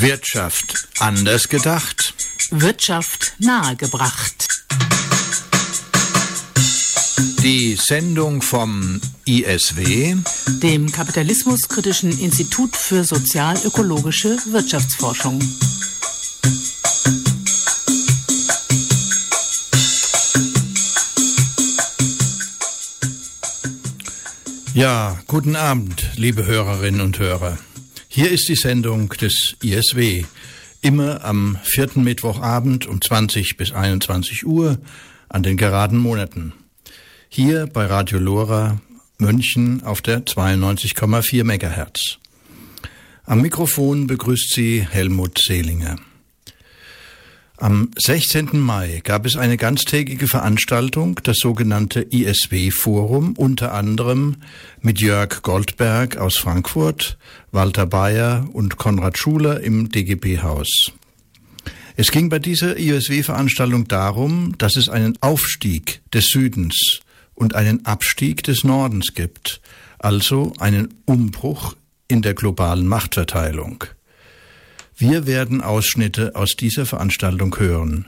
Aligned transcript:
Wirtschaft 0.00 0.88
anders 0.98 1.48
gedacht. 1.48 2.14
Wirtschaft 2.50 3.34
nahegebracht. 3.38 4.48
Die 7.42 7.76
Sendung 7.76 8.40
vom 8.40 9.00
ISW, 9.26 10.16
dem 10.62 10.90
Kapitalismuskritischen 10.90 12.18
Institut 12.18 12.74
für 12.76 13.04
sozial-ökologische 13.04 14.38
Wirtschaftsforschung. 14.46 15.40
Ja, 24.74 25.18
guten 25.26 25.54
Abend, 25.54 26.10
liebe 26.16 26.46
Hörerinnen 26.46 27.02
und 27.02 27.18
Hörer. 27.18 27.58
Hier 28.14 28.30
ist 28.30 28.46
die 28.50 28.56
Sendung 28.56 29.08
des 29.08 29.56
ISW. 29.62 30.26
Immer 30.82 31.24
am 31.24 31.56
vierten 31.62 32.04
Mittwochabend 32.04 32.86
um 32.86 33.00
20 33.00 33.56
bis 33.56 33.72
21 33.72 34.44
Uhr 34.44 34.78
an 35.30 35.42
den 35.42 35.56
geraden 35.56 35.96
Monaten. 35.96 36.52
Hier 37.30 37.66
bei 37.72 37.86
Radio 37.86 38.18
Lora 38.18 38.82
München 39.16 39.82
auf 39.84 40.02
der 40.02 40.26
92,4 40.26 41.42
Megahertz. 41.44 42.18
Am 43.24 43.40
Mikrofon 43.40 44.08
begrüßt 44.08 44.52
sie 44.52 44.86
Helmut 44.86 45.38
Seelinger. 45.38 45.96
Am 47.62 47.92
16. 47.96 48.58
Mai 48.58 49.02
gab 49.04 49.24
es 49.24 49.36
eine 49.36 49.56
ganztägige 49.56 50.26
Veranstaltung, 50.26 51.20
das 51.22 51.36
sogenannte 51.38 52.04
ISW-Forum, 52.10 53.34
unter 53.36 53.72
anderem 53.72 54.38
mit 54.80 55.00
Jörg 55.00 55.42
Goldberg 55.42 56.16
aus 56.16 56.38
Frankfurt, 56.38 57.18
Walter 57.52 57.86
Bayer 57.86 58.48
und 58.52 58.78
Konrad 58.78 59.16
Schuler 59.16 59.60
im 59.60 59.90
DGB-Haus. 59.90 60.90
Es 61.94 62.10
ging 62.10 62.28
bei 62.30 62.40
dieser 62.40 62.76
ISW-Veranstaltung 62.78 63.86
darum, 63.86 64.58
dass 64.58 64.74
es 64.74 64.88
einen 64.88 65.16
Aufstieg 65.20 66.02
des 66.12 66.30
Südens 66.30 66.98
und 67.36 67.54
einen 67.54 67.86
Abstieg 67.86 68.42
des 68.42 68.64
Nordens 68.64 69.14
gibt, 69.14 69.60
also 70.00 70.52
einen 70.58 70.92
Umbruch 71.04 71.76
in 72.08 72.22
der 72.22 72.34
globalen 72.34 72.88
Machtverteilung. 72.88 73.84
Wir 75.02 75.26
werden 75.26 75.62
Ausschnitte 75.62 76.36
aus 76.36 76.54
dieser 76.54 76.86
Veranstaltung 76.86 77.58
hören. 77.58 78.06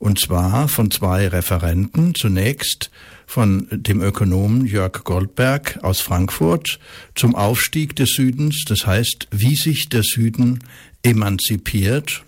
Und 0.00 0.18
zwar 0.18 0.66
von 0.66 0.90
zwei 0.90 1.28
Referenten. 1.28 2.16
Zunächst 2.16 2.90
von 3.28 3.68
dem 3.70 4.02
Ökonomen 4.02 4.66
Jörg 4.66 5.04
Goldberg 5.04 5.78
aus 5.82 6.00
Frankfurt 6.00 6.80
zum 7.14 7.36
Aufstieg 7.36 7.94
des 7.94 8.14
Südens, 8.16 8.64
das 8.66 8.84
heißt, 8.88 9.28
wie 9.30 9.54
sich 9.54 9.88
der 9.88 10.02
Süden 10.02 10.64
emanzipiert. 11.04 12.24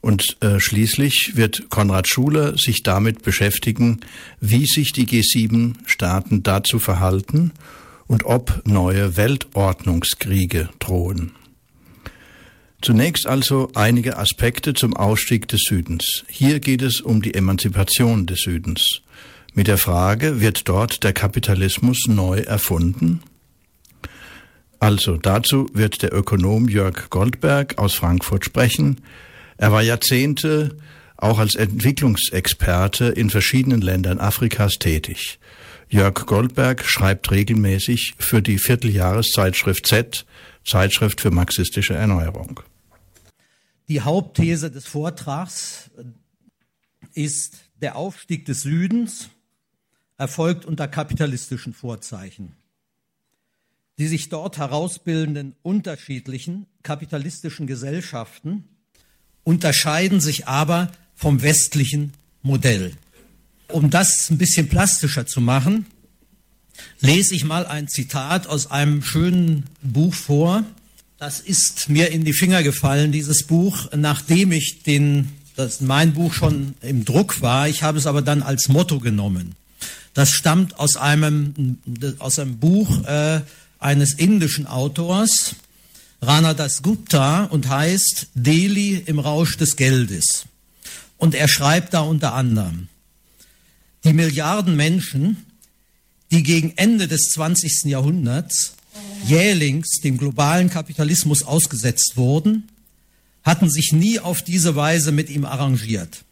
Und 0.00 0.36
äh, 0.40 0.60
schließlich 0.60 1.32
wird 1.34 1.70
Konrad 1.70 2.06
Schuler 2.06 2.56
sich 2.56 2.84
damit 2.84 3.24
beschäftigen, 3.24 3.98
wie 4.38 4.66
sich 4.66 4.92
die 4.92 5.08
G7-Staaten 5.08 6.44
dazu 6.44 6.78
verhalten 6.78 7.50
und 8.06 8.26
ob 8.26 8.62
neue 8.64 9.16
Weltordnungskriege 9.16 10.68
drohen. 10.78 11.32
Zunächst 12.84 13.26
also 13.26 13.70
einige 13.74 14.18
Aspekte 14.18 14.74
zum 14.74 14.94
Ausstieg 14.94 15.48
des 15.48 15.62
Südens. 15.66 16.22
Hier 16.28 16.60
geht 16.60 16.82
es 16.82 17.00
um 17.00 17.22
die 17.22 17.32
Emanzipation 17.32 18.26
des 18.26 18.40
Südens. 18.40 19.00
Mit 19.54 19.68
der 19.68 19.78
Frage, 19.78 20.42
wird 20.42 20.68
dort 20.68 21.02
der 21.02 21.14
Kapitalismus 21.14 22.04
neu 22.08 22.40
erfunden? 22.40 23.22
Also 24.80 25.16
dazu 25.16 25.66
wird 25.72 26.02
der 26.02 26.12
Ökonom 26.12 26.68
Jörg 26.68 27.08
Goldberg 27.08 27.78
aus 27.78 27.94
Frankfurt 27.94 28.44
sprechen. 28.44 29.00
Er 29.56 29.72
war 29.72 29.80
Jahrzehnte 29.80 30.76
auch 31.16 31.38
als 31.38 31.54
Entwicklungsexperte 31.54 33.06
in 33.06 33.30
verschiedenen 33.30 33.80
Ländern 33.80 34.20
Afrikas 34.20 34.74
tätig. 34.74 35.38
Jörg 35.88 36.26
Goldberg 36.26 36.84
schreibt 36.84 37.30
regelmäßig 37.30 38.12
für 38.18 38.42
die 38.42 38.58
Vierteljahreszeitschrift 38.58 39.86
Z, 39.86 40.26
Zeitschrift 40.66 41.22
für 41.22 41.30
marxistische 41.30 41.94
Erneuerung. 41.94 42.60
Die 43.88 44.00
Hauptthese 44.00 44.70
des 44.70 44.86
Vortrags 44.86 45.90
ist, 47.12 47.58
der 47.80 47.96
Aufstieg 47.96 48.46
des 48.46 48.62
Südens 48.62 49.28
erfolgt 50.16 50.64
unter 50.64 50.88
kapitalistischen 50.88 51.74
Vorzeichen. 51.74 52.52
Die 53.98 54.08
sich 54.08 54.28
dort 54.28 54.58
herausbildenden 54.58 55.54
unterschiedlichen 55.62 56.66
kapitalistischen 56.82 57.66
Gesellschaften 57.66 58.64
unterscheiden 59.44 60.20
sich 60.20 60.48
aber 60.48 60.90
vom 61.14 61.42
westlichen 61.42 62.12
Modell. 62.42 62.92
Um 63.68 63.90
das 63.90 64.30
ein 64.30 64.38
bisschen 64.38 64.68
plastischer 64.68 65.26
zu 65.26 65.40
machen, 65.40 65.86
lese 67.00 67.34
ich 67.34 67.44
mal 67.44 67.66
ein 67.66 67.88
Zitat 67.88 68.46
aus 68.46 68.70
einem 68.70 69.02
schönen 69.02 69.64
Buch 69.82 70.14
vor, 70.14 70.64
das 71.24 71.40
ist 71.40 71.88
mir 71.88 72.10
in 72.10 72.26
die 72.26 72.34
Finger 72.34 72.62
gefallen, 72.62 73.10
dieses 73.10 73.44
Buch, 73.44 73.90
nachdem 73.96 74.52
ich 74.52 74.82
den, 74.82 75.30
das 75.56 75.80
mein 75.80 76.12
Buch 76.12 76.34
schon 76.34 76.74
im 76.82 77.06
Druck 77.06 77.40
war. 77.40 77.66
Ich 77.66 77.82
habe 77.82 77.96
es 77.96 78.06
aber 78.06 78.20
dann 78.20 78.42
als 78.42 78.68
Motto 78.68 79.00
genommen. 79.00 79.54
Das 80.12 80.32
stammt 80.32 80.78
aus 80.78 80.96
einem, 80.96 81.78
aus 82.18 82.38
einem 82.38 82.58
Buch 82.58 83.06
äh, 83.06 83.40
eines 83.78 84.12
indischen 84.12 84.66
Autors, 84.66 85.54
Rana 86.20 86.52
Das 86.52 86.82
Gupta, 86.82 87.44
und 87.44 87.70
heißt 87.70 88.26
Delhi 88.34 89.02
im 89.06 89.18
Rausch 89.18 89.56
des 89.56 89.76
Geldes. 89.76 90.44
Und 91.16 91.34
er 91.34 91.48
schreibt 91.48 91.94
da 91.94 92.00
unter 92.00 92.34
anderem, 92.34 92.88
die 94.04 94.12
Milliarden 94.12 94.76
Menschen, 94.76 95.38
die 96.30 96.42
gegen 96.42 96.74
Ende 96.76 97.08
des 97.08 97.30
20. 97.30 97.84
Jahrhunderts 97.84 98.73
jählings 99.26 100.00
dem 100.02 100.18
globalen 100.18 100.70
Kapitalismus 100.70 101.42
ausgesetzt 101.42 102.12
wurden, 102.16 102.68
hatten 103.42 103.70
sich 103.70 103.92
nie 103.92 104.20
auf 104.20 104.42
diese 104.42 104.76
Weise 104.76 105.12
mit 105.12 105.30
ihm 105.30 105.44
arrangiert. 105.44 106.24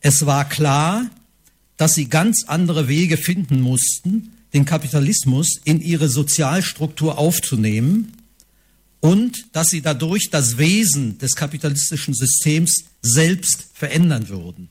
Es 0.00 0.26
war 0.26 0.48
klar, 0.48 1.06
dass 1.76 1.94
sie 1.94 2.08
ganz 2.08 2.44
andere 2.46 2.88
Wege 2.88 3.16
finden 3.16 3.60
mussten, 3.60 4.32
den 4.52 4.64
Kapitalismus 4.64 5.60
in 5.64 5.80
ihre 5.80 6.08
Sozialstruktur 6.08 7.18
aufzunehmen 7.18 8.12
und 9.00 9.46
dass 9.52 9.68
sie 9.68 9.80
dadurch 9.80 10.28
das 10.30 10.58
Wesen 10.58 11.18
des 11.18 11.34
kapitalistischen 11.34 12.14
Systems 12.14 12.84
selbst 13.00 13.68
verändern 13.72 14.28
würden. 14.28 14.68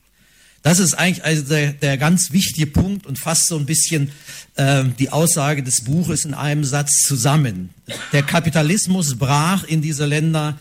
Das 0.62 0.78
ist 0.78 0.94
eigentlich 0.94 1.24
also 1.24 1.42
der, 1.42 1.72
der 1.72 1.96
ganz 1.96 2.32
wichtige 2.32 2.66
Punkt 2.66 3.06
und 3.06 3.18
fasst 3.18 3.46
so 3.46 3.56
ein 3.56 3.64
bisschen 3.64 4.10
äh, 4.56 4.84
die 4.98 5.10
Aussage 5.10 5.62
des 5.62 5.84
Buches 5.84 6.24
in 6.24 6.34
einem 6.34 6.64
Satz 6.64 7.02
zusammen. 7.06 7.70
Der 8.12 8.22
Kapitalismus 8.22 9.16
brach 9.16 9.64
in 9.64 9.80
diese 9.80 10.04
Länder 10.04 10.58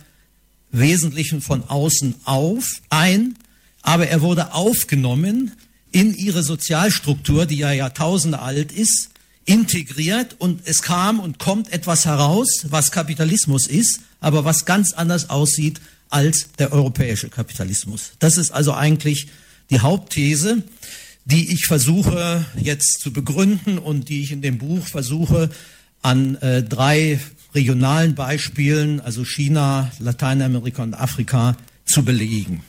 Wesentlichen 0.71 1.41
von 1.41 1.63
außen 1.67 2.15
auf, 2.25 2.65
ein, 2.89 3.35
aber 3.81 4.07
er 4.07 4.21
wurde 4.21 4.53
aufgenommen 4.53 5.51
in 5.91 6.15
ihre 6.15 6.43
Sozialstruktur, 6.43 7.45
die 7.45 7.57
ja 7.57 7.71
Jahrtausende 7.71 8.39
alt 8.39 8.71
ist, 8.71 9.09
integriert 9.45 10.35
und 10.37 10.61
es 10.65 10.83
kam 10.83 11.19
und 11.19 11.39
kommt 11.39 11.73
etwas 11.73 12.05
heraus, 12.05 12.65
was 12.69 12.91
Kapitalismus 12.91 13.65
ist, 13.65 14.01
aber 14.21 14.45
was 14.45 14.65
ganz 14.65 14.93
anders 14.93 15.29
aussieht 15.31 15.81
als 16.09 16.49
der 16.59 16.71
europäische 16.71 17.29
Kapitalismus. 17.29 18.11
Das 18.19 18.37
ist 18.37 18.51
also 18.51 18.73
eigentlich 18.73 19.27
die 19.69 19.79
Hauptthese, 19.79 20.63
die 21.25 21.53
ich 21.53 21.65
versuche 21.65 22.45
jetzt 22.55 23.01
zu 23.01 23.13
begründen 23.13 23.77
und 23.77 24.09
die 24.09 24.23
ich 24.23 24.31
in 24.31 24.41
dem 24.41 24.57
Buch 24.57 24.85
versuche 24.87 25.49
an 26.01 26.35
äh, 26.37 26.63
drei 26.63 27.19
regionalen 27.53 28.15
Beispielen, 28.15 28.99
also 28.99 29.25
China, 29.25 29.91
Lateinamerika 29.99 30.83
und 30.83 30.93
Afrika, 30.93 31.57
zu 31.85 32.03
belegen. 32.03 32.63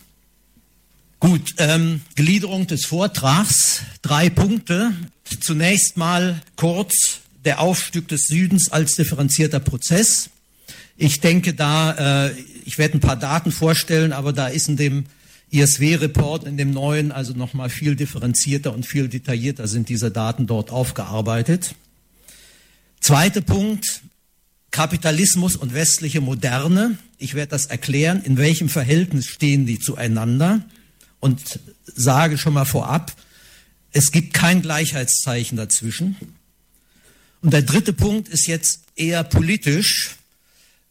Gut, 1.21 1.55
ähm, 1.59 2.01
Gliederung 2.17 2.67
des 2.67 2.87
Vortrags, 2.87 3.83
drei 4.01 4.31
Punkte. 4.31 4.93
Zunächst 5.41 5.99
mal 5.99 6.41
kurz 6.57 7.21
der 7.45 7.61
Aufstieg 7.61 8.09
des 8.09 8.23
Südens 8.23 8.73
als 8.73 8.95
differenzierter 8.95 9.61
Prozess. 9.61 10.31
Ich 10.97 11.21
denke 11.21 11.55
da, 11.55 12.29
äh, 12.29 12.35
ich 12.65 12.79
werde 12.79 12.97
ein 12.97 13.01
paar 13.01 13.17
Daten 13.17 13.53
vorstellen, 13.53 14.13
aber 14.13 14.33
da 14.33 14.49
ist 14.49 14.69
in 14.69 14.77
dem 14.77 15.05
ISW-Report 15.53 16.45
in 16.45 16.57
dem 16.57 16.71
neuen, 16.71 17.13
also 17.13 17.33
nochmal 17.33 17.71
viel 17.71 17.97
differenzierter 17.97 18.73
und 18.73 18.87
viel 18.87 19.09
detaillierter 19.09 19.67
sind 19.67 19.89
diese 19.89 20.11
Daten 20.11 20.47
dort 20.47 20.71
aufgearbeitet. 20.71 21.75
Zweiter 23.01 23.41
Punkt, 23.41 24.03
Kapitalismus 24.71 25.57
und 25.57 25.75
westliche 25.75 26.21
Moderne. 26.21 26.99
Ich 27.19 27.35
werde 27.35 27.51
das 27.51 27.67
erklären, 27.67 28.23
in 28.23 28.37
welchem 28.37 28.69
Verhältnis 28.69 29.27
stehen 29.27 29.67
die 29.67 29.79
zueinander 29.79 30.65
und 31.19 31.61
sage 31.85 32.39
schon 32.39 32.55
mal 32.55 32.65
vorab, 32.65 33.13
es 33.93 34.13
gibt 34.13 34.35
kein 34.35 34.63
Gleichheitszeichen 34.63 35.57
dazwischen. 35.57 36.17
Und 37.43 37.53
der 37.53 37.63
dritte 37.63 37.93
Punkt 37.93 38.29
ist 38.29 38.47
jetzt 38.47 38.83
eher 38.95 39.25
politisch. 39.25 40.17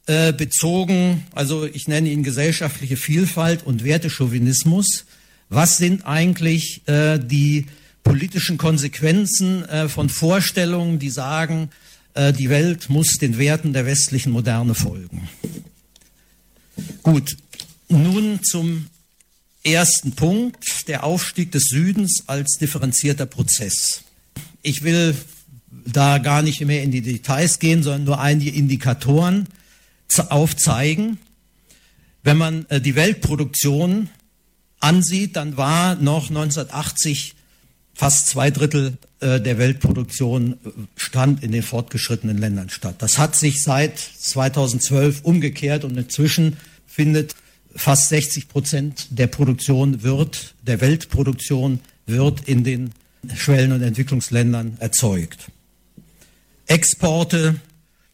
Äh, 0.06 0.34
bezogen, 0.34 1.24
also 1.34 1.66
ich 1.66 1.88
nenne 1.88 2.10
ihn 2.10 2.24
gesellschaftliche 2.24 2.98
Vielfalt 2.98 3.66
und 3.66 3.84
Wertechauvinismus. 3.84 5.06
Was 5.50 5.78
sind 5.78 6.06
eigentlich 6.06 6.82
äh, 6.88 7.20
die 7.20 7.66
politischen 8.04 8.58
Konsequenzen 8.58 9.66
äh, 9.66 9.90
von 9.90 10.10
Vorstellungen, 10.10 11.00
die 11.00 11.10
sagen, 11.10 11.70
äh, 12.14 12.34
die 12.34 12.50
Welt 12.50 12.90
muss 12.90 13.18
den 13.18 13.38
Werten 13.38 13.74
der 13.74 13.86
westlichen 13.86 14.32
Moderne 14.32 14.74
folgen? 14.74 15.30
Gut, 17.04 17.38
nun 17.88 18.40
zum 18.44 18.88
ersten 19.64 20.14
Punkt, 20.14 20.88
der 20.88 21.04
Aufstieg 21.04 21.52
des 21.52 21.66
Südens 21.66 22.24
als 22.28 22.58
differenzierter 22.60 23.26
Prozess. 23.26 24.04
Ich 24.62 24.84
will 24.84 25.16
da 25.86 26.18
gar 26.18 26.42
nicht 26.42 26.62
mehr 26.62 26.84
in 26.84 26.92
die 26.92 27.02
Details 27.02 27.60
gehen, 27.60 27.84
sondern 27.84 28.04
nur 28.06 28.20
einige 28.20 28.52
Indikatoren 28.52 29.48
aufzeigen. 30.18 31.18
Wenn 32.24 32.38
man 32.38 32.66
äh, 32.70 32.82
die 32.82 32.96
Weltproduktion 32.96 34.10
ansieht, 34.80 35.36
dann 35.36 35.58
war 35.58 35.96
noch 35.96 36.30
1980 36.30 37.36
fast 37.94 38.28
zwei 38.28 38.50
Drittel 38.50 38.98
äh, 39.20 39.42
der 39.42 39.58
Weltproduktion 39.58 40.54
äh, 40.54 40.70
stand 40.96 41.44
in 41.44 41.52
den 41.52 41.64
fortgeschrittenen 41.64 42.38
Ländern 42.38 42.70
statt. 42.70 42.96
Das 43.00 43.18
hat 43.18 43.36
sich 43.36 43.62
seit 43.62 44.00
2012 44.00 45.22
umgekehrt 45.24 45.84
und 45.84 45.98
inzwischen 45.98 46.58
findet 46.88 47.36
fast 47.76 48.10
60 48.10 48.48
Prozent 48.48 49.08
der 49.12 49.28
Produktion 49.28 50.04
wird, 50.04 50.56
der 50.66 50.82
Weltproduktion 50.82 51.82
wird 52.06 52.48
in 52.48 52.64
den 52.64 52.92
Schwellen- 53.36 53.74
und 53.74 53.82
Entwicklungsländern 53.82 54.78
erzeugt. 54.80 55.52
Exporte 56.68 57.60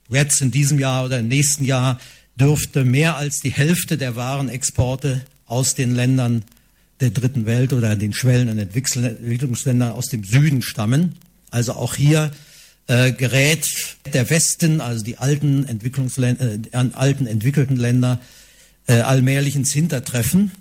jetzt 0.09 0.41
in 0.41 0.51
diesem 0.51 0.79
Jahr 0.79 1.05
oder 1.05 1.19
im 1.19 1.27
nächsten 1.27 1.65
Jahr 1.65 1.99
dürfte 2.35 2.83
mehr 2.83 3.15
als 3.15 3.39
die 3.39 3.51
Hälfte 3.51 3.97
der 3.97 4.15
Warenexporte 4.15 5.21
aus 5.45 5.75
den 5.75 5.95
Ländern 5.95 6.43
der 6.99 7.09
dritten 7.09 7.45
Welt 7.45 7.73
oder 7.73 7.95
den 7.95 8.13
Schwellen- 8.13 8.49
und 8.49 8.57
Entwicklungsländern 8.57 9.91
aus 9.91 10.07
dem 10.07 10.23
Süden 10.23 10.61
stammen. 10.61 11.15
Also 11.51 11.73
auch 11.73 11.95
hier 11.95 12.31
äh, 12.87 13.11
gerät 13.11 13.67
der 14.13 14.29
Westen, 14.29 14.81
also 14.81 15.03
die 15.03 15.17
alten, 15.17 15.65
Entwicklungsländer, 15.65 16.53
äh, 16.71 16.89
alten 16.93 17.27
entwickelten 17.27 17.77
Länder, 17.77 18.19
äh, 18.87 18.99
allmählich 18.99 19.55
ins 19.55 19.73
Hintertreffen. 19.73 20.51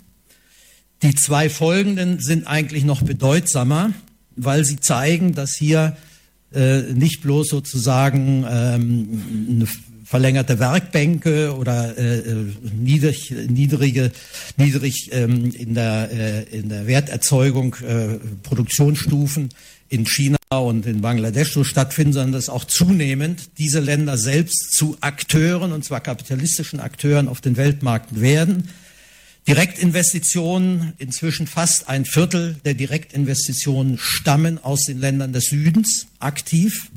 Die 1.03 1.15
zwei 1.15 1.49
folgenden 1.49 2.19
sind 2.19 2.47
eigentlich 2.47 2.83
noch 2.83 3.01
bedeutsamer, 3.01 3.93
weil 4.35 4.65
sie 4.65 4.79
zeigen, 4.79 5.35
dass 5.35 5.55
hier 5.55 5.95
äh, 6.55 6.93
nicht 6.93 7.21
bloß 7.21 7.47
sozusagen 7.49 8.45
ähm, 8.49 9.21
eine 9.49 9.67
verlängerte 10.05 10.59
Werkbänke 10.59 11.55
oder 11.55 11.97
äh, 11.97 12.19
äh, 12.19 12.45
niedrig, 12.79 13.33
niedrige, 13.49 14.11
niedrig 14.55 15.09
ähm, 15.11 15.51
in, 15.53 15.73
der, 15.73 16.09
äh, 16.11 16.43
in 16.57 16.69
der 16.69 16.87
Werterzeugung 16.87 17.75
äh, 17.75 18.19
Produktionsstufen 18.43 19.49
in 19.89 20.05
China 20.05 20.37
und 20.51 20.85
in 20.85 21.01
Bangladesch 21.01 21.53
so 21.53 21.63
stattfinden, 21.63 22.13
sondern 22.13 22.33
dass 22.33 22.49
auch 22.49 22.65
zunehmend 22.65 23.49
diese 23.57 23.79
Länder 23.79 24.17
selbst 24.17 24.73
zu 24.73 24.95
Akteuren, 25.01 25.71
und 25.71 25.83
zwar 25.83 26.01
kapitalistischen 26.01 26.79
Akteuren 26.79 27.27
auf 27.27 27.41
den 27.41 27.57
Weltmärkten 27.57 28.21
werden 28.21 28.69
Direktinvestitionen, 29.47 30.93
inzwischen 30.97 31.45
fast 31.45 31.87
ein 31.87 32.05
Viertel 32.05 32.55
der 32.65 32.73
Direktinvestitionen 32.73 33.97
stammen 33.99 34.63
aus 34.63 34.85
den 34.85 34.99
Ländern 34.99 35.33
des 35.33 35.45
Südens 35.45 36.07
aktiv. 36.19 36.89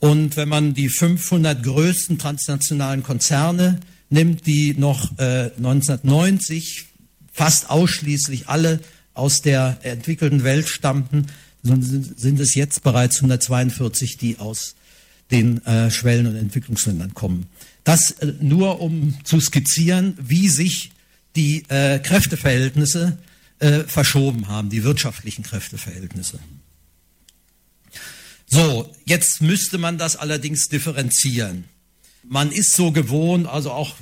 Und 0.00 0.36
wenn 0.36 0.48
man 0.48 0.74
die 0.74 0.88
500 0.88 1.62
größten 1.62 2.18
transnationalen 2.18 3.04
Konzerne 3.04 3.78
nimmt, 4.10 4.46
die 4.46 4.74
noch 4.74 5.16
äh, 5.18 5.50
1990 5.56 6.86
fast 7.32 7.70
ausschließlich 7.70 8.48
alle 8.48 8.80
aus 9.14 9.42
der 9.42 9.78
entwickelten 9.82 10.42
Welt 10.42 10.68
stammten, 10.68 11.26
sind, 11.62 12.40
es 12.40 12.54
jetzt 12.54 12.82
bereits 12.82 13.16
142, 13.16 14.16
die 14.16 14.38
aus 14.38 14.74
den 15.30 15.64
äh, 15.64 15.90
Schwellen- 15.90 16.26
und 16.26 16.36
Entwicklungsländern 16.36 17.14
kommen. 17.14 17.46
Das 17.84 18.10
äh, 18.10 18.32
nur 18.40 18.80
um 18.80 19.14
zu 19.24 19.40
skizzieren, 19.40 20.14
wie 20.20 20.48
sich 20.48 20.91
die 21.36 21.64
äh, 21.68 21.98
Kräfteverhältnisse 21.98 23.18
äh, 23.58 23.80
verschoben 23.80 24.48
haben, 24.48 24.70
die 24.70 24.84
wirtschaftlichen 24.84 25.42
Kräfteverhältnisse. 25.42 26.38
So, 28.46 28.94
jetzt 29.06 29.40
müsste 29.40 29.78
man 29.78 29.96
das 29.96 30.16
allerdings 30.16 30.68
differenzieren. 30.68 31.64
Man 32.22 32.52
ist 32.52 32.76
so 32.76 32.92
gewohnt, 32.92 33.48
also 33.48 33.72
auch 33.72 33.94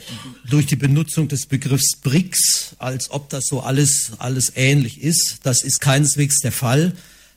durch 0.49 0.67
die 0.67 0.77
Benutzung 0.77 1.29
des 1.29 1.47
Begriffs 1.47 1.97
BRICS, 2.03 2.77
als 2.79 3.11
ob 3.11 3.31
das 3.31 3.45
so 3.47 3.61
alles, 3.61 4.13
alles 4.19 4.53
ähnlich 4.57 5.01
ist. 5.03 5.39
Das 5.45 5.63
ist 5.63 5.81
keineswegs 5.81 6.41
der 6.41 6.53
Fall. 6.53 6.93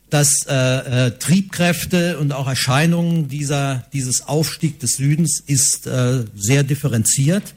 Dass 0.10 0.46
äh, 0.48 1.08
äh, 1.08 1.12
Triebkräfte 1.18 2.20
und 2.20 2.34
auch 2.34 2.48
Erscheinungen 2.48 3.28
dieser, 3.30 3.88
dieses 3.94 4.28
Aufstieg 4.28 4.80
des 4.80 4.98
Südens 4.98 5.40
ist 5.46 5.88
äh, 5.88 6.26
sehr 6.36 6.64
differenziert. 6.64 7.54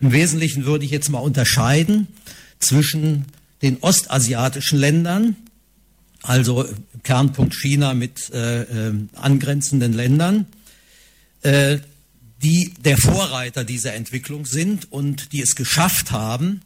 Im 0.00 0.12
Wesentlichen 0.12 0.64
würde 0.64 0.84
ich 0.84 0.90
jetzt 0.90 1.10
mal 1.10 1.18
unterscheiden 1.18 2.08
zwischen 2.58 3.26
den 3.62 3.78
ostasiatischen 3.82 4.78
Ländern, 4.78 5.36
also 6.22 6.66
Kernpunkt 7.02 7.54
China 7.54 7.94
mit 7.94 8.30
äh, 8.30 8.62
äh, 8.62 8.94
angrenzenden 9.14 9.92
Ländern, 9.92 10.46
äh, 11.42 11.78
die 12.42 12.72
der 12.82 12.96
Vorreiter 12.96 13.64
dieser 13.64 13.94
Entwicklung 13.94 14.46
sind 14.46 14.90
und 14.90 15.32
die 15.32 15.42
es 15.42 15.54
geschafft 15.54 16.10
haben, 16.10 16.62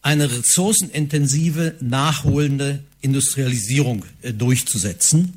eine 0.00 0.30
ressourcenintensive, 0.30 1.76
nachholende 1.80 2.82
Industrialisierung 3.00 4.04
äh, 4.22 4.32
durchzusetzen. 4.32 5.34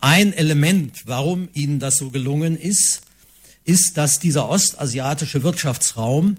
Ein 0.00 0.32
Element, 0.32 1.02
warum 1.06 1.48
ihnen 1.54 1.78
das 1.78 1.96
so 1.96 2.10
gelungen 2.10 2.58
ist, 2.58 3.02
ist, 3.64 3.96
dass 3.96 4.18
dieser 4.18 4.48
ostasiatische 4.48 5.42
Wirtschaftsraum 5.42 6.36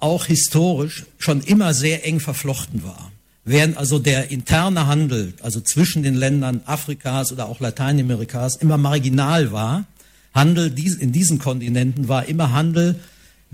auch 0.00 0.26
historisch 0.26 1.06
schon 1.18 1.40
immer 1.40 1.74
sehr 1.74 2.06
eng 2.06 2.20
verflochten 2.20 2.82
war. 2.82 3.10
Während 3.44 3.78
also 3.78 3.98
der 3.98 4.30
interne 4.30 4.86
Handel, 4.86 5.32
also 5.42 5.60
zwischen 5.60 6.02
den 6.02 6.14
Ländern 6.14 6.60
Afrikas 6.66 7.32
oder 7.32 7.48
auch 7.48 7.60
Lateinamerikas, 7.60 8.56
immer 8.56 8.76
marginal 8.76 9.52
war, 9.52 9.86
Handel 10.34 10.72
in 10.76 11.12
diesen 11.12 11.38
Kontinenten 11.38 12.08
war 12.08 12.26
immer 12.26 12.52
Handel 12.52 12.96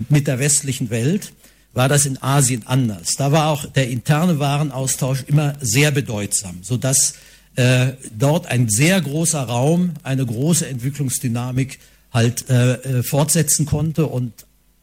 mit 0.09 0.27
der 0.27 0.39
westlichen 0.39 0.89
Welt, 0.89 1.31
war 1.73 1.89
das 1.89 2.05
in 2.05 2.21
Asien 2.21 2.63
anders. 2.67 3.13
Da 3.17 3.31
war 3.31 3.47
auch 3.47 3.65
der 3.65 3.89
interne 3.89 4.39
Warenaustausch 4.39 5.23
immer 5.27 5.55
sehr 5.61 5.91
bedeutsam, 5.91 6.57
sodass 6.61 7.15
äh, 7.55 7.93
dort 8.17 8.47
ein 8.47 8.69
sehr 8.69 8.99
großer 8.99 9.43
Raum, 9.43 9.91
eine 10.03 10.25
große 10.25 10.67
Entwicklungsdynamik 10.67 11.79
halt 12.15 12.49
äh, 12.49 12.73
äh, 12.73 13.03
fortsetzen 13.03 13.67
konnte 13.67 14.07
und 14.07 14.33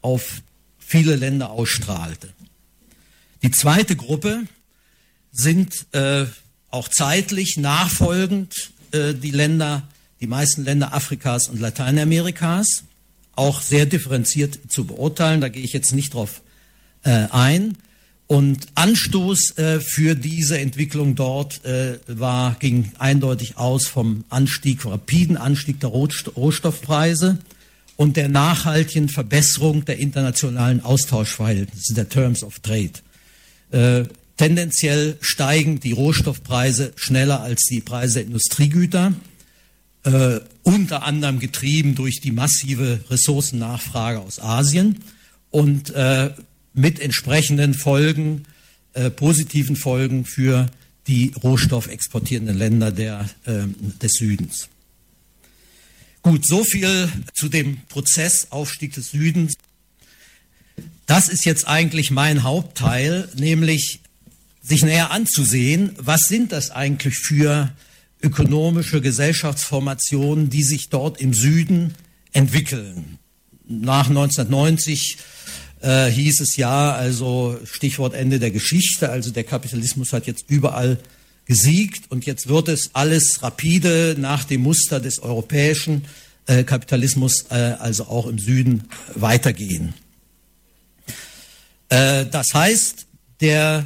auf 0.01 0.41
viele 0.79 1.17
Länder 1.17 1.49
ausstrahlte. 1.49 2.29
Die 3.41 3.51
zweite 3.51 3.97
Gruppe 3.97 4.43
sind 5.31 5.87
äh, 5.91 6.25
auch 6.69 6.87
zeitlich 6.87 7.57
nachfolgend 7.57 8.71
äh, 8.91 9.13
die 9.13 9.31
Länder, 9.31 9.87
die 10.21 10.27
meisten 10.27 10.63
Länder 10.63 10.93
Afrikas 10.93 11.49
und 11.49 11.59
Lateinamerikas, 11.59 12.83
auch 13.35 13.61
sehr 13.61 13.85
differenziert 13.85 14.59
zu 14.69 14.85
beurteilen. 14.85 15.41
Da 15.41 15.49
gehe 15.49 15.63
ich 15.63 15.73
jetzt 15.73 15.91
nicht 15.91 16.13
drauf 16.13 16.41
äh, 17.03 17.27
ein. 17.31 17.77
Und 18.33 18.65
Anstoß 18.73 19.59
äh, 19.59 19.79
für 19.79 20.15
diese 20.15 20.57
Entwicklung 20.57 21.13
dort 21.13 21.63
äh, 21.65 21.99
war, 22.07 22.55
ging 22.55 22.91
eindeutig 22.97 23.57
aus 23.57 23.85
vom 23.85 24.23
Anstieg, 24.29 24.83
rapiden 24.87 25.37
Anstieg 25.37 25.79
der 25.79 25.91
Rohstoffpreise 25.91 27.37
und 27.95 28.17
der 28.17 28.29
nachhaltigen 28.29 29.07
Verbesserung 29.07 29.85
der 29.85 29.99
internationalen 29.99 30.83
Austauschverhältnisse, 30.83 31.93
der 31.93 32.09
Terms 32.09 32.41
of 32.41 32.57
Trade. 32.57 32.93
Äh, 33.69 34.05
tendenziell 34.35 35.15
steigen 35.21 35.79
die 35.79 35.91
Rohstoffpreise 35.91 36.93
schneller 36.95 37.41
als 37.41 37.61
die 37.69 37.81
Preise 37.81 38.15
der 38.15 38.23
Industriegüter, 38.23 39.13
äh, 40.05 40.39
unter 40.63 41.03
anderem 41.03 41.37
getrieben 41.37 41.93
durch 41.93 42.19
die 42.19 42.31
massive 42.31 42.99
Ressourcennachfrage 43.11 44.21
aus 44.21 44.39
Asien 44.39 45.03
und 45.51 45.91
äh, 45.91 46.31
mit 46.73 46.99
entsprechenden 46.99 47.73
Folgen, 47.73 48.45
äh, 48.93 49.09
positiven 49.09 49.75
Folgen 49.75 50.25
für 50.25 50.67
die 51.07 51.33
rohstoffexportierenden 51.43 52.57
Länder 52.57 52.91
der, 52.91 53.29
äh, 53.45 53.63
des 54.01 54.13
Südens. 54.13 54.69
Gut, 56.21 56.47
so 56.47 56.63
viel 56.63 57.09
zu 57.33 57.49
dem 57.49 57.81
Prozess 57.89 58.47
Aufstieg 58.51 58.93
des 58.93 59.11
Südens. 59.11 59.55
Das 61.05 61.27
ist 61.27 61.45
jetzt 61.45 61.67
eigentlich 61.67 62.11
mein 62.11 62.43
Hauptteil, 62.43 63.27
nämlich 63.35 63.99
sich 64.61 64.83
näher 64.83 65.11
anzusehen, 65.11 65.91
was 65.97 66.21
sind 66.21 66.53
das 66.53 66.71
eigentlich 66.71 67.17
für 67.17 67.73
ökonomische 68.21 69.01
Gesellschaftsformationen, 69.01 70.49
die 70.49 70.63
sich 70.63 70.87
dort 70.89 71.19
im 71.19 71.33
Süden 71.33 71.93
entwickeln. 72.31 73.19
nach 73.67 74.07
1990 74.07 75.17
äh, 75.83 76.09
hieß 76.09 76.39
es 76.39 76.55
ja, 76.55 76.93
also 76.93 77.59
Stichwort 77.65 78.13
Ende 78.13 78.39
der 78.39 78.51
Geschichte, 78.51 79.09
also 79.09 79.31
der 79.31 79.43
Kapitalismus 79.43 80.13
hat 80.13 80.25
jetzt 80.25 80.49
überall 80.49 80.97
gesiegt 81.45 82.09
und 82.09 82.25
jetzt 82.25 82.47
wird 82.47 82.69
es 82.69 82.91
alles 82.93 83.43
rapide 83.43 84.15
nach 84.17 84.45
dem 84.45 84.61
Muster 84.61 85.01
des 85.01 85.19
europäischen 85.19 86.05
äh, 86.45 86.63
Kapitalismus, 86.63 87.45
äh, 87.49 87.55
also 87.55 88.05
auch 88.05 88.27
im 88.27 88.39
Süden, 88.39 88.85
weitergehen. 89.13 89.93
Äh, 91.89 92.27
das 92.27 92.47
heißt, 92.53 93.05
der 93.41 93.85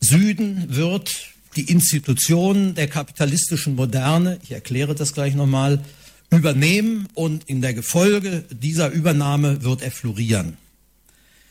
Süden 0.00 0.76
wird 0.76 1.10
die 1.56 1.70
Institutionen 1.70 2.74
der 2.74 2.86
kapitalistischen 2.86 3.76
Moderne, 3.76 4.38
ich 4.42 4.52
erkläre 4.52 4.94
das 4.94 5.14
gleich 5.14 5.34
nochmal, 5.34 5.82
übernehmen 6.30 7.08
und 7.14 7.44
in 7.48 7.62
der 7.62 7.72
Gefolge 7.72 8.44
dieser 8.50 8.90
Übernahme 8.90 9.62
wird 9.62 9.82
er 9.82 9.90
florieren. 9.90 10.58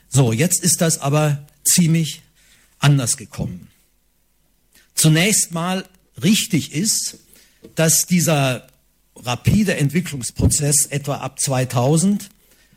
So, 0.10 0.34
jetzt 0.34 0.62
ist 0.64 0.82
das 0.82 1.00
aber 1.00 1.48
ziemlich 1.64 2.22
anders 2.80 3.16
gekommen. 3.16 3.68
Zunächst 4.96 5.52
mal 5.52 5.86
richtig 6.22 6.74
ist, 6.74 7.20
dass 7.76 8.02
dieser 8.02 8.68
rapide 9.16 9.78
Entwicklungsprozess 9.78 10.88
etwa 10.88 11.18
ab 11.18 11.40
2000 11.40 12.30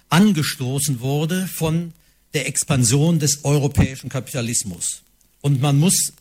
angestoßen 0.09 1.01
wurde 1.01 1.47
von 1.47 1.95
der 2.35 2.47
Expansion 2.47 3.19
des 3.19 3.45
europäischen 3.45 4.09
Kapitalismus. 4.09 5.03
Und 5.41 5.61
man 5.61 5.79
muss 5.79 6.13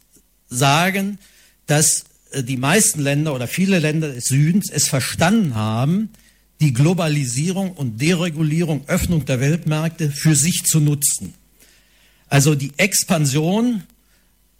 sagen, 0.49 1.19
dass 1.65 2.05
äh, 2.31 2.43
die 2.43 2.57
meisten 2.57 3.01
Länder 3.01 3.33
oder 3.33 3.47
viele 3.47 3.79
Länder 3.79 4.13
des 4.13 4.25
Südens 4.25 4.69
es 4.69 4.87
verstanden 4.87 5.55
haben, 5.55 6.09
die 6.61 6.73
Globalisierung 6.73 7.71
und 7.71 7.99
Deregulierung, 7.99 8.87
Öffnung 8.87 9.25
der 9.25 9.39
Weltmärkte 9.39 10.11
für 10.11 10.35
sich 10.35 10.63
zu 10.63 10.79
nutzen. 10.79 11.33
Also 12.27 12.55
die 12.55 12.71
Expansion, 12.77 13.83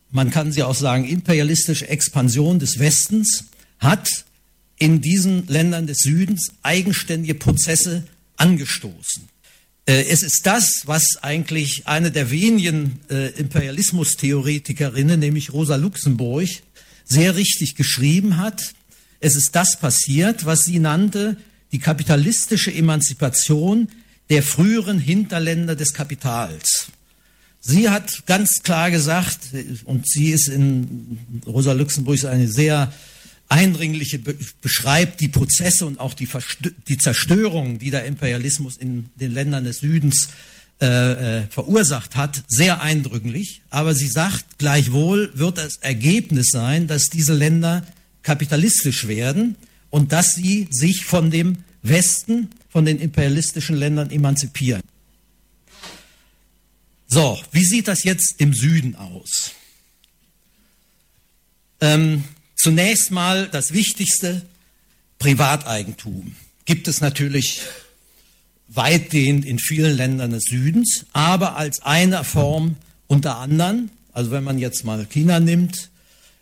man 0.10 0.32
kann 0.32 0.52
sie 0.52 0.64
auch 0.64 0.76
sagen, 0.76 1.08
imperialistische 1.08 1.88
Expansion 1.88 2.60
des 2.60 2.80
Westens 2.80 3.46
hat 3.80 4.10
in 4.78 5.00
diesen 5.00 5.48
Ländern 5.48 5.86
des 5.86 6.00
Südens 6.00 6.52
eigenständige 6.64 7.36
Prozesse 7.36 8.04
angestoßen. 8.36 9.30
Äh, 9.86 10.06
es 10.10 10.24
ist 10.24 10.42
das, 10.46 10.82
was 10.86 11.18
eigentlich 11.22 11.88
eine 11.88 12.12
der 12.12 12.32
wenigen 12.32 13.00
äh, 13.10 13.28
Imperialismustheoretikerinnen, 13.40 15.20
nämlich 15.20 15.54
Rosa 15.54 15.76
Luxemburg, 15.76 16.50
sehr 17.06 17.36
richtig 17.36 17.76
geschrieben 17.76 18.38
hat. 18.38 18.74
Es 19.20 19.36
ist 19.36 19.56
das 19.56 19.80
passiert, 19.80 20.46
was 20.46 20.62
sie 20.62 20.80
nannte, 20.80 21.38
die 21.72 21.80
kapitalistische 21.80 22.74
Emanzipation 22.74 23.90
der 24.30 24.44
früheren 24.44 25.00
Hinterländer 25.00 25.76
des 25.76 25.94
Kapitals. 25.94 26.88
Sie 27.60 27.90
hat 27.90 28.26
ganz 28.26 28.64
klar 28.64 28.90
gesagt, 28.90 29.40
und 29.86 30.08
sie 30.08 30.32
ist 30.32 30.48
in 30.48 31.20
Rosa 31.46 31.74
Luxemburg 31.74 32.24
eine 32.26 32.48
sehr 32.48 32.92
eindringliche 33.50 34.18
beschreibt 34.18 35.20
die 35.20 35.28
Prozesse 35.28 35.86
und 35.86 36.00
auch 36.00 36.14
die, 36.14 36.28
die 36.88 36.98
Zerstörung, 36.98 37.80
die 37.80 37.92
der 37.92 38.06
Imperialismus 38.06 38.78
in 38.78 39.10
den 39.16 39.34
Ländern 39.34 39.66
des 39.66 39.80
Südens 39.80 40.30
äh, 40.82 40.86
äh, 41.40 41.44
verursacht 41.50 42.16
hat, 42.16 42.44
sehr 42.48 42.82
eindrücklich. 42.82 43.62
Aber 43.70 43.94
sie 43.94 44.08
sagt, 44.08 44.58
gleichwohl 44.58 45.32
wird 45.36 45.58
das 45.58 45.76
Ergebnis 45.78 46.48
sein, 46.52 46.88
dass 46.88 47.10
diese 47.10 47.34
Länder 47.34 47.86
kapitalistisch 48.24 49.08
werden 49.08 49.58
und 49.92 50.12
dass 50.12 50.34
sie 50.34 50.68
sich 50.72 51.06
von 51.06 51.30
dem 51.30 51.58
Westen, 51.84 52.50
von 52.70 52.86
den 52.86 53.00
imperialistischen 53.00 53.76
Ländern 53.76 54.10
emanzipieren. 54.10 54.82
So, 57.08 57.40
wie 57.52 57.64
sieht 57.64 57.88
das 57.88 58.04
jetzt 58.04 58.36
im 58.40 58.54
Süden 58.54 58.96
aus? 58.96 59.52
Ähm, 61.82 62.24
Zunächst 62.62 63.10
mal 63.10 63.48
das 63.48 63.74
Wichtigste, 63.74 64.44
Privateigentum. 65.18 66.36
Gibt 66.66 66.88
es 66.88 67.02
natürlich 67.02 67.62
weitgehend 68.68 69.46
in 69.46 69.58
vielen 69.58 69.98
Ländern 69.98 70.30
des 70.30 70.44
Südens, 70.44 71.08
aber 71.12 71.56
als 71.56 71.82
eine 71.82 72.24
Form 72.24 72.76
unter 73.08 73.38
anderem, 73.38 73.90
also 74.14 74.30
wenn 74.30 74.44
man 74.44 74.60
jetzt 74.60 74.86
mal 74.86 75.08
China 75.08 75.40
nimmt, 75.40 75.90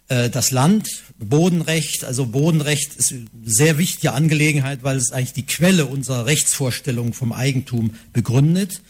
das 0.10 0.50
Land, 0.50 0.90
Bodenrecht, 1.20 2.04
also 2.04 2.26
Bodenrecht 2.26 2.96
ist 2.96 3.12
eine 3.12 3.28
sehr 3.46 3.78
wichtige 3.78 4.14
Angelegenheit, 4.14 4.80
weil 4.82 4.98
es 4.98 5.12
eigentlich 5.12 5.34
die 5.34 5.46
Quelle 5.46 5.86
unserer 5.86 6.26
Rechtsvorstellungen 6.26 7.14
vom 7.14 7.32
Eigentum 7.32 7.94
begründet, 8.12 8.82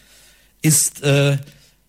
ist 0.61 1.03
äh, 1.03 1.37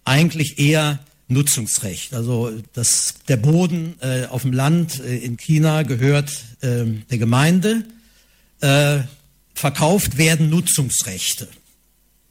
eigentlich 0.04 0.58
eher 0.58 0.98
Nutzungsrecht. 1.28 2.12
Also 2.12 2.50
das, 2.72 3.14
der 3.28 3.36
Boden 3.36 3.94
äh, 4.00 4.26
auf 4.26 4.42
dem 4.42 4.52
Land 4.52 5.00
äh, 5.00 5.18
in 5.18 5.36
China 5.36 5.84
gehört 5.84 6.30
äh, 6.60 6.84
der 7.10 7.18
Gemeinde. 7.18 7.84
Äh, 8.60 9.00
verkauft 9.54 10.18
werden 10.18 10.50
Nutzungsrechte. 10.50 11.48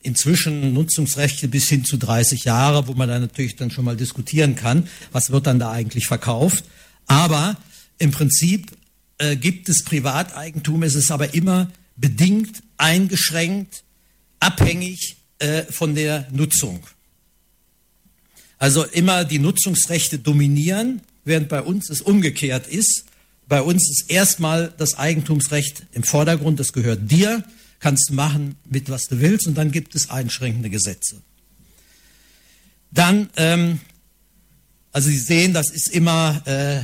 Inzwischen 0.02 0.74
Nutzungsrechte 0.74 1.48
bis 1.48 1.70
hin 1.70 1.86
zu 1.86 1.98
30 1.98 2.44
Jahre, 2.44 2.88
wo 2.88 2.94
man 2.94 3.10
dann 3.10 3.22
natürlich 3.22 3.56
dann 3.56 3.72
schon 3.72 3.86
mal 3.86 3.98
diskutieren 3.98 4.56
kann, 4.56 4.88
was 5.12 5.30
wird 5.32 5.48
dann 5.48 5.60
da 5.60 5.72
eigentlich 5.72 6.08
verkauft. 6.08 6.66
Aber 7.10 7.58
im 7.98 8.12
Prinzip 8.12 8.72
äh, 9.18 9.36
gibt 9.36 9.68
es 9.68 9.84
Privateigentum, 9.84 10.84
es 10.84 10.96
ist 10.96 11.12
aber 11.12 11.34
immer 11.34 11.70
bedingt, 11.98 12.62
eingeschränkt, 12.78 13.84
abhängig 14.40 15.18
äh, 15.40 15.64
von 15.64 15.96
der 15.96 16.28
Nutzung. 16.32 16.86
Also 18.60 18.84
immer 18.86 19.26
die 19.26 19.40
Nutzungsrechte 19.40 20.20
dominieren, 20.20 21.02
während 21.26 21.50
bei 21.50 21.62
uns 21.62 21.90
es 21.90 22.02
umgekehrt 22.02 22.68
ist. 22.68 23.06
Bei 23.48 23.62
uns 23.64 23.90
ist 23.90 24.12
erstmal 24.12 24.72
das 24.78 24.98
Eigentumsrecht 25.00 25.88
im 25.94 26.04
Vordergrund, 26.04 26.60
das 26.60 26.74
gehört 26.74 27.10
dir, 27.10 27.44
kannst 27.80 28.12
machen 28.12 28.56
mit 28.70 28.90
was 28.90 29.08
du 29.08 29.20
willst 29.20 29.48
und 29.48 29.56
dann 29.56 29.72
gibt 29.72 29.96
es 29.96 30.12
einschränkende 30.12 30.70
Gesetze. 30.70 31.24
Dann, 32.92 33.30
ähm, 33.36 33.80
also 34.92 35.10
Sie 35.10 35.18
sehen, 35.18 35.54
das 35.54 35.72
ist 35.72 35.90
immer 35.90 36.42
äh, 36.46 36.84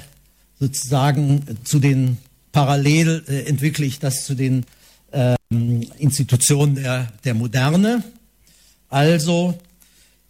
sozusagen 0.59 1.43
zu 1.63 1.79
den 1.79 2.17
parallel 2.51 3.23
äh, 3.27 3.41
entwickle 3.41 3.85
ich 3.85 3.99
das 3.99 4.25
zu 4.25 4.35
den 4.35 4.65
ähm, 5.11 5.81
Institutionen 5.97 6.75
der, 6.75 7.11
der 7.23 7.33
Moderne. 7.33 8.03
Also 8.89 9.59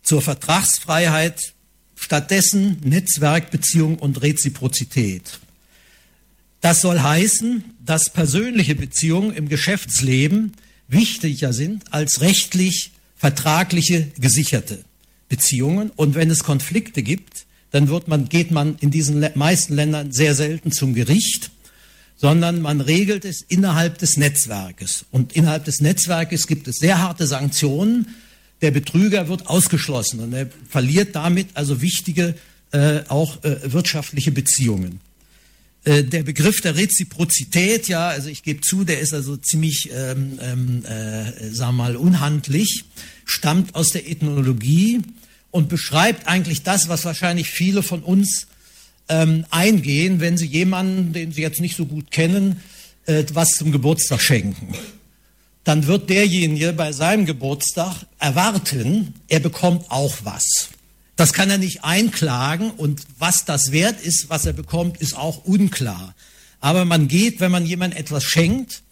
zur 0.01 0.21
Vertragsfreiheit, 0.21 1.53
stattdessen 1.95 2.77
Netzwerkbeziehung 2.83 3.97
und 3.99 4.21
Reziprozität. 4.21 5.39
Das 6.61 6.81
soll 6.81 6.99
heißen, 6.99 7.63
dass 7.83 8.09
persönliche 8.09 8.75
Beziehungen 8.75 9.35
im 9.35 9.49
Geschäftsleben 9.49 10.53
wichtiger 10.87 11.53
sind 11.53 11.93
als 11.93 12.21
rechtlich 12.21 12.91
vertragliche 13.15 14.07
gesicherte 14.17 14.83
Beziehungen. 15.29 15.91
Und 15.95 16.15
wenn 16.15 16.29
es 16.29 16.43
Konflikte 16.43 17.03
gibt, 17.03 17.34
dann 17.75 17.89
wird 17.89 18.07
man, 18.07 18.29
geht 18.29 18.51
man 18.51 18.77
in 18.79 18.89
diesen 18.89 19.27
meisten 19.35 19.75
Ländern 19.75 20.13
sehr 20.13 20.33
selten 20.33 20.71
zum 20.71 20.93
Gericht, 20.93 21.51
sondern 22.15 22.61
man 22.61 22.79
regelt 22.79 23.25
es 23.25 23.41
innerhalb 23.41 23.97
des 23.97 24.15
Netzwerkes. 24.15 25.03
Und 25.11 25.33
innerhalb 25.33 25.65
des 25.65 25.81
Netzwerkes 25.81 26.47
gibt 26.47 26.69
es 26.69 26.77
sehr 26.77 26.99
harte 26.99 27.27
Sanktionen, 27.27 28.15
der 28.61 28.71
Betrüger 28.71 29.27
wird 29.27 29.47
ausgeschlossen 29.47 30.21
und 30.21 30.31
er 30.31 30.47
verliert 30.69 31.17
damit 31.17 31.49
also 31.55 31.81
wichtige 31.81 32.35
äh, 32.71 33.01
auch 33.09 33.43
äh, 33.43 33.73
wirtschaftliche 33.73 34.31
Beziehungen. 34.31 35.01
Äh, 35.83 36.05
der 36.05 36.23
Begriff 36.23 36.61
der 36.61 36.77
Reziprozität, 36.77 37.89
ja, 37.89 38.07
also 38.07 38.29
ich 38.29 38.43
gebe 38.43 38.61
zu, 38.61 38.85
der 38.85 39.01
ist 39.01 39.13
also 39.13 39.35
ziemlich, 39.35 39.89
ähm, 39.93 40.39
ähm, 40.41 40.85
äh, 40.85 41.49
sagen 41.51 41.75
wir 41.75 41.83
mal, 41.83 41.97
unhandlich, 41.97 42.85
stammt 43.25 43.75
aus 43.75 43.89
der 43.89 44.09
Ethnologie 44.09 45.01
und 45.55 45.69
beschreibt 45.69 46.27
eigentlich 46.27 46.63
das, 46.63 46.89
was 46.89 47.05
wahrscheinlich 47.05 47.49
viele 47.49 47.81
von 47.81 48.03
uns 48.03 48.47
ähm, 49.09 49.45
eingehen, 49.49 50.19
wenn 50.19 50.37
sie 50.37 50.47
jemanden, 50.47 51.13
den 51.13 51.31
sie 51.31 51.41
jetzt 51.41 51.61
nicht 51.61 51.77
so 51.77 51.85
gut 51.85 52.11
kennen, 52.11 52.61
äh, 53.05 53.23
was 53.33 53.49
zum 53.49 53.71
Geburtstag 53.71 54.21
schenken 54.21 54.75
dann 55.65 55.87
wird 55.87 56.09
derjenige 56.11 56.71
bei 56.73 56.93
seinem 56.93 57.25
Geburtstag 57.25 58.05
erwarten, 58.19 59.15
er 59.27 59.39
bekommt 59.39 59.89
auch 59.89 60.15
was. 60.23 60.69
Das 61.15 61.33
kann 61.33 61.49
er 61.49 61.57
nicht 61.57 61.83
einklagen 61.83 62.69
und 62.69 63.01
was 63.17 63.45
das 63.45 63.71
wert 63.71 63.99
ist, 63.99 64.29
was 64.29 64.45
er 64.45 64.53
bekommt, 64.53 64.97
ist 64.97 65.17
auch 65.17 65.43
unklar. 65.43 66.13
Aber 66.59 66.85
man 66.85 67.07
geht, 67.07 67.39
wenn 67.39 67.51
man 67.51 67.65
jemand 67.65 67.95
etwas 67.97 68.23
schenkt, 68.23 68.83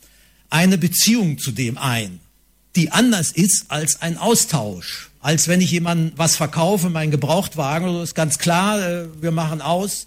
eine 0.49 0.79
Beziehung 0.79 1.37
zu 1.37 1.51
dem 1.51 1.77
ein, 1.77 2.19
die 2.75 2.91
anders 2.91 3.31
ist 3.31 3.65
als 3.67 4.01
ein 4.01 4.17
Austausch. 4.17 5.11
Als 5.23 5.47
wenn 5.47 5.61
ich 5.61 5.71
jemandem 5.71 6.11
was 6.17 6.35
verkaufe, 6.35 6.89
meinen 6.89 7.09
Gebrauchtwagen, 7.09 7.87
oder 7.87 7.99
so 7.99 8.03
ist 8.03 8.13
ganz 8.13 8.37
klar, 8.37 8.85
äh, 8.85 9.07
wir 9.21 9.31
machen 9.31 9.61
aus, 9.61 10.05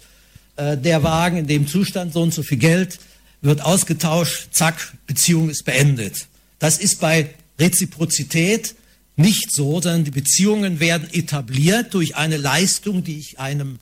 äh, 0.57 0.77
der 0.77 1.01
Wagen 1.01 1.37
in 1.37 1.47
dem 1.47 1.67
Zustand, 1.67 2.13
so 2.13 2.21
und 2.21 2.33
so 2.33 2.43
viel 2.43 2.59
Geld, 2.59 2.99
wird 3.41 3.61
ausgetauscht, 3.61 4.49
zack, 4.51 4.93
Beziehung 5.07 5.49
ist 5.49 5.65
beendet. 5.65 6.27
Das 6.59 6.77
ist 6.77 6.99
bei 6.99 7.31
Reziprozität 7.59 8.75
nicht 9.15 9.51
so, 9.51 9.81
sondern 9.81 10.03
die 10.03 10.11
Beziehungen 10.11 10.79
werden 10.79 11.09
etabliert 11.11 11.95
durch 11.95 12.15
eine 12.15 12.37
Leistung, 12.37 13.03
die 13.03 13.17
ich 13.17 13.39
einem 13.39 13.79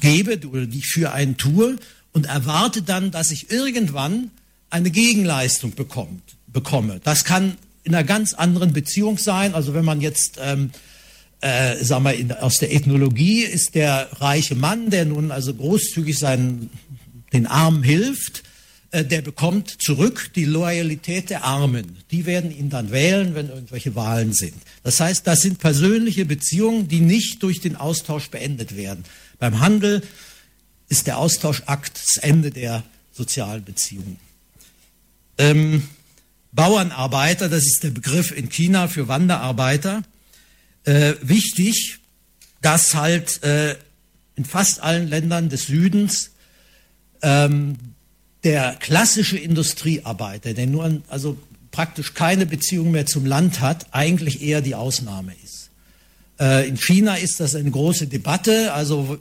gebe 0.00 0.40
oder 0.48 0.64
die 0.64 0.78
ich 0.78 0.86
für 0.86 1.12
einen 1.12 1.36
tue 1.36 1.76
und 2.12 2.24
erwarte 2.24 2.80
dann, 2.80 3.10
dass 3.10 3.30
ich 3.30 3.50
irgendwann 3.50 4.30
eine 4.70 4.90
Gegenleistung 4.90 5.74
bekommt, 5.74 6.22
bekomme. 6.46 6.98
Das 7.04 7.24
kann 7.24 7.58
in 7.88 7.94
einer 7.94 8.04
ganz 8.04 8.34
anderen 8.34 8.72
Beziehung 8.72 9.18
sein. 9.18 9.54
Also 9.54 9.72
wenn 9.74 9.84
man 9.84 10.00
jetzt, 10.00 10.38
ähm, 10.40 10.70
äh, 11.40 11.82
sagen 11.82 12.04
wir, 12.04 12.14
in, 12.14 12.32
aus 12.32 12.58
der 12.58 12.72
Ethnologie 12.72 13.42
ist 13.42 13.74
der 13.74 14.08
reiche 14.20 14.54
Mann, 14.54 14.90
der 14.90 15.06
nun 15.06 15.30
also 15.30 15.54
großzügig 15.54 16.18
seinen, 16.18 16.70
den 17.32 17.46
Armen 17.46 17.82
hilft, 17.82 18.42
äh, 18.90 19.04
der 19.04 19.22
bekommt 19.22 19.82
zurück 19.82 20.30
die 20.34 20.44
Loyalität 20.44 21.30
der 21.30 21.44
Armen. 21.44 21.98
Die 22.10 22.26
werden 22.26 22.50
ihn 22.50 22.68
dann 22.68 22.90
wählen, 22.90 23.34
wenn 23.34 23.48
irgendwelche 23.48 23.94
Wahlen 23.94 24.34
sind. 24.34 24.54
Das 24.82 25.00
heißt, 25.00 25.26
das 25.26 25.40
sind 25.40 25.58
persönliche 25.58 26.26
Beziehungen, 26.26 26.88
die 26.88 27.00
nicht 27.00 27.42
durch 27.42 27.60
den 27.60 27.76
Austausch 27.76 28.28
beendet 28.28 28.76
werden. 28.76 29.04
Beim 29.38 29.60
Handel 29.60 30.02
ist 30.90 31.06
der 31.06 31.16
Austauschakt 31.16 31.98
das 31.98 32.22
Ende 32.22 32.50
der 32.50 32.82
sozialen 33.12 33.64
Beziehungen. 33.64 34.18
Ähm, 35.38 35.84
Bauernarbeiter, 36.52 37.48
das 37.48 37.66
ist 37.66 37.84
der 37.84 37.90
Begriff 37.90 38.36
in 38.36 38.48
China 38.48 38.88
für 38.88 39.08
Wanderarbeiter. 39.08 40.02
Äh, 40.84 41.14
wichtig, 41.20 41.98
dass 42.62 42.94
halt 42.94 43.42
äh, 43.42 43.76
in 44.36 44.44
fast 44.44 44.82
allen 44.82 45.08
Ländern 45.08 45.48
des 45.48 45.66
Südens 45.66 46.30
ähm, 47.22 47.76
der 48.44 48.76
klassische 48.78 49.36
Industriearbeiter, 49.36 50.54
der 50.54 50.66
nur 50.66 51.02
also 51.08 51.36
praktisch 51.70 52.14
keine 52.14 52.46
Beziehung 52.46 52.90
mehr 52.92 53.06
zum 53.06 53.26
Land 53.26 53.60
hat, 53.60 53.86
eigentlich 53.92 54.42
eher 54.42 54.62
die 54.62 54.74
Ausnahme 54.74 55.32
ist. 55.44 55.70
Äh, 56.40 56.68
in 56.68 56.76
China 56.76 57.16
ist 57.16 57.40
das 57.40 57.54
eine 57.54 57.70
große 57.70 58.06
Debatte, 58.06 58.72
also 58.72 59.18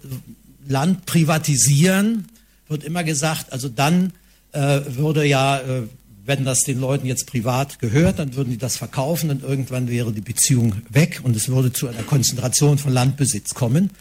Land 0.67 1.05
privatisieren 1.05 2.27
wird 2.67 2.83
immer 2.83 3.03
gesagt, 3.03 3.51
also 3.53 3.69
dann 3.69 4.13
äh, 4.51 4.81
würde 4.87 5.25
ja, 5.25 5.59
äh, 5.59 5.83
wenn 6.27 6.43
das 6.43 6.59
den 6.59 6.79
Leuten 6.79 7.07
jetzt 7.07 7.25
privat 7.25 7.79
gehört, 7.79 8.19
dann 8.19 8.35
würden 8.35 8.51
die 8.51 8.57
das 8.57 8.75
verkaufen 8.75 9.29
und 9.29 9.43
irgendwann 9.43 9.87
wäre 9.87 10.11
die 10.11 10.21
Beziehung 10.21 10.75
weg 10.89 11.21
und 11.23 11.35
es 11.37 11.47
würde 11.47 11.71
zu 11.71 11.87
einer 11.87 12.03
Konzentration 12.03 12.77
von 12.77 12.91
Landbesitz 12.91 13.53
kommen. 13.53 13.91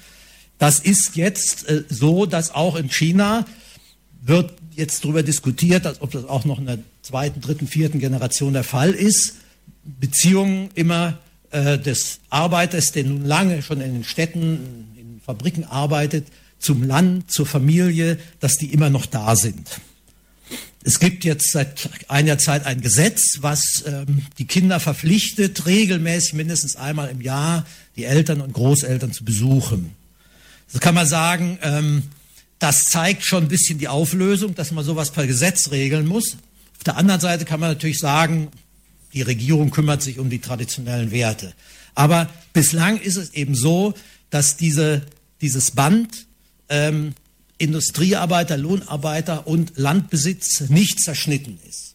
Das 0.59 0.81
ist 0.81 1.15
jetzt 1.15 1.69
äh, 1.69 1.85
so, 1.89 2.27
dass 2.27 2.53
auch 2.53 2.75
in 2.75 2.91
China 2.91 3.47
wird 4.21 4.53
jetzt 4.75 5.05
darüber 5.05 5.23
diskutiert, 5.23 5.87
ob 6.01 6.11
das 6.11 6.25
auch 6.25 6.45
noch 6.45 6.59
in 6.59 6.67
der 6.67 6.79
zweiten, 7.01 7.41
dritten, 7.41 7.69
vierten 7.69 8.01
Generation 8.01 8.53
der 8.53 8.65
Fall 8.65 8.91
ist. 8.91 9.37
Beziehungen 9.85 10.71
immer 10.75 11.19
äh, 11.53 11.79
des 11.79 12.19
Arbeiters, 12.29 12.91
der 12.91 13.05
nun 13.05 13.25
lange 13.25 13.63
schon 13.63 13.81
in 13.81 13.93
den 13.93 14.05
Städten, 14.05 14.89
in 14.97 15.21
Fabriken 15.25 15.63
arbeitet, 15.63 16.27
zum 16.59 16.83
Land, 16.83 17.31
zur 17.31 17.47
Familie, 17.47 18.19
dass 18.41 18.57
die 18.57 18.73
immer 18.73 18.91
noch 18.91 19.07
da 19.07 19.37
sind. 19.37 19.81
Es 20.85 21.01
gibt 21.01 21.25
jetzt 21.25 21.51
seit 21.51 21.89
einiger 22.09 22.39
Zeit 22.39 22.65
ein 22.65 22.81
Gesetz, 22.81 23.39
was 23.41 23.83
ähm, 23.87 24.23
die 24.39 24.47
Kinder 24.47 24.79
verpflichtet, 24.79 25.67
regelmäßig 25.67 26.35
mindestens 26.35 26.77
einmal 26.77 27.09
im 27.09 27.21
Jahr 27.21 27.67
die 27.97 28.05
Eltern 28.05 28.41
und 28.41 28.53
Großeltern 28.53 29.13
zu 29.13 29.25
besuchen. 29.25 29.93
So 30.69 30.79
kann 30.79 30.95
man 30.95 31.07
sagen, 31.07 31.59
ähm, 31.63 32.05
das 32.59 32.85
zeigt 32.85 33.25
schon 33.25 33.45
ein 33.45 33.49
bisschen 33.49 33.79
die 33.79 33.89
Auflösung, 33.89 34.55
dass 34.55 34.71
man 34.71 34.85
sowas 34.85 35.11
per 35.11 35.27
Gesetz 35.27 35.71
regeln 35.71 36.07
muss. 36.07 36.37
Auf 36.77 36.85
der 36.85 36.97
anderen 36.97 37.21
Seite 37.21 37.45
kann 37.45 37.61
man 37.61 37.71
natürlich 37.71 37.99
sagen, 37.99 38.49
die 39.13 39.23
Regierung 39.23 39.71
kümmert 39.71 40.03
sich 40.03 40.19
um 40.19 40.31
die 40.31 40.41
traditionellen 40.41 41.11
Werte. 41.11 41.53
Aber 41.95 42.29
bislang 42.53 43.01
ist 43.01 43.17
es 43.17 43.35
eben 43.35 43.55
so, 43.55 43.95
dass 44.31 44.57
diese, 44.57 45.03
dieses 45.41 45.71
Band 45.71 46.27
ähm, 46.69 47.15
Industriearbeiter, 47.59 48.57
Lohnarbeiter 48.57 49.47
und 49.47 49.73
Landbesitz 49.77 50.69
nicht 50.69 51.01
zerschnitten 51.01 51.59
ist. 51.69 51.95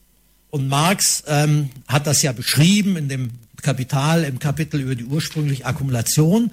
Und 0.50 0.68
Marx 0.68 1.24
ähm, 1.28 1.70
hat 1.88 2.08
das 2.08 2.22
ja 2.22 2.32
beschrieben 2.32 2.98
in 2.98 3.08
dem 3.08 3.32
Kapital 3.62 4.24
im 4.24 4.40
Kapitel 4.40 4.82
über 4.82 4.96
die 4.96 5.06
ursprüngliche 5.06 5.66
Akkumulation 5.66 6.52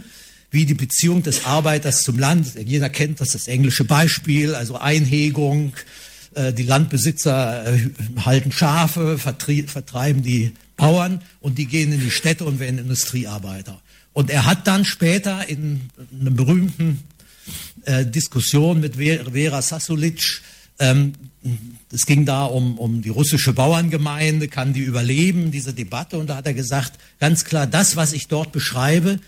wie 0.50 0.64
die 0.64 0.74
Beziehung 0.74 1.22
des 1.22 1.44
Arbeiters 1.44 2.02
zum 2.02 2.18
Land. 2.18 2.54
Jeder 2.54 2.88
kennt 2.88 3.20
das, 3.20 3.30
das 3.30 3.48
englische 3.48 3.84
Beispiel, 3.84 4.54
also 4.54 4.78
Einhegung. 4.78 5.72
Äh, 6.34 6.52
die 6.52 6.62
Landbesitzer 6.62 7.74
äh, 7.74 7.90
halten 8.24 8.52
Schafe, 8.52 9.18
vertreiben 9.18 10.22
die 10.22 10.52
Bauern 10.76 11.20
und 11.40 11.58
die 11.58 11.66
gehen 11.66 11.92
in 11.92 12.00
die 12.00 12.10
Städte 12.10 12.44
und 12.44 12.60
werden 12.60 12.78
Industriearbeiter. 12.78 13.80
Und 14.12 14.30
er 14.30 14.46
hat 14.46 14.66
dann 14.66 14.84
später 14.84 15.48
in 15.48 15.90
einer 16.20 16.30
berühmten 16.30 17.02
äh, 17.84 18.04
Diskussion 18.04 18.80
mit 18.80 18.96
Vera 18.96 19.62
Sasulic, 19.62 20.42
ähm, 20.78 21.12
es 21.92 22.06
ging 22.06 22.24
da 22.24 22.44
um, 22.44 22.78
um 22.78 23.02
die 23.02 23.08
russische 23.08 23.52
Bauerngemeinde, 23.52 24.48
kann 24.48 24.72
die 24.72 24.80
überleben, 24.80 25.50
diese 25.50 25.72
Debatte. 25.72 26.18
Und 26.18 26.28
da 26.28 26.36
hat 26.36 26.46
er 26.46 26.54
gesagt, 26.54 26.98
ganz 27.18 27.44
klar, 27.44 27.66
das, 27.66 27.96
was 27.96 28.12
ich 28.12 28.28
dort 28.28 28.52
beschreibe, 28.52 29.18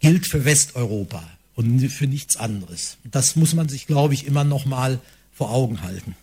gilt 0.00 0.26
für 0.26 0.44
Westeuropa 0.44 1.22
und 1.54 1.88
für 1.90 2.06
nichts 2.06 2.36
anderes. 2.36 2.98
Das 3.04 3.36
muss 3.36 3.54
man 3.54 3.68
sich, 3.68 3.86
glaube 3.86 4.14
ich, 4.14 4.26
immer 4.26 4.44
noch 4.44 4.66
mal 4.66 5.00
vor 5.32 5.50
Augen 5.50 5.82
halten. 5.82 6.14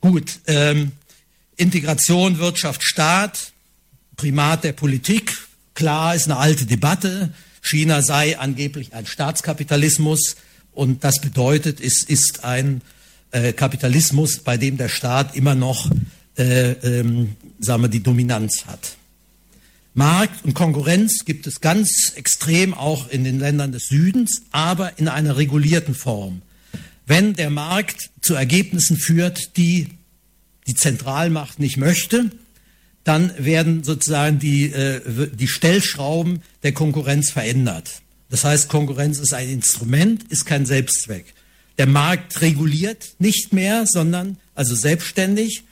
Gut, 0.00 0.40
ähm, 0.46 0.92
Integration 1.56 2.38
Wirtschaft 2.38 2.82
Staat, 2.82 3.52
Primat 4.16 4.64
der 4.64 4.72
Politik, 4.72 5.36
klar 5.74 6.14
ist 6.14 6.24
eine 6.24 6.38
alte 6.38 6.64
Debatte. 6.64 7.32
China 7.60 8.02
sei 8.02 8.38
angeblich 8.38 8.94
ein 8.94 9.06
Staatskapitalismus 9.06 10.36
und 10.72 11.04
das 11.04 11.20
bedeutet, 11.20 11.80
es 11.80 12.02
ist 12.02 12.44
ein 12.44 12.80
äh, 13.32 13.52
Kapitalismus, 13.52 14.38
bei 14.38 14.56
dem 14.56 14.76
der 14.76 14.88
Staat 14.88 15.36
immer 15.36 15.54
noch 15.54 15.90
äh, 16.36 16.72
ähm, 16.72 17.36
sagen 17.58 17.82
wir, 17.82 17.88
die 17.88 18.02
Dominanz 18.02 18.64
hat. 18.66 18.96
Markt 19.92 20.44
und 20.44 20.54
Konkurrenz 20.54 21.24
gibt 21.24 21.46
es 21.46 21.60
ganz 21.60 22.12
extrem 22.14 22.74
auch 22.74 23.08
in 23.08 23.24
den 23.24 23.40
Ländern 23.40 23.72
des 23.72 23.88
Südens, 23.88 24.42
aber 24.52 24.98
in 24.98 25.08
einer 25.08 25.36
regulierten 25.36 25.94
Form. 25.94 26.42
Wenn 27.06 27.34
der 27.34 27.50
Markt 27.50 28.10
zu 28.22 28.34
Ergebnissen 28.34 28.96
führt, 28.96 29.56
die 29.56 29.88
die 30.68 30.74
Zentralmacht 30.74 31.58
nicht 31.58 31.76
möchte, 31.76 32.30
dann 33.10 33.32
werden 33.38 33.82
sozusagen 33.82 34.38
die, 34.38 34.66
äh, 34.66 35.00
die 35.34 35.48
Stellschrauben 35.48 36.42
der 36.62 36.70
Konkurrenz 36.70 37.32
verändert. 37.32 38.02
Das 38.30 38.44
heißt, 38.44 38.68
Konkurrenz 38.68 39.18
ist 39.18 39.34
ein 39.34 39.48
Instrument, 39.48 40.22
ist 40.28 40.46
kein 40.46 40.64
Selbstzweck. 40.64 41.34
Der 41.78 41.88
Markt 41.88 42.40
reguliert 42.40 43.14
nicht 43.18 43.52
mehr, 43.52 43.82
sondern 43.84 44.36
also 44.54 44.76
selbstständig 44.76 45.64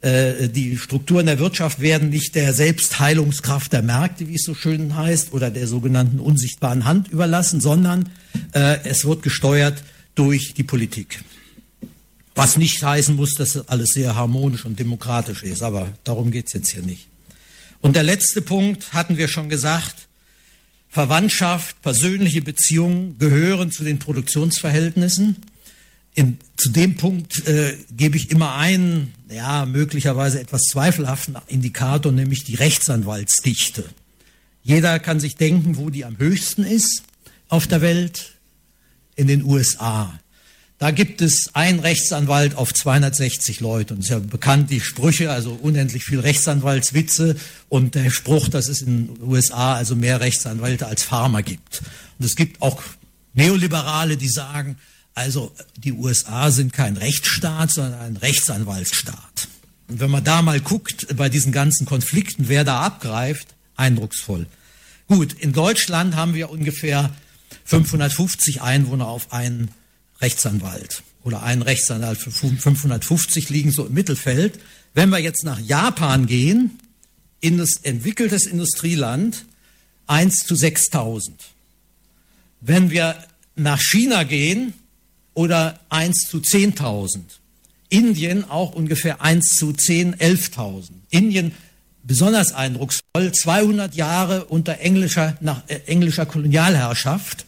äh, 0.00 0.48
die 0.48 0.78
Strukturen 0.78 1.26
der 1.26 1.38
Wirtschaft 1.38 1.80
werden 1.80 2.08
nicht 2.08 2.34
der 2.34 2.54
Selbstheilungskraft 2.54 3.70
der 3.74 3.82
Märkte, 3.82 4.26
wie 4.26 4.36
es 4.36 4.44
so 4.44 4.54
schön 4.54 4.96
heißt, 4.96 5.34
oder 5.34 5.50
der 5.50 5.66
sogenannten 5.66 6.20
unsichtbaren 6.20 6.86
Hand 6.86 7.08
überlassen, 7.08 7.60
sondern 7.60 8.08
äh, 8.54 8.78
es 8.84 9.04
wird 9.04 9.22
gesteuert 9.22 9.82
durch 10.14 10.54
die 10.54 10.62
Politik. 10.62 11.22
Was 12.38 12.56
nicht 12.56 12.80
heißen 12.82 13.16
muss, 13.16 13.34
dass 13.34 13.68
alles 13.68 13.88
sehr 13.90 14.14
harmonisch 14.14 14.64
und 14.64 14.78
demokratisch 14.78 15.42
ist, 15.42 15.60
aber 15.62 15.92
darum 16.04 16.30
geht 16.30 16.46
es 16.46 16.52
jetzt 16.52 16.70
hier 16.70 16.82
nicht. 16.82 17.08
Und 17.80 17.96
der 17.96 18.04
letzte 18.04 18.42
Punkt 18.42 18.92
hatten 18.92 19.16
wir 19.16 19.26
schon 19.26 19.48
gesagt, 19.48 20.08
Verwandtschaft, 20.88 21.82
persönliche 21.82 22.40
Beziehungen 22.40 23.18
gehören 23.18 23.72
zu 23.72 23.82
den 23.82 23.98
Produktionsverhältnissen 23.98 25.36
in, 26.14 26.38
zu 26.56 26.70
dem 26.70 26.96
Punkt 26.96 27.46
äh, 27.48 27.76
gebe 27.90 28.16
ich 28.16 28.30
immer 28.30 28.54
einen, 28.54 29.14
ja, 29.30 29.66
möglicherweise 29.66 30.40
etwas 30.40 30.62
zweifelhaften 30.62 31.36
Indikator, 31.48 32.12
nämlich 32.12 32.44
die 32.44 32.54
Rechtsanwaltsdichte. 32.54 33.84
Jeder 34.62 35.00
kann 35.00 35.18
sich 35.18 35.34
denken, 35.34 35.76
wo 35.76 35.90
die 35.90 36.04
am 36.04 36.18
höchsten 36.18 36.64
ist 36.64 37.02
auf 37.48 37.66
der 37.66 37.80
Welt, 37.80 38.32
in 39.16 39.26
den 39.26 39.44
USA. 39.44 40.18
Da 40.78 40.92
gibt 40.92 41.22
es 41.22 41.50
einen 41.54 41.80
Rechtsanwalt 41.80 42.54
auf 42.54 42.72
260 42.72 43.58
Leute. 43.58 43.94
Und 43.94 44.00
es 44.00 44.06
ist 44.06 44.10
ja 44.12 44.20
bekannt, 44.20 44.70
die 44.70 44.80
Sprüche, 44.80 45.32
also 45.32 45.58
unendlich 45.60 46.04
viel 46.04 46.20
Rechtsanwaltswitze 46.20 47.34
und 47.68 47.96
der 47.96 48.10
Spruch, 48.10 48.48
dass 48.48 48.68
es 48.68 48.82
in 48.82 49.08
den 49.08 49.22
USA 49.22 49.74
also 49.74 49.96
mehr 49.96 50.20
Rechtsanwälte 50.20 50.86
als 50.86 51.02
Farmer 51.02 51.42
gibt. 51.42 51.82
Und 52.18 52.26
es 52.26 52.36
gibt 52.36 52.62
auch 52.62 52.80
Neoliberale, 53.34 54.16
die 54.16 54.28
sagen, 54.28 54.76
also 55.14 55.52
die 55.76 55.92
USA 55.92 56.52
sind 56.52 56.72
kein 56.72 56.96
Rechtsstaat, 56.96 57.72
sondern 57.72 58.00
ein 58.00 58.16
Rechtsanwaltsstaat. 58.16 59.48
Und 59.88 59.98
wenn 59.98 60.10
man 60.12 60.22
da 60.22 60.42
mal 60.42 60.60
guckt 60.60 61.08
bei 61.16 61.28
diesen 61.28 61.50
ganzen 61.50 61.86
Konflikten, 61.86 62.48
wer 62.48 62.62
da 62.62 62.82
abgreift, 62.82 63.48
eindrucksvoll. 63.74 64.46
Gut, 65.08 65.32
in 65.32 65.52
Deutschland 65.52 66.14
haben 66.14 66.34
wir 66.34 66.50
ungefähr 66.50 67.10
550 67.64 68.62
Einwohner 68.62 69.08
auf 69.08 69.32
einen 69.32 69.70
Rechtsanwalt 70.20 71.02
oder 71.22 71.42
einen 71.42 71.62
Rechtsanwalt 71.62 72.18
für 72.18 72.30
550 72.30 73.50
liegen 73.50 73.70
so 73.70 73.86
im 73.86 73.94
Mittelfeld. 73.94 74.58
Wenn 74.94 75.10
wir 75.10 75.18
jetzt 75.18 75.44
nach 75.44 75.60
Japan 75.60 76.26
gehen, 76.26 76.78
entwickeltes 77.40 78.46
Industrieland 78.46 79.44
1 80.06 80.38
zu 80.38 80.56
6000. 80.56 81.38
Wenn 82.60 82.90
wir 82.90 83.16
nach 83.54 83.80
China 83.80 84.24
gehen 84.24 84.72
oder 85.34 85.78
1 85.90 86.28
zu 86.28 86.38
10.000. 86.38 87.20
Indien 87.90 88.48
auch 88.48 88.72
ungefähr 88.74 89.22
1 89.22 89.54
zu 89.54 89.72
10, 89.72 90.16
11.000. 90.16 90.88
Indien 91.10 91.52
besonders 92.02 92.52
eindrucksvoll, 92.52 93.32
200 93.32 93.94
Jahre 93.94 94.46
unter 94.46 94.78
englischer, 94.78 95.36
nach 95.40 95.62
äh, 95.68 95.80
englischer 95.86 96.26
Kolonialherrschaft. 96.26 97.44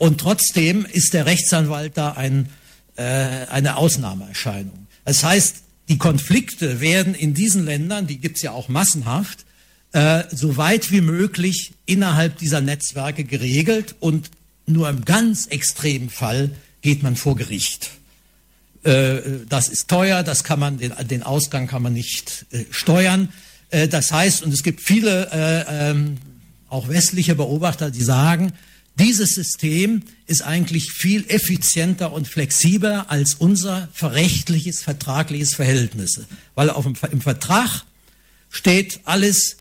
Und 0.00 0.18
trotzdem 0.18 0.86
ist 0.90 1.12
der 1.12 1.26
Rechtsanwalt 1.26 1.98
da 1.98 2.12
ein, 2.12 2.48
äh, 2.96 3.02
eine 3.02 3.76
Ausnahmeerscheinung. 3.76 4.86
Das 5.04 5.22
heißt, 5.22 5.56
die 5.90 5.98
Konflikte 5.98 6.80
werden 6.80 7.14
in 7.14 7.34
diesen 7.34 7.66
Ländern, 7.66 8.06
die 8.06 8.16
gibt's 8.16 8.40
ja 8.40 8.52
auch 8.52 8.68
massenhaft, 8.68 9.44
äh, 9.92 10.24
so 10.32 10.56
weit 10.56 10.90
wie 10.90 11.02
möglich 11.02 11.74
innerhalb 11.84 12.38
dieser 12.38 12.62
Netzwerke 12.62 13.24
geregelt 13.24 13.94
und 14.00 14.30
nur 14.64 14.88
im 14.88 15.04
ganz 15.04 15.48
extremen 15.48 16.08
Fall 16.08 16.50
geht 16.80 17.02
man 17.02 17.14
vor 17.14 17.36
Gericht. 17.36 17.90
Äh, 18.84 19.18
das 19.50 19.68
ist 19.68 19.88
teuer, 19.88 20.22
das 20.22 20.44
kann 20.44 20.60
man, 20.60 20.78
den, 20.78 20.94
den 21.08 21.22
Ausgang 21.22 21.66
kann 21.66 21.82
man 21.82 21.92
nicht 21.92 22.46
äh, 22.52 22.64
steuern. 22.70 23.28
Äh, 23.68 23.86
das 23.86 24.12
heißt, 24.12 24.44
und 24.44 24.54
es 24.54 24.62
gibt 24.62 24.80
viele, 24.80 25.28
ähm, 25.68 26.16
auch 26.70 26.88
westliche 26.88 27.34
Beobachter, 27.34 27.90
die 27.90 28.02
sagen, 28.02 28.54
dieses 28.98 29.30
System 29.30 30.02
ist 30.26 30.42
eigentlich 30.42 30.92
viel 30.92 31.24
effizienter 31.28 32.12
und 32.12 32.28
flexibler 32.28 33.10
als 33.10 33.34
unser 33.34 33.88
verrechtliches, 33.92 34.82
vertragliches 34.82 35.54
Verhältnis. 35.54 36.20
Weil 36.54 36.70
auf 36.70 36.84
dem, 36.84 36.94
im 37.10 37.20
Vertrag 37.20 37.84
steht 38.50 39.00
alles 39.04 39.56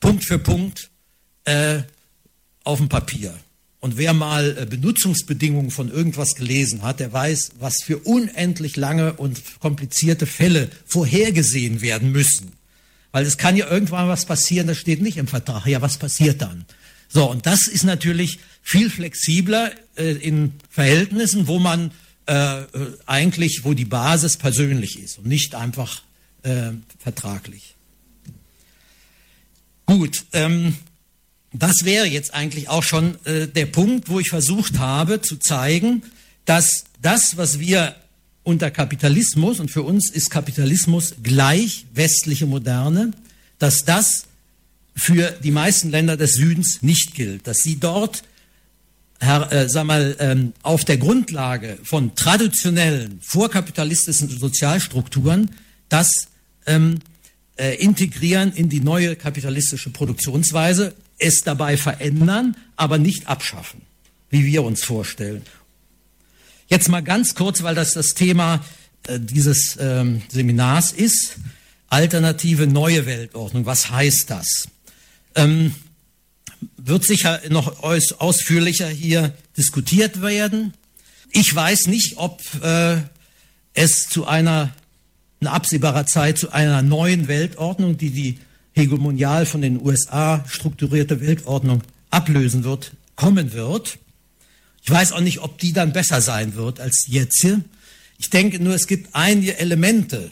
Punkt 0.00 0.24
für 0.24 0.38
Punkt 0.38 0.90
äh, 1.44 1.82
auf 2.64 2.78
dem 2.78 2.88
Papier. 2.88 3.34
Und 3.78 3.96
wer 3.96 4.12
mal 4.12 4.56
äh, 4.58 4.66
Benutzungsbedingungen 4.66 5.70
von 5.70 5.90
irgendwas 5.90 6.34
gelesen 6.34 6.82
hat, 6.82 7.00
der 7.00 7.12
weiß, 7.12 7.52
was 7.58 7.82
für 7.84 7.98
unendlich 7.98 8.76
lange 8.76 9.14
und 9.14 9.40
komplizierte 9.60 10.26
Fälle 10.26 10.70
vorhergesehen 10.86 11.80
werden 11.80 12.12
müssen. 12.12 12.52
Weil 13.10 13.26
es 13.26 13.38
kann 13.38 13.56
ja 13.56 13.70
irgendwann 13.70 14.08
was 14.08 14.24
passieren, 14.24 14.66
das 14.68 14.78
steht 14.78 15.02
nicht 15.02 15.16
im 15.16 15.26
Vertrag. 15.26 15.66
Ja, 15.66 15.82
was 15.82 15.98
passiert 15.98 16.42
dann? 16.42 16.64
So, 17.12 17.30
und 17.30 17.46
das 17.46 17.66
ist 17.66 17.84
natürlich 17.84 18.38
viel 18.62 18.88
flexibler 18.88 19.72
äh, 19.96 20.12
in 20.12 20.54
Verhältnissen, 20.70 21.46
wo 21.46 21.58
man 21.58 21.90
äh, 22.26 22.62
äh 22.62 22.66
eigentlich, 23.06 23.64
wo 23.64 23.74
die 23.74 23.84
Basis 23.84 24.36
persönlich 24.36 24.98
ist 24.98 25.18
und 25.18 25.26
nicht 25.26 25.54
einfach 25.54 26.02
äh, 26.42 26.70
vertraglich. 26.98 27.74
Gut, 29.84 30.24
ähm, 30.32 30.76
das 31.52 31.84
wäre 31.84 32.06
jetzt 32.06 32.32
eigentlich 32.32 32.70
auch 32.70 32.82
schon 32.82 33.18
äh, 33.26 33.46
der 33.46 33.66
Punkt, 33.66 34.08
wo 34.08 34.18
ich 34.18 34.30
versucht 34.30 34.78
habe 34.78 35.20
zu 35.20 35.36
zeigen, 35.36 36.02
dass 36.46 36.84
das, 37.02 37.36
was 37.36 37.58
wir 37.58 37.94
unter 38.42 38.70
Kapitalismus, 38.70 39.60
und 39.60 39.70
für 39.70 39.82
uns 39.82 40.10
ist 40.10 40.30
Kapitalismus 40.30 41.14
gleich 41.22 41.84
westliche 41.92 42.46
Moderne, 42.46 43.12
dass 43.58 43.84
das 43.84 44.24
für 44.94 45.30
die 45.42 45.50
meisten 45.50 45.90
Länder 45.90 46.16
des 46.16 46.34
Südens 46.34 46.82
nicht 46.82 47.14
gilt, 47.14 47.46
dass 47.46 47.58
sie 47.58 47.78
dort 47.78 48.22
Herr, 49.22 49.52
äh, 49.52 49.68
sag 49.68 49.84
mal, 49.84 50.16
ähm, 50.18 50.52
auf 50.62 50.84
der 50.84 50.98
Grundlage 50.98 51.78
von 51.84 52.16
traditionellen 52.16 53.20
vorkapitalistischen 53.22 54.28
Sozialstrukturen 54.28 55.52
das 55.88 56.26
ähm, 56.66 56.98
äh, 57.56 57.76
integrieren 57.76 58.52
in 58.52 58.68
die 58.68 58.80
neue 58.80 59.14
kapitalistische 59.14 59.90
Produktionsweise 59.90 60.94
es 61.18 61.42
dabei 61.42 61.76
verändern, 61.76 62.56
aber 62.74 62.98
nicht 62.98 63.28
abschaffen, 63.28 63.82
wie 64.30 64.44
wir 64.44 64.64
uns 64.64 64.82
vorstellen. 64.82 65.42
Jetzt 66.66 66.88
mal 66.88 67.02
ganz 67.02 67.36
kurz, 67.36 67.62
weil 67.62 67.76
das 67.76 67.94
das 67.94 68.14
Thema 68.14 68.64
äh, 69.06 69.20
dieses 69.20 69.76
ähm, 69.78 70.22
Seminars 70.30 70.90
ist. 70.90 71.36
Alternative 71.88 72.66
neue 72.66 73.06
Weltordnung. 73.06 73.66
Was 73.66 73.90
heißt 73.90 74.30
das? 74.30 74.68
Ähm, 75.34 75.74
wird 76.76 77.04
sicher 77.04 77.40
noch 77.48 77.82
aus, 77.82 78.12
ausführlicher 78.12 78.88
hier 78.88 79.34
diskutiert 79.56 80.20
werden. 80.20 80.74
Ich 81.30 81.54
weiß 81.54 81.86
nicht, 81.86 82.14
ob 82.16 82.40
äh, 82.62 82.98
es 83.74 84.08
zu 84.08 84.26
einer 84.26 84.72
in 85.40 85.48
absehbarer 85.48 86.06
Zeit 86.06 86.38
zu 86.38 86.52
einer 86.52 86.82
neuen 86.82 87.26
Weltordnung, 87.26 87.96
die 87.96 88.10
die 88.10 88.38
hegemonial 88.74 89.44
von 89.44 89.60
den 89.60 89.84
USA 89.84 90.44
strukturierte 90.48 91.20
Weltordnung 91.20 91.82
ablösen 92.10 92.62
wird, 92.62 92.92
kommen 93.16 93.52
wird. 93.52 93.98
Ich 94.84 94.90
weiß 94.90 95.12
auch 95.12 95.20
nicht, 95.20 95.40
ob 95.40 95.58
die 95.58 95.72
dann 95.72 95.92
besser 95.92 96.20
sein 96.20 96.54
wird 96.54 96.78
als 96.78 97.06
jetzt 97.08 97.40
hier. 97.40 97.60
Ich 98.18 98.30
denke 98.30 98.60
nur, 98.60 98.74
es 98.74 98.86
gibt 98.86 99.14
einige 99.14 99.58
Elemente, 99.58 100.30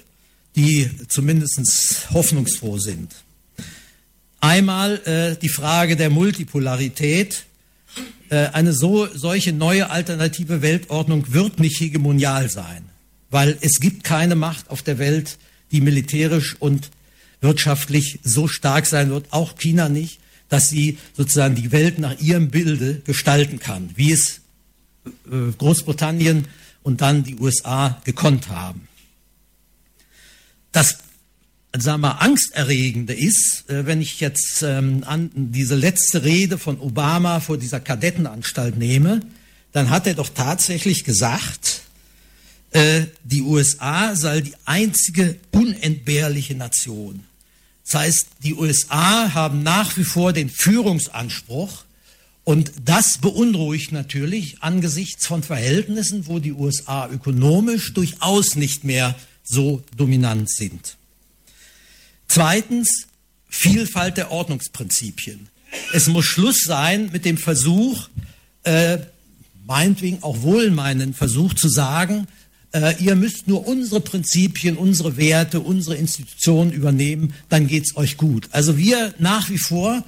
die 0.55 0.89
zumindest 1.09 2.09
hoffnungsfroh 2.13 2.79
sind. 2.79 3.13
Einmal 4.40 4.96
äh, 5.05 5.37
die 5.37 5.50
Frage 5.50 5.96
der 5.96 6.11
Multipolarität. 6.11 7.44
Äh, 8.31 8.46
eine 8.48 8.72
so, 8.72 9.07
solche 9.07 9.53
neue 9.53 9.90
alternative 9.90 10.62
Weltordnung 10.62 11.33
wird 11.33 11.61
nicht 11.61 11.79
hegemonial 11.81 12.48
sein, 12.48 12.85
weil 13.31 13.59
es 13.61 13.81
gibt 13.81 14.05
keine 14.05 14.37
Macht 14.37 14.70
auf 14.70 14.83
der 14.83 14.98
Welt, 14.98 15.38
die 15.72 15.81
militärisch 15.81 16.57
und 16.59 16.90
wirtschaftlich 17.40 18.20
so 18.22 18.48
stark 18.48 18.87
sein 18.87 19.11
wird, 19.11 19.26
auch 19.31 19.57
China 19.57 19.88
nicht, 19.88 20.20
dass 20.48 20.68
sie 20.68 20.98
sozusagen 21.16 21.55
die 21.55 21.72
Welt 21.72 21.98
nach 21.98 22.18
ihrem 22.20 22.50
Bilde 22.50 23.03
gestalten 23.05 23.59
kann, 23.59 23.90
wie 23.94 24.12
es 24.12 24.40
äh, 25.07 25.53
Großbritannien 25.59 26.46
und 26.83 27.00
dann 27.00 27.24
die 27.24 27.37
USA 27.37 28.00
gekonnt 28.05 28.48
haben. 28.48 28.88
Das 30.72 30.98
sagen 31.76 32.02
wir, 32.02 32.20
angsterregende 32.20 33.14
ist, 33.14 33.64
äh, 33.68 33.87
wenn 33.87 34.00
ich 34.00 34.20
jetzt 34.20 34.62
ähm, 34.62 35.04
an 35.06 35.30
diese 35.35 35.76
letzte 35.76 36.24
Rede 36.24 36.59
von 36.59 36.80
Obama 36.80 37.40
vor 37.40 37.59
dieser 37.59 37.80
Kadettenanstalt 37.80 38.76
nehme, 38.76 39.20
dann 39.72 39.90
hat 39.90 40.06
er 40.06 40.14
doch 40.14 40.30
tatsächlich 40.30 41.04
gesagt, 41.04 41.83
äh, 42.72 43.02
die 43.24 43.42
USA 43.42 44.16
sei 44.16 44.40
die 44.40 44.54
einzige 44.64 45.37
unentbehrliche 45.52 46.54
Nation. 46.54 47.24
Das 47.85 47.94
heißt, 47.94 48.26
die 48.44 48.54
USA 48.54 49.35
haben 49.35 49.62
nach 49.62 49.96
wie 49.96 50.04
vor 50.04 50.33
den 50.33 50.48
Führungsanspruch 50.48 51.85
und 52.44 52.72
das 52.85 53.18
beunruhigt 53.18 53.92
natürlich 53.92 54.62
angesichts 54.62 55.26
von 55.26 55.42
Verhältnissen, 55.42 56.26
wo 56.26 56.38
die 56.38 56.52
USA 56.52 57.09
ökonomisch 57.09 57.92
durchaus 57.94 58.56
nicht 58.56 58.85
mehr 58.85 59.14
so 59.44 59.83
dominant 59.96 60.50
sind. 60.50 60.96
Zweitens, 62.31 63.09
Vielfalt 63.49 64.16
der 64.16 64.31
Ordnungsprinzipien. 64.31 65.49
Es 65.93 66.07
muss 66.07 66.27
Schluss 66.27 66.62
sein 66.64 67.11
mit 67.12 67.25
dem 67.25 67.37
Versuch, 67.37 68.09
äh, 68.62 68.99
meinetwegen 69.66 70.23
auch 70.23 70.43
wohlmeinenden 70.43 71.12
Versuch 71.12 71.55
zu 71.55 71.69
sagen, 71.69 72.29
äh, 72.73 72.95
ihr 73.03 73.16
müsst 73.16 73.49
nur 73.49 73.66
unsere 73.66 74.01
Prinzipien, 74.01 74.77
unsere 74.77 75.16
Werte, 75.16 75.59
unsere 75.59 75.97
Institutionen 75.97 76.71
übernehmen, 76.71 77.35
dann 77.49 77.66
geht's 77.66 77.97
euch 77.97 78.16
gut. 78.16 78.49
Also 78.53 78.79
wir 78.79 79.12
nach 79.19 79.51
wie 79.51 79.59
vor 79.59 80.05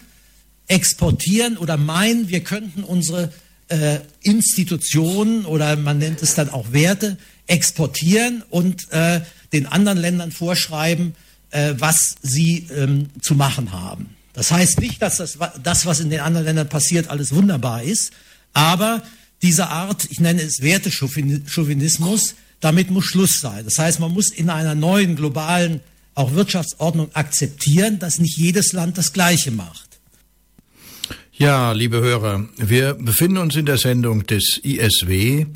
exportieren 0.69 1.59
oder 1.59 1.77
meinen, 1.77 2.29
wir 2.29 2.45
könnten 2.45 2.85
unsere 2.85 3.33
äh, 3.67 3.99
Institutionen 4.21 5.45
oder 5.45 5.75
man 5.75 5.99
nennt 5.99 6.23
es 6.23 6.37
dann 6.37 6.51
auch 6.51 6.73
Werte 6.73 7.19
exportieren 7.49 8.45
und 8.49 8.93
äh, 8.93 9.23
den 9.53 9.67
anderen 9.67 9.99
Ländern 9.99 10.31
vorschreiben, 10.31 11.17
äh, 11.53 11.75
was 11.79 12.17
sie 12.23 12.67
ähm, 12.75 13.09
zu 13.21 13.35
machen 13.35 13.73
haben. 13.73 14.17
Das 14.33 14.51
heißt 14.51 14.81
nicht, 14.81 15.01
dass 15.01 15.19
das, 15.19 15.39
das, 15.63 15.87
was 15.87 16.01
in 16.01 16.11
den 16.11 16.21
anderen 16.21 16.47
Ländern 16.47 16.69
passiert, 16.69 17.09
alles 17.09 17.33
wunderbar 17.35 17.83
ist, 17.83 18.13
aber 18.53 19.03
diese 19.43 19.69
Art, 19.69 20.07
ich 20.11 20.21
nenne 20.21 20.43
es 20.43 20.63
Wertechauvinismus, 20.63 22.35
damit 22.61 22.91
muss 22.91 23.07
Schluss 23.07 23.41
sein. 23.41 23.65
Das 23.65 23.79
heißt, 23.79 24.01
man 24.01 24.13
muss 24.13 24.31
in 24.31 24.51
einer 24.51 24.75
neuen 24.75 25.17
globalen 25.17 25.81
auch 26.15 26.33
Wirtschaftsordnung 26.35 27.15
akzeptieren, 27.15 27.99
dass 27.99 28.19
nicht 28.19 28.37
jedes 28.37 28.73
Land 28.73 28.99
das 28.99 29.13
Gleiche 29.13 29.51
macht. 29.51 29.93
Ja, 31.33 31.73
liebe 31.73 32.01
Hörer, 32.01 32.47
wir 32.57 32.95
befinden 32.95 33.39
uns 33.39 33.57
in 33.57 33.67
der 33.67 33.79
Sendung 33.79 34.27
des 34.27 34.61
ISW. 34.63 35.47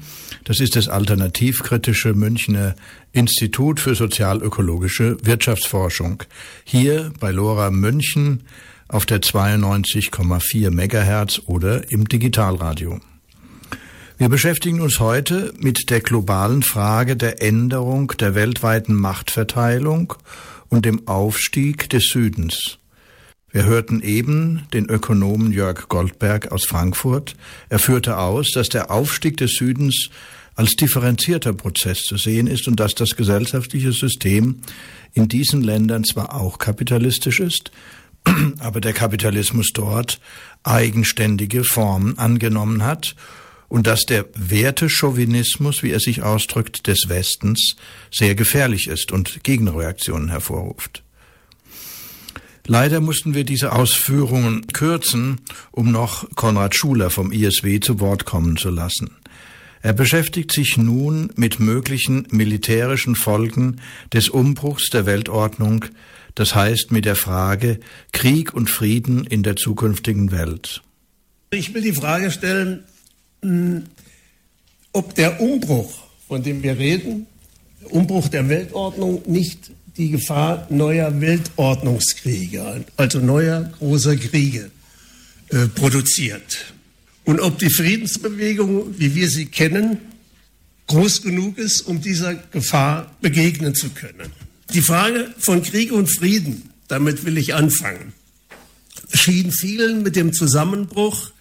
Das 0.47 0.61
ist 0.61 0.77
das 0.77 0.89
alternativkritische 0.89 2.15
Münchner 2.15 2.77
Institut 3.11 3.81
für 3.81 3.97
sozialökologische 3.97 5.17
Wirtschaftsforschung. 5.21 6.23
Hier 6.63 7.13
bei 7.19 7.33
LoRa 7.33 7.73
München 7.73 8.45
auf 8.87 9.07
der 9.07 9.23
92,4 9.23 10.71
Megahertz 10.71 11.41
oder 11.47 11.91
im 11.91 12.09
Digitalradio. 12.09 13.01
Wir 14.19 14.29
beschäftigen 14.29 14.81
uns 14.83 15.01
heute 15.01 15.53
mit 15.59 15.91
der 15.91 16.01
globalen 16.01 16.63
Frage 16.63 17.17
der 17.17 17.43
Änderung 17.43 18.13
der 18.21 18.37
weltweiten 18.37 18.95
Machtverteilung 18.95 20.15
und 20.69 20.85
dem 20.85 21.09
Aufstieg 21.09 21.91
des 21.91 22.05
Südens. 22.05 22.79
Wir 23.51 23.65
hörten 23.65 24.01
eben 24.01 24.69
den 24.73 24.87
Ökonomen 24.89 25.51
Jörg 25.51 25.89
Goldberg 25.89 26.53
aus 26.53 26.67
Frankfurt. 26.67 27.35
Er 27.69 27.79
führte 27.79 28.19
aus, 28.19 28.53
dass 28.53 28.69
der 28.69 28.93
Aufstieg 28.93 29.39
des 29.39 29.57
Südens 29.57 30.11
als 30.57 30.71
differenzierter 30.73 31.53
Prozess 31.53 32.01
zu 32.01 32.17
sehen 32.17 32.47
ist 32.47 32.67
und 32.67 32.81
dass 32.81 32.95
das 32.95 33.11
gesellschaftliche 33.11 33.93
System 33.93 34.61
in 35.13 35.29
diesen 35.29 35.63
Ländern 35.63 36.03
zwar 36.03 36.35
auch 36.35 36.59
kapitalistisch 36.59 37.41
ist, 37.41 37.71
aber 38.59 38.81
der 38.81 38.95
Kapitalismus 38.95 39.69
dort 39.73 40.19
eigenständige 40.65 41.63
Formen 41.63 42.19
angenommen 42.19 42.85
hat 42.85 43.15
und 43.69 43.87
dass 43.87 44.03
der 44.07 44.27
Wertechauvinismus, 44.35 45.83
wie 45.83 45.91
er 45.91 46.01
sich 46.01 46.23
ausdrückt, 46.23 46.87
des 46.87 47.09
Westens 47.09 47.77
sehr 48.11 48.35
gefährlich 48.35 48.89
ist 48.89 49.13
und 49.13 49.45
Gegenreaktionen 49.45 50.29
hervorruft. 50.29 51.03
Leider 52.67 53.01
mussten 53.01 53.35
wir 53.35 53.45
diese 53.45 53.73
Ausführungen 53.73 54.67
kürzen, 54.69 55.41
um 55.71 55.93
noch 55.93 56.29
Konrad 56.35 56.75
Schuler 56.75 57.11
vom 57.11 57.31
ISW 57.31 57.79
zu 57.79 58.01
Wort 58.01 58.25
kommen 58.25 58.57
zu 58.57 58.71
lassen. 58.71 59.11
Er 59.87 59.93
beschäftigt 59.93 60.51
sich 60.51 60.77
nun 60.77 61.31
mit 61.37 61.61
möglichen 61.61 62.27
militärischen 62.33 63.15
Folgen 63.15 63.81
des 64.13 64.29
Umbruchs 64.29 64.91
der 64.91 65.07
Weltordnung, 65.07 65.85
das 66.35 66.57
heißt 66.57 66.91
mit 66.91 67.05
der 67.05 67.15
Frage 67.15 67.79
Krieg 68.11 68.53
und 68.53 68.69
Frieden 68.69 69.25
in 69.25 69.45
der 69.45 69.55
zukünftigen 69.55 70.33
Welt. 70.33 70.83
Ich 71.51 71.73
will 71.73 71.83
die 71.83 71.93
Frage 71.93 72.33
stellen, 72.33 72.83
hm, 73.43 73.85
ob 74.91 75.15
der 75.15 75.41
Umbruch, 75.41 75.93
von 76.27 76.43
dem 76.43 76.65
wir 76.65 76.77
reden, 76.77 77.29
der 77.81 77.93
Umbruch 77.93 78.27
der 78.27 78.49
Weltordnung 78.49 79.23
nicht 79.27 79.71
die 79.97 80.11
Gefahr 80.11 80.67
neuer 80.69 81.21
Weltordnungskriege, 81.21 82.85
also 82.97 83.21
neuer 83.21 83.71
großer 83.79 84.17
Kriege, 84.17 84.73
äh, 85.51 85.69
produziert. 85.69 86.75
Und 87.27 87.41
ob 87.41 87.59
die 87.59 87.71
Friedensbewegung, 87.71 88.99
wie 88.99 89.15
wir 89.15 89.29
sie 89.29 89.47
kennen, 89.47 89.99
groß 90.87 91.23
genug 91.23 91.59
ist, 91.59 91.83
um 91.83 92.01
dieser 92.01 92.35
Gefahr 92.35 93.15
begegnen 93.21 93.75
zu 93.75 93.91
können. 93.91 94.31
Die 94.73 94.81
Frage 94.81 95.35
von 95.37 95.63
Krieg 95.63 95.93
und 95.93 96.07
Frieden, 96.07 96.71
damit 96.87 97.25
will 97.25 97.37
ich 97.37 97.55
anfangen, 97.55 98.13
schien 99.13 99.51
vielen 99.51 100.05
mit 100.05 100.15
dem 100.15 100.33
Zusammenbruch 100.33 101.33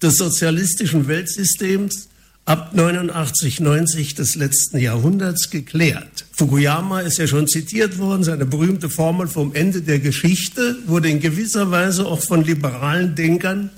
des 0.00 0.14
sozialistischen 0.14 1.08
Weltsystems 1.08 2.08
ab 2.44 2.74
89, 2.74 3.58
90 3.58 4.14
des 4.14 4.36
letzten 4.36 4.78
Jahrhunderts 4.78 5.50
geklärt. 5.50 6.24
Fukuyama 6.32 7.00
ist 7.00 7.18
ja 7.18 7.26
schon 7.26 7.48
zitiert 7.48 7.98
worden, 7.98 8.22
seine 8.22 8.46
berühmte 8.46 8.88
Formel 8.88 9.26
vom 9.26 9.54
Ende 9.54 9.82
der 9.82 9.98
Geschichte 9.98 10.76
wurde 10.86 11.08
in 11.08 11.18
gewisser 11.18 11.72
Weise 11.72 12.06
auch 12.06 12.22
von 12.22 12.44
liberalen 12.44 13.16
Denkern 13.16 13.70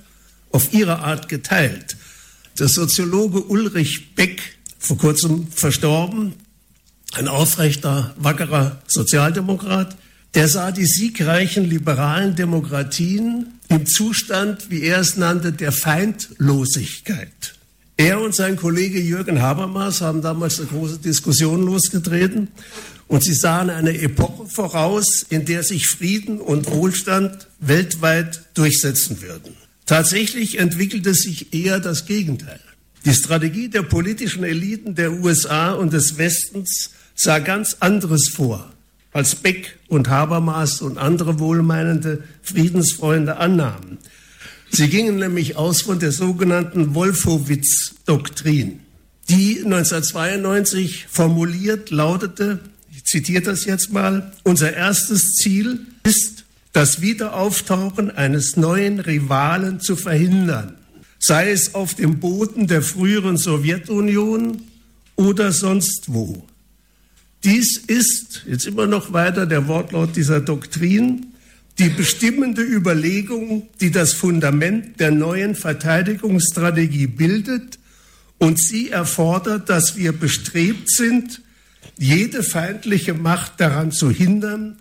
auf 0.54 0.72
ihre 0.72 1.00
Art 1.00 1.28
geteilt. 1.28 1.96
Der 2.58 2.68
Soziologe 2.68 3.42
Ulrich 3.42 4.14
Beck, 4.14 4.40
vor 4.78 4.96
kurzem 4.96 5.48
verstorben, 5.50 6.34
ein 7.14 7.26
aufrechter, 7.26 8.14
wackerer 8.16 8.80
Sozialdemokrat, 8.86 9.96
der 10.34 10.46
sah 10.48 10.70
die 10.70 10.86
siegreichen 10.86 11.68
liberalen 11.68 12.36
Demokratien 12.36 13.58
im 13.68 13.84
Zustand, 13.86 14.70
wie 14.70 14.82
er 14.82 15.00
es 15.00 15.16
nannte, 15.16 15.52
der 15.52 15.72
Feindlosigkeit. 15.72 17.54
Er 17.96 18.20
und 18.20 18.34
sein 18.34 18.56
Kollege 18.56 19.00
Jürgen 19.00 19.42
Habermas 19.42 20.00
haben 20.00 20.22
damals 20.22 20.60
eine 20.60 20.68
große 20.68 20.98
Diskussion 20.98 21.64
losgetreten 21.64 22.48
und 23.08 23.24
sie 23.24 23.34
sahen 23.34 23.70
eine 23.70 23.98
Epoche 23.98 24.46
voraus, 24.46 25.26
in 25.28 25.46
der 25.46 25.64
sich 25.64 25.88
Frieden 25.88 26.40
und 26.40 26.70
Wohlstand 26.70 27.48
weltweit 27.58 28.42
durchsetzen 28.54 29.20
würden. 29.20 29.63
Tatsächlich 29.86 30.58
entwickelte 30.58 31.14
sich 31.14 31.52
eher 31.52 31.78
das 31.78 32.06
Gegenteil. 32.06 32.60
Die 33.04 33.12
Strategie 33.12 33.68
der 33.68 33.82
politischen 33.82 34.44
Eliten 34.44 34.94
der 34.94 35.12
USA 35.12 35.72
und 35.72 35.92
des 35.92 36.16
Westens 36.16 36.90
sah 37.14 37.38
ganz 37.38 37.76
anderes 37.80 38.30
vor, 38.30 38.72
als 39.12 39.34
Beck 39.34 39.78
und 39.88 40.08
Habermas 40.08 40.80
und 40.80 40.96
andere 40.96 41.38
wohlmeinende 41.38 42.24
Friedensfreunde 42.42 43.36
annahmen. 43.36 43.98
Sie 44.70 44.88
gingen 44.88 45.16
nämlich 45.16 45.56
aus 45.56 45.82
von 45.82 46.00
der 46.00 46.12
sogenannten 46.12 46.94
Wolfowitz-Doktrin, 46.94 48.80
die 49.28 49.62
1992 49.64 51.06
formuliert 51.08 51.90
lautete, 51.90 52.58
ich 52.90 53.04
zitiere 53.04 53.42
das 53.42 53.66
jetzt 53.66 53.92
mal, 53.92 54.32
unser 54.42 54.72
erstes 54.72 55.34
Ziel 55.34 55.80
ist, 56.04 56.33
das 56.74 57.00
Wiederauftauchen 57.00 58.10
eines 58.10 58.56
neuen 58.56 58.98
Rivalen 59.00 59.80
zu 59.80 59.96
verhindern, 59.96 60.74
sei 61.18 61.52
es 61.52 61.74
auf 61.74 61.94
dem 61.94 62.18
Boden 62.18 62.66
der 62.66 62.82
früheren 62.82 63.38
Sowjetunion 63.38 64.60
oder 65.14 65.52
sonst 65.52 66.12
wo. 66.12 66.44
Dies 67.44 67.76
ist, 67.76 68.42
jetzt 68.46 68.66
immer 68.66 68.86
noch 68.86 69.12
weiter 69.12 69.46
der 69.46 69.68
Wortlaut 69.68 70.16
dieser 70.16 70.40
Doktrin, 70.40 71.26
die 71.78 71.90
bestimmende 71.90 72.62
Überlegung, 72.62 73.68
die 73.80 73.92
das 73.92 74.12
Fundament 74.12 74.98
der 74.98 75.12
neuen 75.12 75.54
Verteidigungsstrategie 75.54 77.06
bildet 77.06 77.78
und 78.38 78.60
sie 78.60 78.90
erfordert, 78.90 79.70
dass 79.70 79.96
wir 79.96 80.12
bestrebt 80.12 80.90
sind, 80.90 81.40
jede 81.96 82.42
feindliche 82.42 83.14
Macht 83.14 83.60
daran 83.60 83.92
zu 83.92 84.10
hindern, 84.10 84.76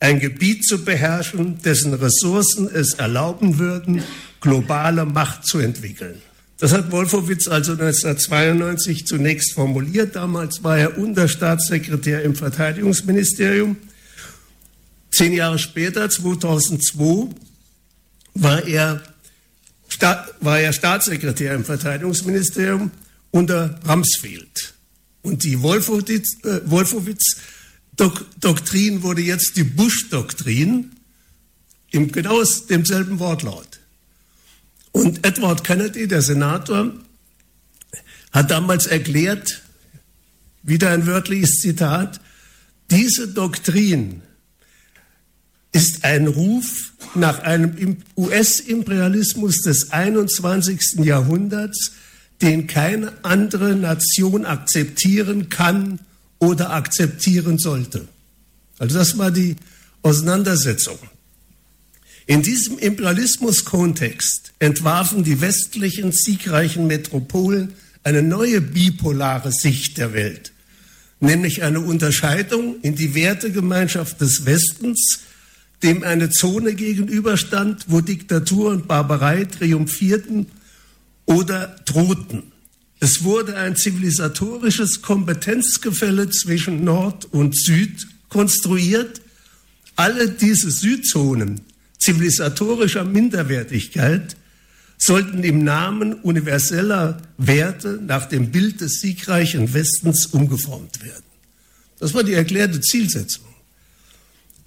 ein 0.00 0.20
Gebiet 0.20 0.64
zu 0.64 0.84
beherrschen, 0.84 1.60
dessen 1.62 1.94
Ressourcen 1.94 2.68
es 2.72 2.94
erlauben 2.94 3.58
würden, 3.58 4.02
globale 4.40 5.04
Macht 5.04 5.46
zu 5.46 5.58
entwickeln. 5.58 6.22
Das 6.58 6.72
hat 6.72 6.90
Wolfowitz 6.90 7.46
also 7.46 7.72
1992 7.72 9.06
zunächst 9.06 9.52
formuliert. 9.54 10.16
Damals 10.16 10.64
war 10.64 10.76
er 10.78 10.98
Unterstaatssekretär 10.98 12.22
im 12.22 12.34
Verteidigungsministerium. 12.34 13.76
Zehn 15.10 15.32
Jahre 15.32 15.58
später, 15.58 16.10
2002, 16.10 17.34
war 18.34 18.66
er, 18.66 19.02
war 20.40 20.60
er 20.60 20.72
Staatssekretär 20.72 21.54
im 21.54 21.64
Verteidigungsministerium 21.64 22.90
unter 23.30 23.78
Rumsfeld. 23.88 24.74
Und 25.22 25.44
die 25.44 25.62
Wolfowitz-Doktrin 25.62 27.12
äh, 27.14 27.57
wurde 29.02 29.22
jetzt 29.22 29.56
die 29.56 29.64
Bush-Doktrin 29.64 30.92
im 31.90 32.12
genau 32.12 32.42
demselben 32.70 33.18
Wortlaut. 33.18 33.80
Und 34.92 35.26
Edward 35.26 35.64
Kennedy, 35.64 36.06
der 36.06 36.22
Senator, 36.22 36.92
hat 38.32 38.50
damals 38.50 38.86
erklärt, 38.86 39.62
wieder 40.62 40.90
ein 40.90 41.06
wörtliches 41.06 41.56
Zitat, 41.60 42.20
diese 42.90 43.28
Doktrin 43.28 44.22
ist 45.72 46.04
ein 46.04 46.26
Ruf 46.26 46.92
nach 47.14 47.40
einem 47.40 47.98
US-Imperialismus 48.16 49.62
des 49.62 49.90
21. 49.92 51.04
Jahrhunderts, 51.04 51.92
den 52.40 52.66
keine 52.66 53.12
andere 53.24 53.74
Nation 53.74 54.46
akzeptieren 54.46 55.48
kann 55.48 56.00
oder 56.38 56.70
akzeptieren 56.70 57.58
sollte. 57.58 58.08
Also 58.78 58.98
das 58.98 59.18
war 59.18 59.30
die 59.30 59.56
Auseinandersetzung. 60.02 60.98
In 62.26 62.42
diesem 62.42 62.78
Imperialismus-Kontext 62.78 64.52
entwarfen 64.58 65.24
die 65.24 65.40
westlichen 65.40 66.12
siegreichen 66.12 66.86
Metropolen 66.86 67.72
eine 68.04 68.22
neue 68.22 68.60
bipolare 68.60 69.50
Sicht 69.50 69.98
der 69.98 70.12
Welt, 70.12 70.52
nämlich 71.20 71.62
eine 71.62 71.80
Unterscheidung 71.80 72.76
in 72.82 72.94
die 72.94 73.14
Wertegemeinschaft 73.14 74.20
des 74.20 74.44
Westens 74.44 75.20
dem 75.82 76.02
eine 76.02 76.30
Zone 76.30 76.74
gegenüberstand, 76.74 77.84
wo 77.88 78.00
Diktatur 78.00 78.70
und 78.70 78.88
Barbarei 78.88 79.44
triumphierten 79.44 80.46
oder 81.24 81.76
drohten. 81.84 82.52
Es 83.00 83.22
wurde 83.22 83.56
ein 83.56 83.76
zivilisatorisches 83.76 85.02
Kompetenzgefälle 85.02 86.30
zwischen 86.30 86.84
Nord 86.84 87.26
und 87.32 87.56
Süd 87.56 88.06
konstruiert. 88.28 89.20
Alle 89.94 90.28
diese 90.28 90.70
Südzonen 90.70 91.60
zivilisatorischer 91.98 93.04
Minderwertigkeit 93.04 94.36
sollten 94.96 95.44
im 95.44 95.62
Namen 95.62 96.14
universeller 96.14 97.22
Werte 97.36 98.00
nach 98.04 98.26
dem 98.26 98.50
Bild 98.50 98.80
des 98.80 99.00
siegreichen 99.00 99.72
Westens 99.72 100.26
umgeformt 100.26 101.04
werden. 101.04 101.24
Das 102.00 102.14
war 102.14 102.24
die 102.24 102.34
erklärte 102.34 102.80
Zielsetzung. 102.80 103.44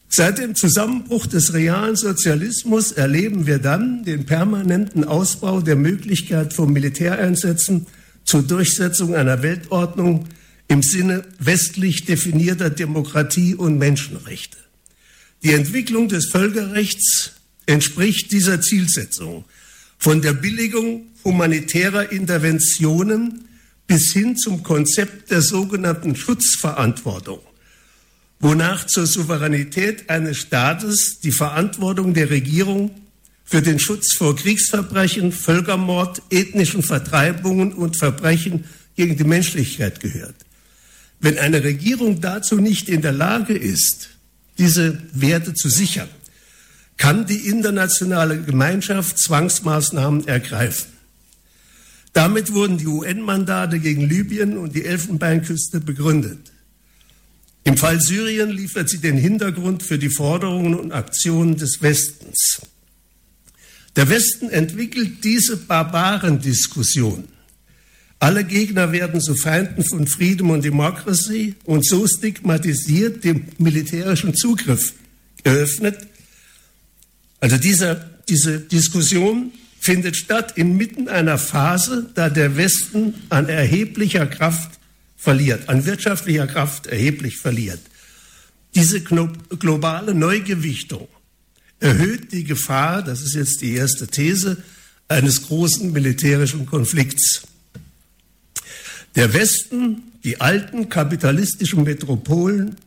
Seit 0.09 0.39
dem 0.39 0.55
Zusammenbruch 0.55 1.25
des 1.25 1.53
realen 1.53 1.95
Sozialismus 1.95 2.91
erleben 2.91 3.47
wir 3.47 3.59
dann 3.59 4.03
den 4.03 4.25
permanenten 4.25 5.05
Ausbau 5.05 5.61
der 5.61 5.77
Möglichkeit 5.77 6.53
von 6.53 6.71
Militäreinsätzen 6.73 7.87
zur 8.31 8.43
Durchsetzung 8.43 9.13
einer 9.13 9.43
Weltordnung 9.43 10.29
im 10.69 10.81
Sinne 10.81 11.25
westlich 11.37 12.05
definierter 12.05 12.69
Demokratie 12.69 13.55
und 13.55 13.77
Menschenrechte. 13.77 14.57
Die 15.43 15.51
Entwicklung 15.51 16.07
des 16.07 16.27
Völkerrechts 16.27 17.33
entspricht 17.65 18.31
dieser 18.31 18.61
Zielsetzung. 18.61 19.43
Von 19.97 20.21
der 20.21 20.31
Billigung 20.31 21.07
humanitärer 21.25 22.13
Interventionen 22.13 23.49
bis 23.85 24.13
hin 24.13 24.37
zum 24.37 24.63
Konzept 24.63 25.29
der 25.29 25.41
sogenannten 25.41 26.15
Schutzverantwortung, 26.15 27.39
wonach 28.39 28.87
zur 28.87 29.07
Souveränität 29.07 30.09
eines 30.09 30.37
Staates 30.37 31.19
die 31.21 31.33
Verantwortung 31.33 32.13
der 32.13 32.29
Regierung 32.29 32.91
für 33.51 33.61
den 33.61 33.79
Schutz 33.79 34.15
vor 34.15 34.33
Kriegsverbrechen, 34.33 35.33
Völkermord, 35.33 36.21
ethnischen 36.29 36.83
Vertreibungen 36.83 37.73
und 37.73 37.97
Verbrechen 37.97 38.63
gegen 38.95 39.17
die 39.17 39.25
Menschlichkeit 39.25 39.99
gehört. 39.99 40.35
Wenn 41.19 41.37
eine 41.37 41.61
Regierung 41.61 42.21
dazu 42.21 42.55
nicht 42.55 42.87
in 42.87 43.01
der 43.01 43.11
Lage 43.11 43.53
ist, 43.53 44.11
diese 44.57 45.03
Werte 45.11 45.53
zu 45.53 45.67
sichern, 45.67 46.07
kann 46.95 47.25
die 47.25 47.45
internationale 47.49 48.41
Gemeinschaft 48.41 49.19
Zwangsmaßnahmen 49.19 50.29
ergreifen. 50.29 50.87
Damit 52.13 52.53
wurden 52.53 52.77
die 52.77 52.87
UN-Mandate 52.87 53.79
gegen 53.79 54.07
Libyen 54.07 54.57
und 54.57 54.75
die 54.75 54.85
Elfenbeinküste 54.85 55.81
begründet. 55.81 56.53
Im 57.65 57.75
Fall 57.75 57.99
Syrien 57.99 58.49
liefert 58.49 58.87
sie 58.87 58.99
den 58.99 59.17
Hintergrund 59.17 59.83
für 59.83 59.99
die 59.99 60.09
Forderungen 60.09 60.73
und 60.73 60.93
Aktionen 60.93 61.57
des 61.57 61.81
Westens. 61.81 62.61
Der 63.95 64.09
Westen 64.09 64.49
entwickelt 64.49 65.23
diese 65.23 65.57
Barbarendiskussion. 65.57 67.25
Alle 68.19 68.43
Gegner 68.43 68.91
werden 68.91 69.19
zu 69.19 69.35
Feinden 69.35 69.83
von 69.83 70.07
Frieden 70.07 70.51
und 70.51 70.63
Demokratie 70.63 71.55
und 71.65 71.85
so 71.85 72.07
stigmatisiert 72.07 73.23
dem 73.23 73.45
militärischen 73.57 74.35
Zugriff 74.35 74.93
geöffnet. 75.43 75.97
Also 77.39 77.57
dieser, 77.57 77.95
diese 78.29 78.59
Diskussion 78.59 79.51
findet 79.79 80.15
statt 80.15 80.53
inmitten 80.55 81.09
einer 81.09 81.39
Phase, 81.39 82.11
da 82.13 82.29
der 82.29 82.55
Westen 82.55 83.15
an 83.29 83.49
erheblicher 83.49 84.27
Kraft 84.27 84.79
verliert, 85.17 85.67
an 85.67 85.85
wirtschaftlicher 85.85 86.45
Kraft 86.45 86.85
erheblich 86.85 87.37
verliert. 87.37 87.81
Diese 88.75 89.01
globale 89.01 90.13
Neugewichtung 90.13 91.07
erhöht 91.81 92.31
die 92.31 92.45
Gefahr, 92.45 93.03
das 93.03 93.21
ist 93.21 93.35
jetzt 93.35 93.61
die 93.61 93.73
erste 93.73 94.07
These, 94.07 94.57
eines 95.09 95.47
großen 95.47 95.91
militärischen 95.91 96.65
Konflikts. 96.65 97.41
Der 99.15 99.33
Westen, 99.33 100.03
die 100.23 100.39
alten 100.39 100.87
kapitalistischen 100.87 101.83
Metropolen, 101.83 102.77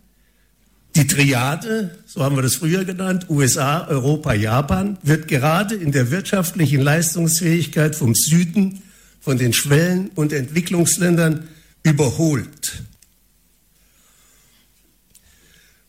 die 0.96 1.06
Triade, 1.06 1.98
so 2.06 2.22
haben 2.22 2.36
wir 2.36 2.42
das 2.42 2.54
früher 2.54 2.84
genannt, 2.84 3.26
USA, 3.28 3.86
Europa, 3.88 4.32
Japan, 4.32 4.96
wird 5.02 5.28
gerade 5.28 5.74
in 5.74 5.90
der 5.90 6.10
wirtschaftlichen 6.10 6.80
Leistungsfähigkeit 6.80 7.96
vom 7.96 8.14
Süden, 8.14 8.80
von 9.20 9.36
den 9.36 9.52
Schwellen- 9.52 10.10
und 10.14 10.32
Entwicklungsländern 10.32 11.48
überholt. 11.82 12.84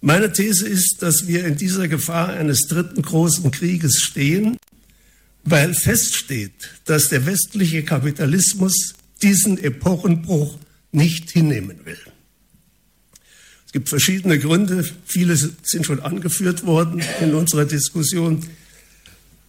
Meine 0.01 0.31
These 0.31 0.67
ist, 0.67 0.97
dass 0.99 1.27
wir 1.27 1.45
in 1.45 1.57
dieser 1.57 1.87
Gefahr 1.87 2.29
eines 2.29 2.61
dritten 2.61 3.01
großen 3.01 3.49
Krieges 3.51 4.01
stehen, 4.01 4.57
weil 5.43 5.73
feststeht, 5.73 6.71
dass 6.85 7.09
der 7.09 7.25
westliche 7.25 7.83
Kapitalismus 7.83 8.93
diesen 9.21 9.57
Epochenbruch 9.57 10.57
nicht 10.91 11.31
hinnehmen 11.31 11.85
will. 11.85 11.99
Gibt 13.71 13.89
verschiedene 13.89 14.39
Gründe, 14.39 14.89
viele 15.05 15.35
sind 15.35 15.85
schon 15.85 15.99
angeführt 15.99 16.65
worden 16.65 17.03
in 17.19 17.33
unserer 17.33 17.65
Diskussion. 17.65 18.39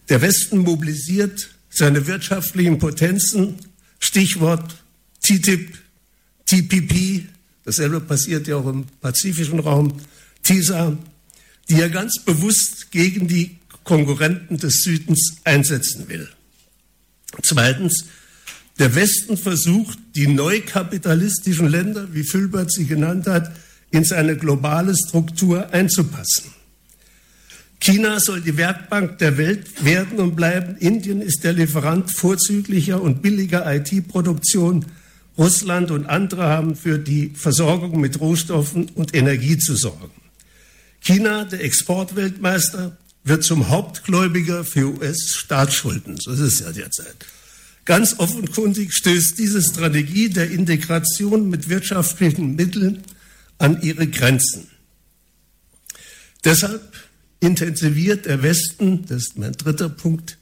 Der 0.09 0.21
Westen 0.21 0.57
mobilisiert 0.57 1.49
seine 1.69 2.07
wirtschaftlichen 2.07 2.77
Potenzen, 2.77 3.55
Stichwort 3.99 4.83
TTIP, 5.23 5.77
TPP, 6.45 7.25
dasselbe 7.63 8.01
passiert 8.01 8.47
ja 8.47 8.57
auch 8.57 8.67
im 8.67 8.85
pazifischen 8.99 9.59
Raum, 9.59 9.93
TISA, 10.47 10.97
die 11.69 11.81
er 11.81 11.89
ganz 11.89 12.19
bewusst 12.23 12.89
gegen 12.91 13.27
die 13.27 13.57
Konkurrenten 13.83 14.57
des 14.57 14.81
Südens 14.81 15.35
einsetzen 15.43 16.07
will. 16.07 16.29
Zweitens, 17.43 18.05
der 18.79 18.95
Westen 18.95 19.35
versucht, 19.35 19.97
die 20.15 20.27
neukapitalistischen 20.27 21.67
Länder, 21.67 22.13
wie 22.13 22.23
Fülbert 22.23 22.71
sie 22.71 22.85
genannt 22.85 23.27
hat, 23.27 23.51
in 23.91 24.05
seine 24.05 24.37
globale 24.37 24.95
Struktur 24.95 25.73
einzupassen. 25.73 26.51
China 27.81 28.19
soll 28.21 28.39
die 28.39 28.55
Werkbank 28.55 29.17
der 29.17 29.37
Welt 29.37 29.83
werden 29.83 30.19
und 30.19 30.35
bleiben. 30.35 30.77
Indien 30.77 31.21
ist 31.21 31.43
der 31.43 31.53
Lieferant 31.53 32.15
vorzüglicher 32.15 33.01
und 33.01 33.21
billiger 33.21 33.69
IT-Produktion. 33.75 34.85
Russland 35.37 35.91
und 35.91 36.05
andere 36.05 36.43
haben 36.43 36.75
für 36.75 36.97
die 36.97 37.31
Versorgung 37.35 37.99
mit 37.99 38.19
Rohstoffen 38.21 38.89
und 38.95 39.13
Energie 39.13 39.57
zu 39.57 39.75
sorgen. 39.75 40.26
China, 41.07 41.45
der 41.45 41.63
Exportweltmeister, 41.63 42.97
wird 43.23 43.41
zum 43.41 43.69
Hauptgläubiger 43.69 44.65
für 44.65 44.93
US-Staatsschulden. 44.93 46.17
So 46.17 46.31
ist 46.31 46.41
es 46.41 46.59
ja 46.59 46.73
derzeit. 46.73 47.15
Ganz 47.85 48.15
offenkundig 48.19 48.93
stößt 48.93 49.39
diese 49.39 49.63
Strategie 49.63 50.27
der 50.27 50.51
Integration 50.51 51.49
mit 51.49 51.69
wirtschaftlichen 51.69 52.57
Mitteln 52.57 53.03
an 53.57 53.81
ihre 53.81 54.07
Grenzen. 54.07 54.67
Deshalb 56.43 56.93
intensiviert 57.39 58.25
der 58.25 58.43
Westen, 58.43 59.05
das 59.05 59.27
ist 59.27 59.37
mein 59.37 59.53
dritter 59.53 59.87
Punkt, 59.87 60.37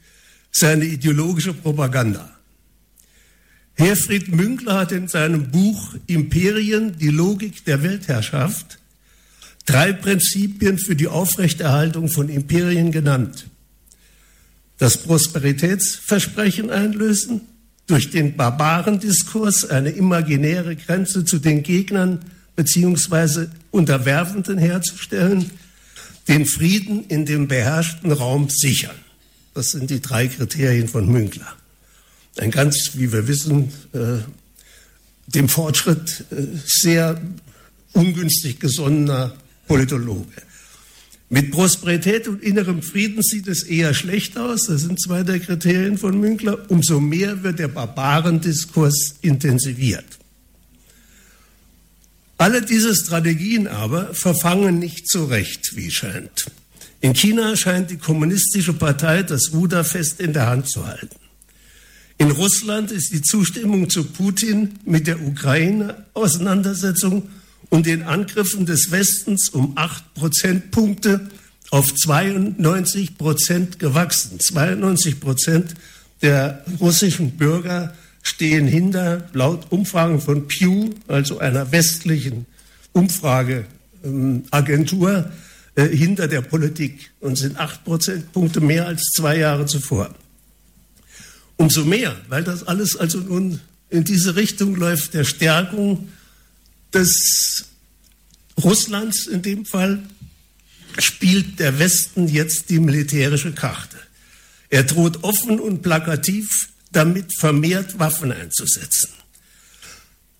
seine 0.50 0.86
ideologische 0.86 1.54
Propaganda. 1.54 2.36
Herfried 3.74 4.34
Münkler 4.34 4.80
hat 4.80 4.90
in 4.90 5.06
seinem 5.06 5.48
Buch 5.52 5.94
Imperien, 6.08 6.98
die 6.98 7.10
Logik 7.10 7.64
der 7.66 7.84
Weltherrschaft, 7.84 8.80
drei 9.66 9.92
Prinzipien 9.92 10.78
für 10.78 10.96
die 10.96 11.08
Aufrechterhaltung 11.08 12.08
von 12.08 12.28
Imperien 12.28 12.92
genannt. 12.92 13.46
Das 14.78 14.98
Prosperitätsversprechen 14.98 16.70
einlösen, 16.70 17.42
durch 17.86 18.10
den 18.10 18.36
Barbarendiskurs 18.36 19.68
eine 19.68 19.90
imaginäre 19.90 20.74
Grenze 20.74 21.24
zu 21.24 21.38
den 21.38 21.62
Gegnern 21.62 22.20
beziehungsweise 22.56 23.50
Unterwerfenden 23.70 24.58
herzustellen, 24.58 25.50
den 26.26 26.46
Frieden 26.46 27.04
in 27.06 27.26
dem 27.26 27.46
beherrschten 27.46 28.10
Raum 28.10 28.48
sichern. 28.50 28.96
Das 29.54 29.68
sind 29.68 29.90
die 29.90 30.00
drei 30.00 30.26
Kriterien 30.26 30.88
von 30.88 31.10
Münkler. 31.10 31.54
Ein 32.38 32.50
ganz, 32.50 32.92
wie 32.94 33.12
wir 33.12 33.28
wissen, 33.28 33.70
äh, 33.92 34.18
dem 35.28 35.48
Fortschritt 35.48 36.24
äh, 36.30 36.42
sehr 36.64 37.20
ungünstig 37.92 38.58
gesonnener 38.58 39.34
Politologe. 39.66 40.42
Mit 41.28 41.50
Prosperität 41.50 42.28
und 42.28 42.40
innerem 42.42 42.82
Frieden 42.82 43.20
sieht 43.22 43.48
es 43.48 43.64
eher 43.64 43.94
schlecht 43.94 44.38
aus. 44.38 44.62
Das 44.68 44.82
sind 44.82 45.02
zwei 45.02 45.24
der 45.24 45.40
Kriterien 45.40 45.98
von 45.98 46.20
Münkler. 46.20 46.70
Umso 46.70 47.00
mehr 47.00 47.42
wird 47.42 47.58
der 47.58 47.66
Barbarendiskurs 47.68 49.16
intensiviert. 49.22 50.04
Alle 52.38 52.62
diese 52.62 52.94
Strategien 52.94 53.66
aber 53.66 54.14
verfangen 54.14 54.78
nicht 54.78 55.10
so 55.10 55.24
recht, 55.24 55.74
wie 55.74 55.90
scheint. 55.90 56.46
In 57.00 57.14
China 57.14 57.56
scheint 57.56 57.90
die 57.90 57.96
kommunistische 57.96 58.74
Partei 58.74 59.22
das 59.22 59.52
Ruder 59.52 59.84
fest 59.84 60.20
in 60.20 60.32
der 60.32 60.46
Hand 60.46 60.70
zu 60.70 60.86
halten. 60.86 61.16
In 62.18 62.30
Russland 62.30 62.92
ist 62.92 63.12
die 63.12 63.22
Zustimmung 63.22 63.90
zu 63.90 64.04
Putin 64.04 64.78
mit 64.84 65.06
der 65.06 65.20
Ukraine-Auseinandersetzung 65.20 67.28
und 67.70 67.86
den 67.86 68.02
Angriffen 68.02 68.66
des 68.66 68.90
Westens 68.90 69.48
um 69.48 69.72
acht 69.76 70.12
Prozentpunkte 70.14 71.28
auf 71.70 71.94
92 71.94 73.16
Prozent 73.18 73.78
gewachsen. 73.78 74.40
92 74.40 75.20
Prozent 75.20 75.74
der 76.22 76.64
russischen 76.80 77.32
Bürger 77.32 77.94
stehen 78.22 78.66
hinter, 78.66 79.28
laut 79.32 79.70
Umfragen 79.70 80.18
von 80.20 80.48
Pew, 80.48 80.90
also 81.06 81.38
einer 81.38 81.70
westlichen 81.72 82.46
Umfrageagentur, 82.92 85.30
äh, 85.74 85.88
hinter 85.88 86.26
der 86.26 86.40
Politik 86.40 87.10
und 87.20 87.36
sind 87.36 87.58
acht 87.58 87.84
Prozentpunkte 87.84 88.60
mehr 88.60 88.86
als 88.86 89.02
zwei 89.14 89.36
Jahre 89.38 89.66
zuvor. 89.66 90.14
Umso 91.56 91.84
mehr, 91.84 92.16
weil 92.28 92.44
das 92.44 92.66
alles 92.66 92.96
also 92.96 93.20
nun 93.20 93.60
in 93.90 94.04
diese 94.04 94.36
Richtung 94.36 94.74
läuft, 94.74 95.12
der 95.14 95.24
Stärkung 95.24 96.08
des 96.96 97.66
Russlands 98.62 99.26
in 99.26 99.42
dem 99.42 99.66
Fall, 99.66 100.02
spielt 100.98 101.60
der 101.60 101.78
Westen 101.78 102.26
jetzt 102.26 102.70
die 102.70 102.80
militärische 102.80 103.52
Karte. 103.52 103.98
Er 104.70 104.82
droht 104.82 105.22
offen 105.22 105.60
und 105.60 105.82
plakativ 105.82 106.70
damit 106.90 107.38
vermehrt 107.38 107.98
Waffen 107.98 108.32
einzusetzen. 108.32 109.10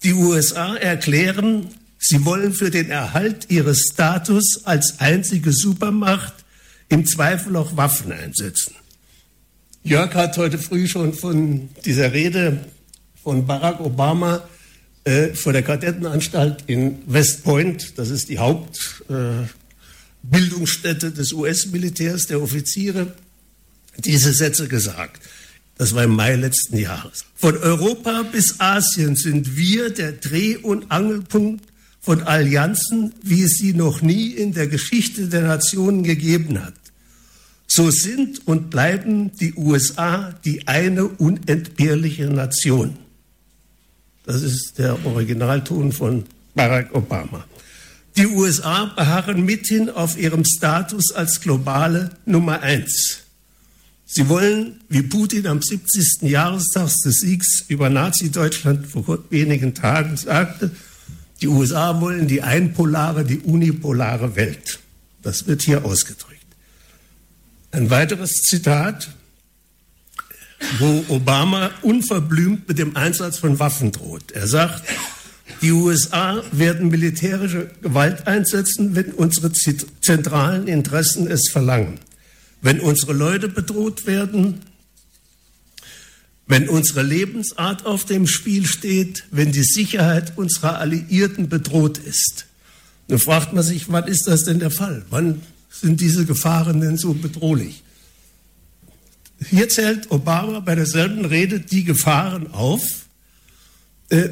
Die 0.03 0.15
USA 0.15 0.77
erklären, 0.77 1.69
Sie 1.99 2.25
wollen 2.25 2.53
für 2.53 2.71
den 2.71 2.91
Erhalt 2.91 3.47
ihres 3.51 3.89
Status 3.93 4.63
als 4.65 5.01
einzige 5.01 5.53
Supermacht 5.53 6.35
im 6.89 7.05
Zweifel 7.05 7.57
auch 7.57 7.77
Waffen 7.77 8.13
einsetzen. 8.13 8.75
Jörg 9.83 10.15
hat 10.15 10.37
heute 10.37 10.59
früh 10.59 10.87
schon 10.87 11.15
von 11.15 11.69
dieser 11.85 12.13
Rede 12.13 12.65
von 13.23 13.47
Barack 13.47 13.81
Obama 13.81 14.47
äh, 15.07 15.35
vor 15.35 15.53
der 15.53 15.63
Kadettenanstalt 15.63 16.65
in 16.67 16.99
West 17.07 17.45
Point, 17.45 17.97
das 17.97 18.11
ist 18.11 18.29
die 18.29 18.39
Hauptbildungsstätte 18.39 21.07
äh, 21.07 21.13
des 21.13 21.33
US-Militärs, 21.33 22.27
der 22.27 22.43
Offiziere, 22.43 23.15
diese 23.99 24.33
Sätze 24.33 24.67
gesagt. 24.67 25.23
Das 25.79 25.95
war 25.95 26.03
im 26.05 26.17
Mai 26.17 26.35
letzten 26.35 26.79
Jahres. 26.79 27.25
Von 27.37 27.57
Europa 27.57 28.25
bis 28.25 28.59
Asien 28.59 29.15
sind 29.15 29.57
wir 29.57 29.91
der 29.91 30.11
Dreh- 30.13 30.57
und 30.57 30.91
Angelpunkt 30.91 31.65
von 32.01 32.23
Allianzen, 32.23 33.15
wie 33.23 33.43
es 33.43 33.59
sie 33.59 33.75
noch 33.75 34.03
nie 34.03 34.31
in 34.31 34.55
der 34.55 34.67
Geschichte 34.67 35.29
der 35.29 35.43
Nationen 35.43 36.03
gegeben 36.03 36.61
hat. 36.61 36.75
So 37.69 37.91
sind 37.91 38.47
und 38.47 38.71
bleiben 38.71 39.37
die 39.37 39.55
USA 39.55 40.35
die 40.45 40.67
eine 40.67 41.07
unentbehrliche 41.07 42.27
Nation. 42.27 43.06
Das 44.27 44.43
ist 44.43 44.79
der 44.79 45.07
Originalton 45.07 45.93
von 45.93 46.25
Barack 46.55 46.95
Obama. 46.95 47.45
Die 48.17 48.27
USA 48.27 48.87
beharren 48.87 49.45
mithin 49.45 49.89
auf 49.89 50.19
ihrem 50.19 50.45
Status 50.45 51.13
als 51.13 51.41
globale 51.41 52.11
Nummer 52.25 52.61
eins. 52.61 53.19
Sie 54.05 54.29
wollen, 54.29 54.81
wie 54.89 55.03
Putin 55.03 55.47
am 55.47 55.63
70. 55.63 56.23
Jahrestag 56.23 56.91
des 57.05 57.21
Siegs 57.21 57.65
über 57.69 57.89
Nazi-Deutschland 57.89 58.87
vor 58.87 59.19
wenigen 59.31 59.75
Tagen 59.75 60.17
sagte, 60.17 60.71
die 61.41 61.49
USA 61.49 62.01
wollen 62.01 62.27
die 62.27 62.43
einpolare, 62.43 63.25
die 63.25 63.39
unipolare 63.39 64.35
Welt. 64.35 64.81
Das 65.23 65.47
wird 65.47 65.63
hier 65.63 65.85
ausgedrückt. 65.85 66.41
Ein 67.73 67.91
weiteres 67.91 68.31
Zitat, 68.31 69.11
wo 70.79 71.05
Obama 71.09 71.71
unverblümt 71.83 72.69
mit 72.69 72.79
dem 72.79 72.97
Einsatz 72.97 73.39
von 73.39 73.59
Waffen 73.59 73.93
droht. 73.93 74.33
Er 74.33 74.47
sagt, 74.47 74.83
die 75.63 75.73
USA 75.73 76.43
werden 76.53 76.89
militärische 76.89 77.71
Gewalt 77.83 78.27
einsetzen, 78.27 78.95
wenn 78.95 79.13
unsere 79.13 79.53
zentralen 79.53 80.69
Interessen 80.69 81.29
es 81.29 81.49
verlangen. 81.51 81.99
Wenn 82.63 82.81
unsere 82.81 83.13
Leute 83.13 83.49
bedroht 83.49 84.07
werden, 84.07 84.61
wenn 86.47 86.69
unsere 86.69 87.03
Lebensart 87.03 87.87
auf 87.87 88.05
dem 88.05 88.27
Spiel 88.27 88.67
steht, 88.67 89.25
wenn 89.31 89.53
die 89.53 89.65
Sicherheit 89.65 90.37
unserer 90.37 90.79
Alliierten 90.79 91.49
bedroht 91.49 91.99
ist. 91.99 92.47
Nun 93.09 93.19
fragt 93.19 93.53
man 93.53 93.65
sich, 93.65 93.91
wann 93.91 94.05
ist 94.05 94.27
das 94.27 94.45
denn 94.45 94.59
der 94.59 94.71
Fall? 94.71 95.05
Wann 95.11 95.43
sind 95.71 96.01
diese 96.01 96.25
Gefahren 96.25 96.81
denn 96.81 96.97
so 96.97 97.15
bedrohlich? 97.15 97.83
Hier 99.45 99.69
zählt 99.69 100.11
Obama 100.11 100.61
bei 100.61 100.75
derselben 100.75 101.25
Rede 101.25 101.61
die 101.61 101.85
Gefahren 101.85 102.53
auf, 102.53 103.07
äh, 104.09 104.31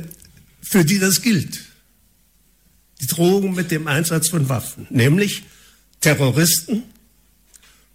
für 0.63 0.85
die 0.85 0.99
das 0.99 1.21
gilt. 1.21 1.61
Die 3.01 3.07
Drohung 3.07 3.55
mit 3.55 3.71
dem 3.71 3.87
Einsatz 3.87 4.31
von 4.31 4.49
Waffen, 4.49 4.87
nämlich 4.91 5.43
Terroristen, 6.01 6.85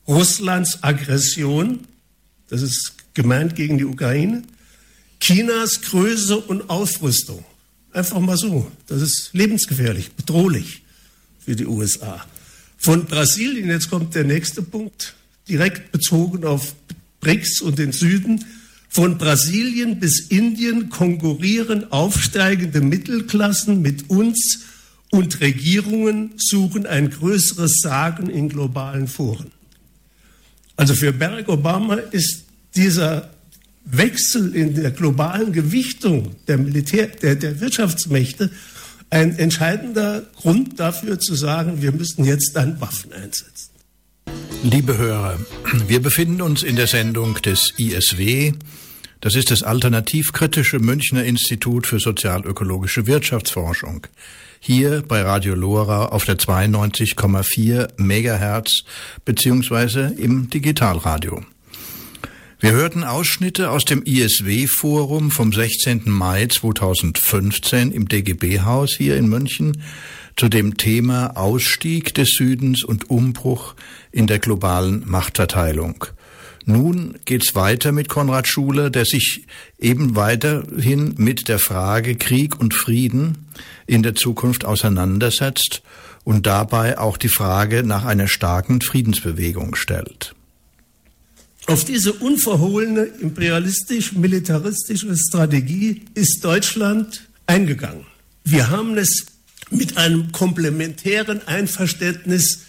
Russlands 0.08 0.84
Aggression, 0.84 1.88
das 2.48 2.62
ist 2.62 2.94
gemeint 3.14 3.56
gegen 3.56 3.78
die 3.78 3.86
Ukraine, 3.86 4.44
Chinas 5.20 5.82
Größe 5.82 6.38
und 6.38 6.70
Aufrüstung. 6.70 7.44
Einfach 7.92 8.20
mal 8.20 8.38
so. 8.38 8.72
Das 8.88 9.02
ist 9.02 9.32
lebensgefährlich, 9.34 10.12
bedrohlich 10.12 10.84
für 11.40 11.56
die 11.56 11.66
USA. 11.66 12.26
Von 12.78 13.06
Brasilien, 13.06 13.70
jetzt 13.70 13.90
kommt 13.90 14.16
der 14.16 14.24
nächste 14.24 14.62
Punkt, 14.62 15.16
direkt 15.48 15.92
bezogen 15.92 16.46
auf 16.46 16.76
BRICS 17.22 17.62
und 17.62 17.80
den 17.80 17.92
Süden, 17.92 18.46
von 18.90 19.20
Brasilien 19.20 20.00
bis 20.00 20.20
Indien 20.30 20.90
konkurrieren 20.90 21.92
aufsteigende 21.92 22.82
Mittelklassen 22.82 23.82
mit 23.82 24.10
uns 24.10 24.62
und 25.12 25.40
Regierungen 25.42 26.34
suchen 26.38 26.88
ein 26.88 27.10
größeres 27.10 27.82
Sagen 27.82 28.30
in 28.30 28.50
globalen 28.50 29.08
Foren. 29.08 29.52
Also 30.76 30.96
für 30.96 31.14
Barack 31.14 31.50
Obama 31.50 31.96
ist 31.96 32.46
dieser 32.76 33.30
Wechsel 33.86 34.56
in 34.56 34.76
der 34.76 34.92
globalen 34.92 35.52
Gewichtung 35.52 36.36
der, 36.48 36.58
Militär, 36.58 37.08
der, 37.08 37.36
der 37.36 37.60
Wirtschaftsmächte 37.60 38.50
ein 39.10 39.38
entscheidender 39.38 40.22
Grund 40.36 40.80
dafür 40.80 41.20
zu 41.20 41.36
sagen, 41.36 41.82
wir 41.82 41.92
müssen 41.92 42.26
jetzt 42.26 42.52
dann 42.56 42.80
Waffen 42.80 43.12
einsetzen. 43.12 43.69
Liebe 44.62 44.98
Hörer, 44.98 45.38
wir 45.88 46.02
befinden 46.02 46.42
uns 46.42 46.64
in 46.64 46.76
der 46.76 46.88
Sendung 46.88 47.36
des 47.36 47.74
ISW. 47.78 48.52
Das 49.22 49.36
ist 49.36 49.52
das 49.52 49.64
alternativkritische 49.64 50.80
Münchner 50.80 51.24
Institut 51.24 51.88
für 51.88 52.00
sozialökologische 52.00 53.08
Wirtschaftsforschung. 53.08 54.06
Hier 54.60 55.02
bei 55.08 55.22
Radio 55.22 55.56
Lora 55.56 56.08
auf 56.08 56.26
der 56.26 56.38
92,4 56.38 57.92
Megahertz 57.96 58.84
beziehungsweise 59.24 60.14
im 60.18 60.50
Digitalradio. 60.50 61.42
Wir 62.60 62.74
hörten 62.74 63.06
Ausschnitte 63.06 63.72
aus 63.72 63.86
dem 63.86 64.04
ISW-Forum 64.04 65.32
vom 65.32 65.54
16. 65.54 66.02
Mai 66.08 66.48
2015 66.48 67.94
im 67.94 68.10
DGB-Haus 68.10 68.94
hier 68.98 69.16
in 69.16 69.30
München 69.30 69.82
zu 70.36 70.50
dem 70.50 70.78
Thema 70.78 71.38
Ausstieg 71.38 72.14
des 72.14 72.36
Südens 72.38 72.84
und 72.84 73.10
Umbruch 73.10 73.76
in 74.12 74.28
der 74.28 74.40
globalen 74.40 75.04
Machtverteilung. 75.06 76.06
Nun 76.66 77.18
geht's 77.26 77.56
weiter 77.56 77.92
mit 77.92 78.10
Konrad 78.10 78.48
Schuler, 78.48 78.90
der 78.90 79.06
sich 79.06 79.46
eben 79.80 80.16
weiterhin 80.16 81.16
mit 81.18 81.48
der 81.48 81.60
Frage 81.60 82.16
Krieg 82.16 82.60
und 82.60 82.74
Frieden 82.74 83.48
in 83.88 84.04
der 84.04 84.16
Zukunft 84.16 84.66
auseinandersetzt 84.66 85.82
und 86.24 86.46
dabei 86.46 87.00
auch 87.00 87.18
die 87.18 87.30
Frage 87.30 87.84
nach 87.84 88.06
einer 88.06 88.28
starken 88.28 88.82
Friedensbewegung 88.82 89.76
stellt. 89.76 90.36
Auf 91.66 91.86
diese 91.86 92.14
unverhohlene 92.14 93.04
imperialistisch-militaristische 93.04 95.16
Strategie 95.16 96.02
ist 96.14 96.44
Deutschland 96.44 97.28
eingegangen. 97.46 98.06
Wir 98.44 98.70
haben 98.70 98.98
es 98.98 99.26
mit 99.72 99.98
einem 99.98 100.32
komplementären 100.32 101.48
Einverständnis 101.48 102.62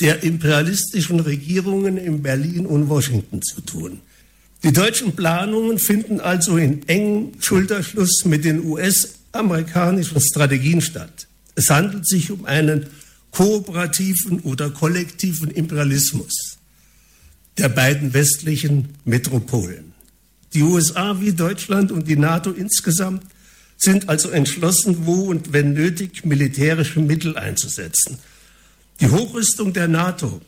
der 0.00 0.22
imperialistischen 0.22 1.20
Regierungen 1.20 1.96
in 1.96 2.22
Berlin 2.22 2.66
und 2.66 2.88
Washington 2.88 3.42
zu 3.42 3.60
tun. 3.60 4.00
Die 4.64 4.72
deutschen 4.72 5.14
Planungen 5.14 5.78
finden 5.78 6.20
also 6.20 6.56
in 6.56 6.86
engem 6.88 7.32
Schulterschluss 7.40 8.24
mit 8.24 8.44
den 8.44 8.64
US-amerikanischen 8.64 10.20
Strategien 10.20 10.80
statt. 10.80 11.26
Es 11.54 11.68
handelt 11.68 12.06
sich 12.06 12.30
um 12.30 12.44
einen 12.44 12.86
kooperativen 13.32 14.40
oder 14.40 14.70
kollektiven 14.70 15.50
Imperialismus 15.50 16.58
der 17.58 17.68
beiden 17.68 18.14
westlichen 18.14 18.90
Metropolen. 19.04 19.92
Die 20.54 20.62
USA 20.62 21.20
wie 21.20 21.32
Deutschland 21.32 21.90
und 21.92 22.08
die 22.08 22.16
NATO 22.16 22.50
insgesamt 22.50 23.24
sind 23.82 24.08
also 24.08 24.30
entschlossen, 24.30 25.04
wo 25.06 25.24
und 25.24 25.52
wenn 25.52 25.74
nötig 25.74 26.24
militärische 26.24 27.00
Mittel 27.00 27.36
einzusetzen. 27.36 28.18
Die 29.00 29.10
Hochrüstung 29.10 29.72
der 29.72 29.88
NATO 29.88 30.40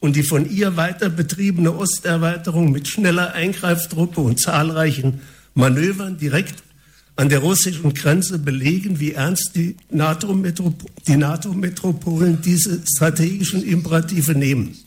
und 0.00 0.16
die 0.16 0.22
von 0.22 0.50
ihr 0.50 0.78
weiter 0.78 1.10
betriebene 1.10 1.76
Osterweiterung 1.76 2.72
mit 2.72 2.88
schneller 2.88 3.34
Eingreiftruppe 3.34 4.22
und 4.22 4.40
zahlreichen 4.40 5.20
Manövern 5.54 6.16
direkt 6.16 6.62
an 7.16 7.28
der 7.28 7.40
russischen 7.40 7.92
Grenze 7.92 8.38
belegen, 8.38 9.00
wie 9.00 9.12
ernst 9.12 9.50
die 9.54 9.76
NATO-Metropolen 9.90 12.32
NATO 12.32 12.42
diese 12.42 12.80
strategischen 12.90 13.62
Imperative 13.64 14.34
nehmen. 14.34 14.78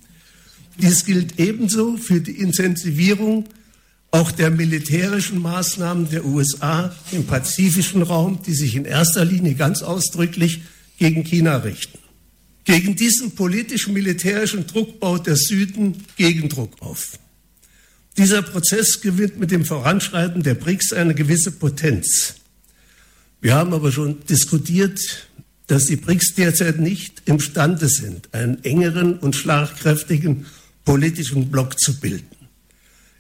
Dies 0.82 1.06
gilt 1.06 1.40
ebenso 1.40 1.98
für 1.98 2.20
die 2.20 2.40
Intensivierung 2.40 3.46
auch 4.12 4.32
der 4.32 4.50
militärischen 4.50 5.40
Maßnahmen 5.40 6.10
der 6.10 6.26
USA 6.26 6.94
im 7.12 7.26
pazifischen 7.26 8.02
Raum, 8.02 8.40
die 8.46 8.54
sich 8.54 8.76
in 8.76 8.86
erster 8.86 9.24
Linie 9.24 9.56
ganz 9.56 9.82
ausdrücklich 9.82 10.62
gegen 11.00 11.24
China 11.24 11.58
richten. 11.58 11.98
Gegen 12.66 12.96
diesen 12.96 13.32
politisch-militärischen 13.32 14.68
Druck 14.68 15.00
baut 15.00 15.28
der 15.28 15.38
Süden 15.38 16.04
Gegendruck 16.18 16.82
auf. 16.82 17.18
Dieser 18.18 18.42
Prozess 18.42 19.02
gewinnt 19.02 19.40
mit 19.40 19.52
dem 19.52 19.66
Voranschreiten 19.66 20.44
der 20.44 20.56
BRICS 20.56 20.94
eine 20.94 21.16
gewisse 21.16 21.52
Potenz. 21.52 22.36
Wir 23.40 23.56
haben 23.56 23.74
aber 23.74 23.92
schon 23.92 24.24
diskutiert, 24.26 25.00
dass 25.68 25.86
die 25.86 25.96
BRICS 25.96 26.36
derzeit 26.36 26.80
nicht 26.80 27.24
imstande 27.26 27.88
sind, 27.88 28.34
einen 28.34 28.64
engeren 28.64 29.18
und 29.18 29.36
schlagkräftigen 29.36 30.46
politischen 30.84 31.50
Block 31.50 31.80
zu 31.80 32.00
bilden. 32.00 32.31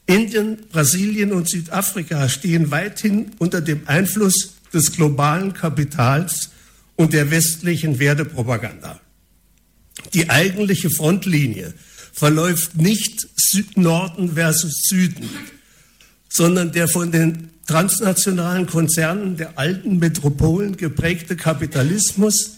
Indien, 0.05 0.57
Brasilien 0.71 1.31
und 1.31 1.49
Südafrika 1.49 2.27
stehen 2.27 2.71
weithin 2.71 3.31
unter 3.37 3.61
dem 3.61 3.87
Einfluss 3.87 4.55
des 4.73 4.91
globalen 4.91 5.53
Kapitals 5.53 6.51
und 6.95 7.13
der 7.13 7.31
westlichen 7.31 7.99
Werdepropaganda. 7.99 8.99
Die 10.13 10.29
eigentliche 10.29 10.89
Frontlinie 10.89 11.73
verläuft 12.13 12.75
nicht 12.75 13.27
Norden 13.75 14.33
versus 14.33 14.73
Süden, 14.87 15.29
sondern 16.29 16.71
der 16.71 16.87
von 16.87 17.11
den 17.11 17.49
transnationalen 17.67 18.65
Konzernen 18.65 19.37
der 19.37 19.57
alten 19.57 19.99
Metropolen 19.99 20.77
geprägte 20.77 21.35
Kapitalismus 21.35 22.57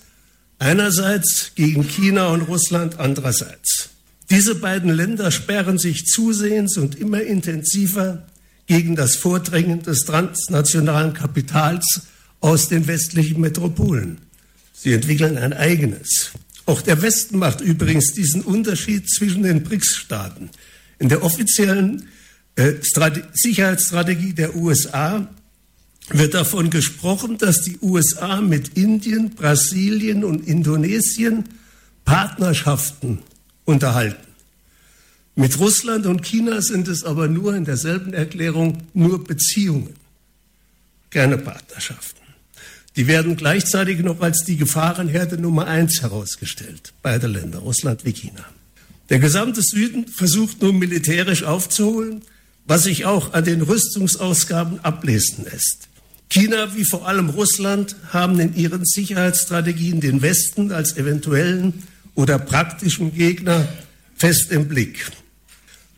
einerseits 0.60 1.52
gegen 1.56 1.84
China 1.84 2.28
und 2.28 2.42
Russland 2.42 3.00
andererseits. 3.00 3.90
Diese 4.34 4.56
beiden 4.56 4.90
Länder 4.90 5.30
sperren 5.30 5.78
sich 5.78 6.08
zusehends 6.08 6.78
und 6.78 6.96
immer 6.96 7.22
intensiver 7.22 8.26
gegen 8.66 8.96
das 8.96 9.16
Vordrängen 9.16 9.84
des 9.84 10.06
transnationalen 10.06 11.14
Kapitals 11.14 12.08
aus 12.40 12.68
den 12.68 12.88
westlichen 12.88 13.40
Metropolen. 13.42 14.18
Sie 14.74 14.92
entwickeln 14.92 15.38
ein 15.38 15.54
eigenes. 15.54 16.32
Auch 16.66 16.82
der 16.82 17.04
Westen 17.04 17.38
macht 17.38 17.62
übrigens 17.62 18.14
diesen 18.14 18.42
Unterschied 18.42 19.08
zwischen 19.08 19.44
den 19.44 19.62
BRICS-Staaten. 19.62 20.50
In 20.98 21.10
der 21.10 21.24
offiziellen 21.24 22.08
äh, 22.56 22.74
Sicherheitsstrategie 23.34 24.34
der 24.34 24.56
USA 24.56 25.28
wird 26.10 26.34
davon 26.34 26.72
gesprochen, 26.72 27.38
dass 27.38 27.62
die 27.62 27.78
USA 27.84 28.42
mit 28.42 28.70
Indien, 28.70 29.36
Brasilien 29.36 30.24
und 30.24 30.48
Indonesien 30.48 31.44
Partnerschaften 32.04 33.20
unterhalten. 33.66 34.28
Mit 35.36 35.60
Russland 35.60 36.06
und 36.06 36.22
China 36.22 36.62
sind 36.62 36.88
es 36.88 37.04
aber 37.04 37.28
nur 37.28 37.56
in 37.56 37.66
derselben 37.66 38.14
Erklärung 38.14 38.84
nur 38.94 39.24
Beziehungen, 39.24 39.96
keine 41.10 41.38
Partnerschaften. 41.38 42.22
Die 42.96 43.08
werden 43.08 43.36
gleichzeitig 43.36 44.00
noch 44.00 44.22
als 44.22 44.46
die 44.46 44.58
Gefahrenherde 44.58 45.40
Nummer 45.40 45.66
eins 45.66 46.02
herausgestellt, 46.02 46.94
beide 47.02 47.26
Länder, 47.26 47.60
Russland 47.60 48.06
wie 48.06 48.14
China. 48.14 48.46
Der 49.10 49.18
gesamte 49.20 49.62
Süden 49.64 50.08
versucht 50.08 50.62
nun 50.62 50.78
militärisch 50.78 51.44
aufzuholen, 51.44 52.22
was 52.66 52.84
sich 52.84 53.06
auch 53.06 53.34
an 53.34 53.44
den 53.44 53.62
Rüstungsausgaben 53.62 54.86
ablesen 54.86 55.46
lässt. 55.46 55.90
China 56.30 56.76
wie 56.76 56.86
vor 56.86 57.08
allem 57.08 57.30
Russland 57.30 57.96
haben 58.10 58.40
in 58.40 58.56
ihren 58.56 58.86
Sicherheitsstrategien 58.86 60.00
den 60.00 60.22
Westen 60.22 60.72
als 60.72 60.96
eventuellen 60.98 61.84
oder 62.16 62.40
praktischen 62.40 63.14
Gegner 63.14 63.68
fest 64.16 64.52
im 64.52 64.68
Blick. 64.68 65.12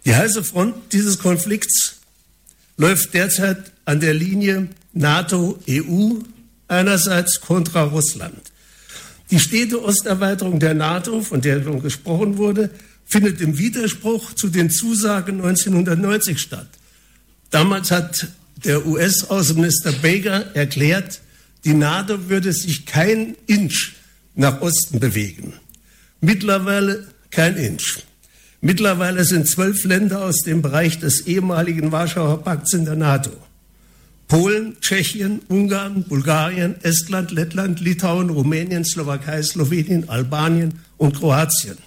Die 0.06 0.16
heiße 0.16 0.44
Front 0.44 0.94
dieses 0.94 1.20
Konflikts 1.20 1.96
läuft 2.78 3.14
derzeit 3.14 3.72
an 3.86 4.00
der 4.00 4.14
Linie 4.14 4.68
NATO-EU 4.94 6.20
einerseits 6.68 7.42
kontra 7.42 7.84
Russland. 7.84 8.42
Die 9.32 9.40
stete 9.40 9.84
Osterweiterung 9.84 10.60
der 10.60 10.74
NATO, 10.74 11.22
von 11.22 11.42
der 11.42 11.64
schon 11.64 11.82
gesprochen 11.82 12.38
wurde, 12.38 12.70
findet 13.06 13.42
im 13.42 13.58
Widerspruch 13.58 14.34
zu 14.34 14.50
den 14.50 14.70
Zusagen 14.70 15.38
1990 15.42 16.40
statt. 16.40 16.68
Damals 17.50 17.92
hat 17.92 18.28
der 18.64 18.86
US-Außenminister 18.86 19.92
Baker 19.94 20.56
erklärt, 20.56 21.22
die 21.64 21.74
NATO 21.74 22.30
würde 22.30 22.54
sich 22.54 22.86
kein 22.86 23.36
Inch 23.48 23.94
nach 24.36 24.62
Osten 24.62 25.00
bewegen. 25.00 25.54
Mittlerweile 26.26 27.08
kein 27.30 27.56
Inch. 27.56 28.00
Mittlerweile 28.60 29.26
sind 29.26 29.48
zwölf 29.48 29.84
Länder 29.84 30.24
aus 30.24 30.42
dem 30.42 30.64
Bereich 30.64 30.98
des 30.98 31.28
ehemaligen 31.28 31.92
Warschauer 31.92 32.44
Pakts 32.44 32.74
in 32.74 32.86
der 32.86 32.96
NATO. 32.96 33.30
Polen, 34.28 34.76
Tschechien, 34.82 35.42
Ungarn, 35.50 36.04
Bulgarien, 36.06 36.82
Estland, 36.82 37.30
Lettland, 37.30 37.80
Litauen, 37.80 38.32
Rumänien, 38.32 38.84
Slowakei, 38.84 39.44
Slowenien, 39.44 40.10
Albanien 40.10 40.80
und 40.98 41.16
Kroatien. 41.16 41.78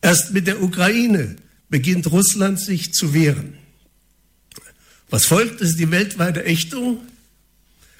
Erst 0.00 0.32
mit 0.32 0.46
der 0.46 0.62
Ukraine 0.62 1.34
beginnt 1.68 2.12
Russland 2.12 2.60
sich 2.60 2.92
zu 2.92 3.14
wehren. 3.14 3.54
Was 5.10 5.26
folgt, 5.26 5.60
ist 5.60 5.80
die 5.80 5.90
weltweite 5.90 6.44
Ächtung, 6.44 6.98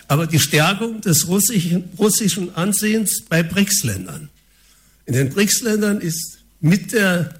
aber 0.06 0.28
die 0.28 0.38
Stärkung 0.38 1.00
des 1.00 1.26
russischen, 1.26 1.90
russischen 1.98 2.54
Ansehens 2.54 3.24
bei 3.28 3.42
BRICS-Ländern. 3.42 4.30
In 5.06 5.14
den 5.14 5.30
BRICS-Ländern 5.30 6.00
ist 6.00 6.38
mit, 6.60 6.92
der, 6.92 7.34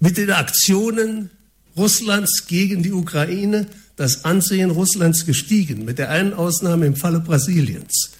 mit 0.00 0.16
den 0.16 0.30
Aktionen 0.30 1.30
Russlands 1.76 2.46
gegen 2.46 2.82
die 2.82 2.92
Ukraine 2.92 3.66
das 3.96 4.24
Ansehen 4.24 4.70
Russlands 4.70 5.26
gestiegen, 5.26 5.84
mit 5.84 5.98
der 5.98 6.10
einen 6.10 6.32
Ausnahme 6.32 6.86
im 6.86 6.96
Falle 6.96 7.20
Brasiliens. 7.20 8.10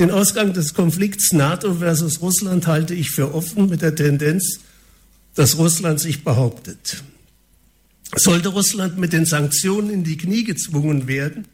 Den 0.00 0.10
Ausgang 0.10 0.52
des 0.52 0.74
Konflikts 0.74 1.32
NATO 1.32 1.74
versus 1.74 2.20
Russland 2.20 2.66
halte 2.66 2.94
ich 2.94 3.10
für 3.10 3.34
offen 3.34 3.68
mit 3.68 3.82
der 3.82 3.94
Tendenz, 3.94 4.60
dass 5.34 5.56
Russland 5.56 6.00
sich 6.00 6.22
behauptet. 6.24 7.02
Sollte 8.14 8.48
Russland 8.48 8.98
mit 8.98 9.12
den 9.12 9.26
Sanktionen 9.26 9.90
in 9.90 10.04
die 10.04 10.16
Knie 10.16 10.44
gezwungen 10.44 11.06
werden 11.08 11.46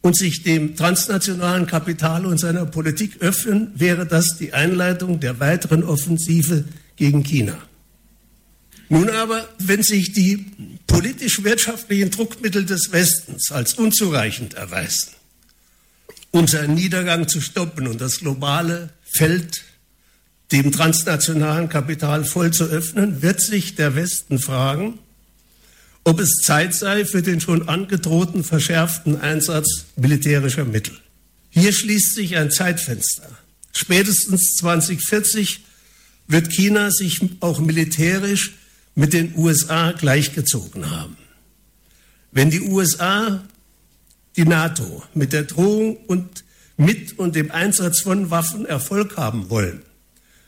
und 0.00 0.16
sich 0.16 0.42
dem 0.42 0.76
transnationalen 0.76 1.66
Kapital 1.66 2.24
und 2.26 2.38
seiner 2.38 2.66
Politik 2.66 3.20
öffnen, 3.20 3.72
wäre 3.74 4.06
das 4.06 4.36
die 4.38 4.52
Einleitung 4.52 5.20
der 5.20 5.40
weiteren 5.40 5.82
Offensive 5.82 6.64
gegen 6.96 7.22
China. 7.22 7.58
Nun 8.88 9.10
aber, 9.10 9.48
wenn 9.58 9.82
sich 9.82 10.12
die 10.12 10.46
politisch-wirtschaftlichen 10.86 12.10
Druckmittel 12.10 12.64
des 12.64 12.90
Westens 12.92 13.52
als 13.52 13.74
unzureichend 13.74 14.54
erweisen, 14.54 15.10
um 16.30 16.46
seinen 16.46 16.74
Niedergang 16.74 17.28
zu 17.28 17.40
stoppen 17.40 17.86
und 17.86 18.00
das 18.00 18.20
globale 18.20 18.90
Feld 19.02 19.64
dem 20.52 20.72
transnationalen 20.72 21.68
Kapital 21.68 22.24
voll 22.24 22.52
zu 22.52 22.64
öffnen, 22.64 23.20
wird 23.20 23.42
sich 23.42 23.74
der 23.74 23.94
Westen 23.94 24.38
fragen, 24.38 24.98
ob 26.04 26.20
es 26.20 26.40
Zeit 26.42 26.74
sei 26.74 27.04
für 27.04 27.22
den 27.22 27.40
schon 27.40 27.68
angedrohten 27.68 28.44
verschärften 28.44 29.20
Einsatz 29.20 29.86
militärischer 29.96 30.64
Mittel. 30.64 30.98
Hier 31.50 31.72
schließt 31.72 32.14
sich 32.14 32.36
ein 32.36 32.50
Zeitfenster. 32.50 33.28
Spätestens 33.72 34.56
2040 34.56 35.64
wird 36.26 36.50
China 36.52 36.90
sich 36.90 37.20
auch 37.40 37.60
militärisch 37.60 38.54
mit 38.94 39.12
den 39.12 39.36
USA 39.36 39.92
gleichgezogen 39.92 40.90
haben. 40.90 41.16
Wenn 42.32 42.50
die 42.50 42.60
USA 42.60 43.42
die 44.36 44.44
NATO 44.44 45.02
mit 45.14 45.32
der 45.32 45.44
Drohung 45.44 45.96
und 46.06 46.44
mit 46.76 47.18
und 47.18 47.34
dem 47.34 47.50
Einsatz 47.50 48.00
von 48.00 48.30
Waffen 48.30 48.66
Erfolg 48.66 49.16
haben 49.16 49.50
wollen, 49.50 49.82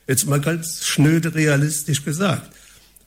jetzt 0.06 0.26
mal 0.26 0.40
ganz 0.40 0.84
schnöde 0.84 1.34
realistisch 1.34 2.04
gesagt, 2.04 2.52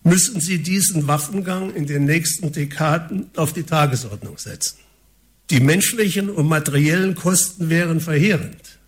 müssen 0.04 0.42
sie 0.42 0.60
diesen 0.60 1.08
Waffengang 1.08 1.74
in 1.74 1.88
den 1.88 2.06
nächsten 2.06 2.52
Dekaden 2.52 3.30
auf 3.36 3.54
die 3.54 3.64
Tagesordnung 3.64 4.38
setzen. 4.38 4.78
Die 5.50 5.60
menschlichen 5.60 6.30
und 6.30 6.48
materiellen 6.48 7.16
Kosten 7.16 7.70
wären 7.70 8.00
verheerend, 8.00 8.80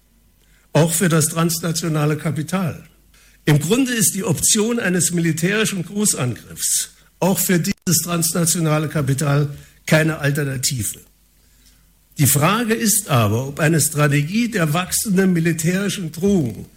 auch 0.74 0.92
für 0.92 1.10
das 1.10 1.28
transnationale 1.28 2.18
Kapital. 2.18 2.84
Im 3.46 3.60
Grunde 3.60 3.94
ist 3.94 4.16
die 4.16 4.24
Option 4.24 4.80
eines 4.80 5.12
militärischen 5.12 5.86
Großangriffs 5.86 6.96
auch 7.20 7.40
für 7.40 7.60
dieses 7.60 8.02
transnationale 8.04 8.88
Kapital 8.88 9.50
keine 9.86 10.20
Alternative. 10.20 11.00
Die 12.18 12.28
Frage 12.28 12.74
ist 12.74 13.10
aber, 13.10 13.48
ob 13.48 13.60
eine 13.60 13.82
Strategie 13.82 14.50
der 14.50 14.74
wachsenden 14.74 15.34
militärischen 15.34 16.12
Drohung 16.12 16.68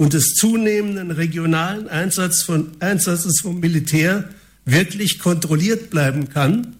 und 0.00 0.14
des 0.14 0.32
zunehmenden 0.32 1.10
regionalen 1.10 1.86
Einsatz 1.86 2.42
von, 2.42 2.70
Einsatzes 2.80 3.40
vom 3.42 3.60
Militär 3.60 4.30
wirklich 4.64 5.18
kontrolliert 5.18 5.90
bleiben 5.90 6.30
kann 6.30 6.74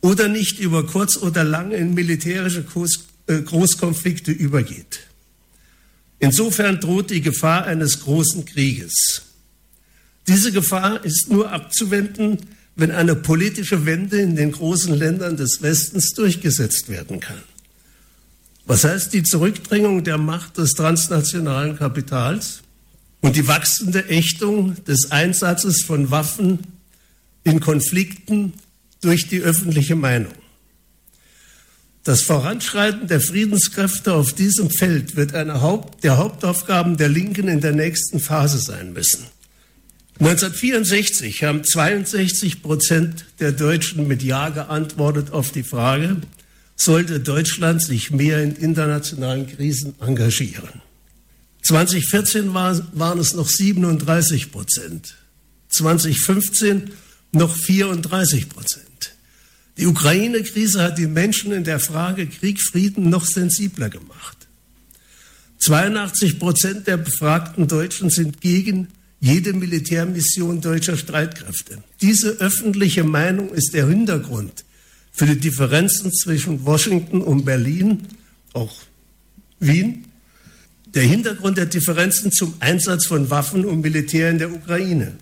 oder 0.00 0.28
nicht 0.28 0.60
über 0.60 0.86
kurz 0.86 1.16
oder 1.16 1.42
lang 1.42 1.72
in 1.72 1.94
militärische 1.94 2.64
äh, 3.26 3.40
Großkonflikte 3.40 4.30
übergeht. 4.30 5.00
Insofern 6.20 6.78
droht 6.78 7.10
die 7.10 7.20
Gefahr 7.20 7.66
eines 7.66 8.02
großen 8.02 8.44
Krieges. 8.44 9.22
Diese 10.28 10.52
Gefahr 10.52 11.04
ist 11.04 11.28
nur 11.28 11.50
abzuwenden, 11.50 12.38
wenn 12.76 12.92
eine 12.92 13.16
politische 13.16 13.86
Wende 13.86 14.20
in 14.20 14.36
den 14.36 14.52
großen 14.52 14.94
Ländern 14.94 15.36
des 15.36 15.62
Westens 15.62 16.10
durchgesetzt 16.10 16.88
werden 16.90 17.18
kann. 17.18 17.42
Was 18.66 18.82
heißt 18.82 19.14
die 19.14 19.22
Zurückdrängung 19.22 20.02
der 20.02 20.18
Macht 20.18 20.58
des 20.58 20.72
transnationalen 20.72 21.76
Kapitals 21.76 22.62
und 23.20 23.36
die 23.36 23.46
wachsende 23.46 24.08
Ächtung 24.08 24.82
des 24.84 25.12
Einsatzes 25.12 25.82
von 25.82 26.10
Waffen 26.10 26.58
in 27.44 27.60
Konflikten 27.60 28.54
durch 29.02 29.28
die 29.28 29.40
öffentliche 29.40 29.94
Meinung? 29.94 30.32
Das 32.02 32.22
Voranschreiten 32.22 33.06
der 33.06 33.20
Friedenskräfte 33.20 34.14
auf 34.14 34.32
diesem 34.32 34.70
Feld 34.70 35.14
wird 35.16 35.34
eine 35.34 35.60
Haupt, 35.60 36.02
der 36.02 36.18
Hauptaufgaben 36.18 36.96
der 36.96 37.08
Linken 37.08 37.48
in 37.48 37.60
der 37.60 37.72
nächsten 37.72 38.18
Phase 38.18 38.58
sein 38.58 38.92
müssen. 38.92 39.26
1964 40.18 41.44
haben 41.44 41.62
62 41.62 42.62
Prozent 42.62 43.26
der 43.38 43.52
Deutschen 43.52 44.08
mit 44.08 44.22
Ja 44.22 44.48
geantwortet 44.48 45.32
auf 45.32 45.50
die 45.50 45.62
Frage, 45.62 46.16
sollte 46.76 47.20
Deutschland 47.20 47.82
sich 47.82 48.10
mehr 48.10 48.42
in 48.42 48.54
internationalen 48.54 49.46
Krisen 49.46 49.94
engagieren. 50.00 50.82
2014 51.62 52.54
war, 52.54 52.80
waren 52.92 53.18
es 53.18 53.34
noch 53.34 53.48
37 53.48 54.52
Prozent, 54.52 55.16
2015 55.70 56.90
noch 57.32 57.56
34 57.56 58.48
Prozent. 58.48 58.86
Die 59.78 59.86
Ukraine-Krise 59.86 60.82
hat 60.82 60.98
die 60.98 61.06
Menschen 61.06 61.52
in 61.52 61.64
der 61.64 61.80
Frage 61.80 62.26
Krieg, 62.26 62.60
Frieden 62.62 63.10
noch 63.10 63.26
sensibler 63.26 63.90
gemacht. 63.90 64.36
82 65.58 66.38
Prozent 66.38 66.86
der 66.86 66.98
befragten 66.98 67.66
Deutschen 67.66 68.10
sind 68.10 68.40
gegen 68.40 68.88
jede 69.20 69.52
Militärmission 69.52 70.60
deutscher 70.60 70.96
Streitkräfte. 70.96 71.82
Diese 72.00 72.28
öffentliche 72.38 73.04
Meinung 73.04 73.52
ist 73.52 73.72
der 73.74 73.88
Hintergrund 73.88 74.64
für 75.16 75.24
die 75.24 75.40
Differenzen 75.40 76.12
zwischen 76.12 76.66
Washington 76.66 77.22
und 77.22 77.46
Berlin, 77.46 78.02
auch 78.52 78.82
Wien, 79.58 80.04
der 80.94 81.04
Hintergrund 81.04 81.56
der 81.56 81.64
Differenzen 81.64 82.30
zum 82.30 82.54
Einsatz 82.60 83.06
von 83.06 83.30
Waffen 83.30 83.64
und 83.64 83.80
Militär 83.80 84.30
in 84.30 84.38
der 84.38 84.52
Ukraine 84.52 85.16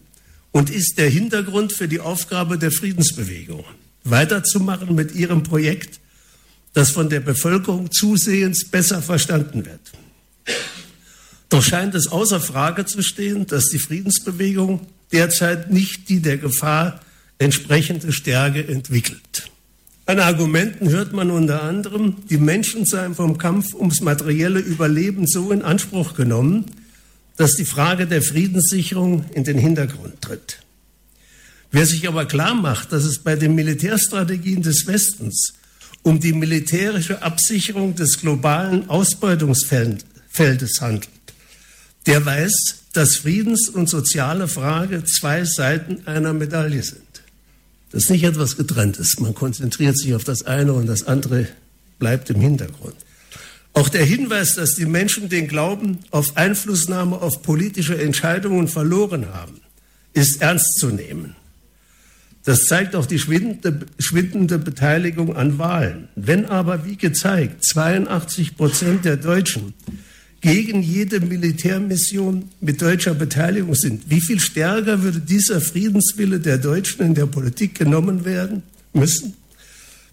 und 0.50 0.68
ist 0.68 0.98
der 0.98 1.08
Hintergrund 1.08 1.72
für 1.72 1.86
die 1.86 2.00
Aufgabe 2.00 2.58
der 2.58 2.72
Friedensbewegung, 2.72 3.64
weiterzumachen 4.02 4.96
mit 4.96 5.14
ihrem 5.14 5.44
Projekt, 5.44 6.00
das 6.72 6.90
von 6.90 7.08
der 7.08 7.20
Bevölkerung 7.20 7.92
zusehends 7.92 8.68
besser 8.68 9.00
verstanden 9.00 9.64
wird. 9.64 9.92
Doch 11.50 11.62
scheint 11.62 11.94
es 11.94 12.08
außer 12.08 12.40
Frage 12.40 12.84
zu 12.84 13.00
stehen, 13.00 13.46
dass 13.46 13.66
die 13.66 13.78
Friedensbewegung 13.78 14.88
derzeit 15.12 15.70
nicht 15.70 16.08
die 16.08 16.18
der 16.18 16.38
Gefahr 16.38 17.00
entsprechende 17.38 18.12
Stärke 18.12 18.66
entwickelt. 18.66 19.53
An 20.06 20.20
Argumenten 20.20 20.90
hört 20.90 21.14
man 21.14 21.30
unter 21.30 21.62
anderem, 21.62 22.16
die 22.28 22.36
Menschen 22.36 22.84
seien 22.84 23.14
vom 23.14 23.38
Kampf 23.38 23.72
ums 23.74 24.02
materielle 24.02 24.60
Überleben 24.60 25.26
so 25.26 25.50
in 25.50 25.62
Anspruch 25.62 26.14
genommen, 26.14 26.66
dass 27.36 27.56
die 27.56 27.64
Frage 27.64 28.06
der 28.06 28.22
Friedenssicherung 28.22 29.24
in 29.32 29.44
den 29.44 29.56
Hintergrund 29.56 30.20
tritt. 30.20 30.58
Wer 31.70 31.86
sich 31.86 32.06
aber 32.06 32.26
klar 32.26 32.54
macht, 32.54 32.92
dass 32.92 33.04
es 33.04 33.18
bei 33.18 33.34
den 33.34 33.54
Militärstrategien 33.54 34.62
des 34.62 34.86
Westens 34.86 35.54
um 36.02 36.20
die 36.20 36.34
militärische 36.34 37.22
Absicherung 37.22 37.94
des 37.94 38.20
globalen 38.20 38.90
Ausbeutungsfeldes 38.90 40.80
handelt, 40.80 41.08
der 42.06 42.24
weiß, 42.24 42.52
dass 42.92 43.16
Friedens- 43.16 43.70
und 43.70 43.88
soziale 43.88 44.48
Frage 44.48 45.02
zwei 45.04 45.44
Seiten 45.44 46.06
einer 46.06 46.34
Medaille 46.34 46.82
sind. 46.82 47.03
Das 47.94 48.06
ist 48.06 48.10
nicht 48.10 48.24
etwas 48.24 48.56
Getrenntes. 48.56 49.20
Man 49.20 49.34
konzentriert 49.34 49.96
sich 49.96 50.16
auf 50.16 50.24
das 50.24 50.42
eine 50.42 50.72
und 50.72 50.88
das 50.88 51.06
andere 51.06 51.46
bleibt 52.00 52.28
im 52.28 52.40
Hintergrund. 52.40 52.96
Auch 53.72 53.88
der 53.88 54.04
Hinweis, 54.04 54.56
dass 54.56 54.74
die 54.74 54.84
Menschen 54.84 55.28
den 55.28 55.46
Glauben 55.46 56.00
auf 56.10 56.36
Einflussnahme 56.36 57.22
auf 57.22 57.42
politische 57.42 57.96
Entscheidungen 57.96 58.66
verloren 58.66 59.32
haben, 59.32 59.60
ist 60.12 60.42
ernst 60.42 60.76
zu 60.80 60.88
nehmen. 60.88 61.36
Das 62.42 62.64
zeigt 62.64 62.96
auch 62.96 63.06
die 63.06 63.20
schwindende, 63.20 63.86
schwindende 64.00 64.58
Beteiligung 64.58 65.36
an 65.36 65.60
Wahlen. 65.60 66.08
Wenn 66.16 66.46
aber, 66.46 66.84
wie 66.84 66.96
gezeigt, 66.96 67.64
82 67.64 68.56
Prozent 68.56 69.04
der 69.04 69.18
Deutschen 69.18 69.72
gegen 70.44 70.82
jede 70.82 71.20
Militärmission 71.20 72.50
mit 72.60 72.82
deutscher 72.82 73.14
Beteiligung 73.14 73.74
sind, 73.74 74.10
wie 74.10 74.20
viel 74.20 74.38
stärker 74.38 75.02
würde 75.02 75.20
dieser 75.20 75.62
Friedenswille 75.62 76.38
der 76.38 76.58
Deutschen 76.58 77.00
in 77.00 77.14
der 77.14 77.24
Politik 77.24 77.78
genommen 77.78 78.26
werden 78.26 78.62
müssen, 78.92 79.32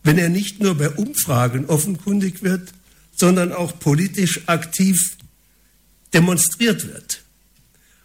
wenn 0.05 0.17
er 0.17 0.29
nicht 0.29 0.61
nur 0.61 0.75
bei 0.75 0.89
Umfragen 0.89 1.65
offenkundig 1.65 2.43
wird, 2.43 2.71
sondern 3.13 3.51
auch 3.51 3.77
politisch 3.77 4.39
aktiv 4.45 5.17
demonstriert 6.13 6.87
wird. 6.87 7.23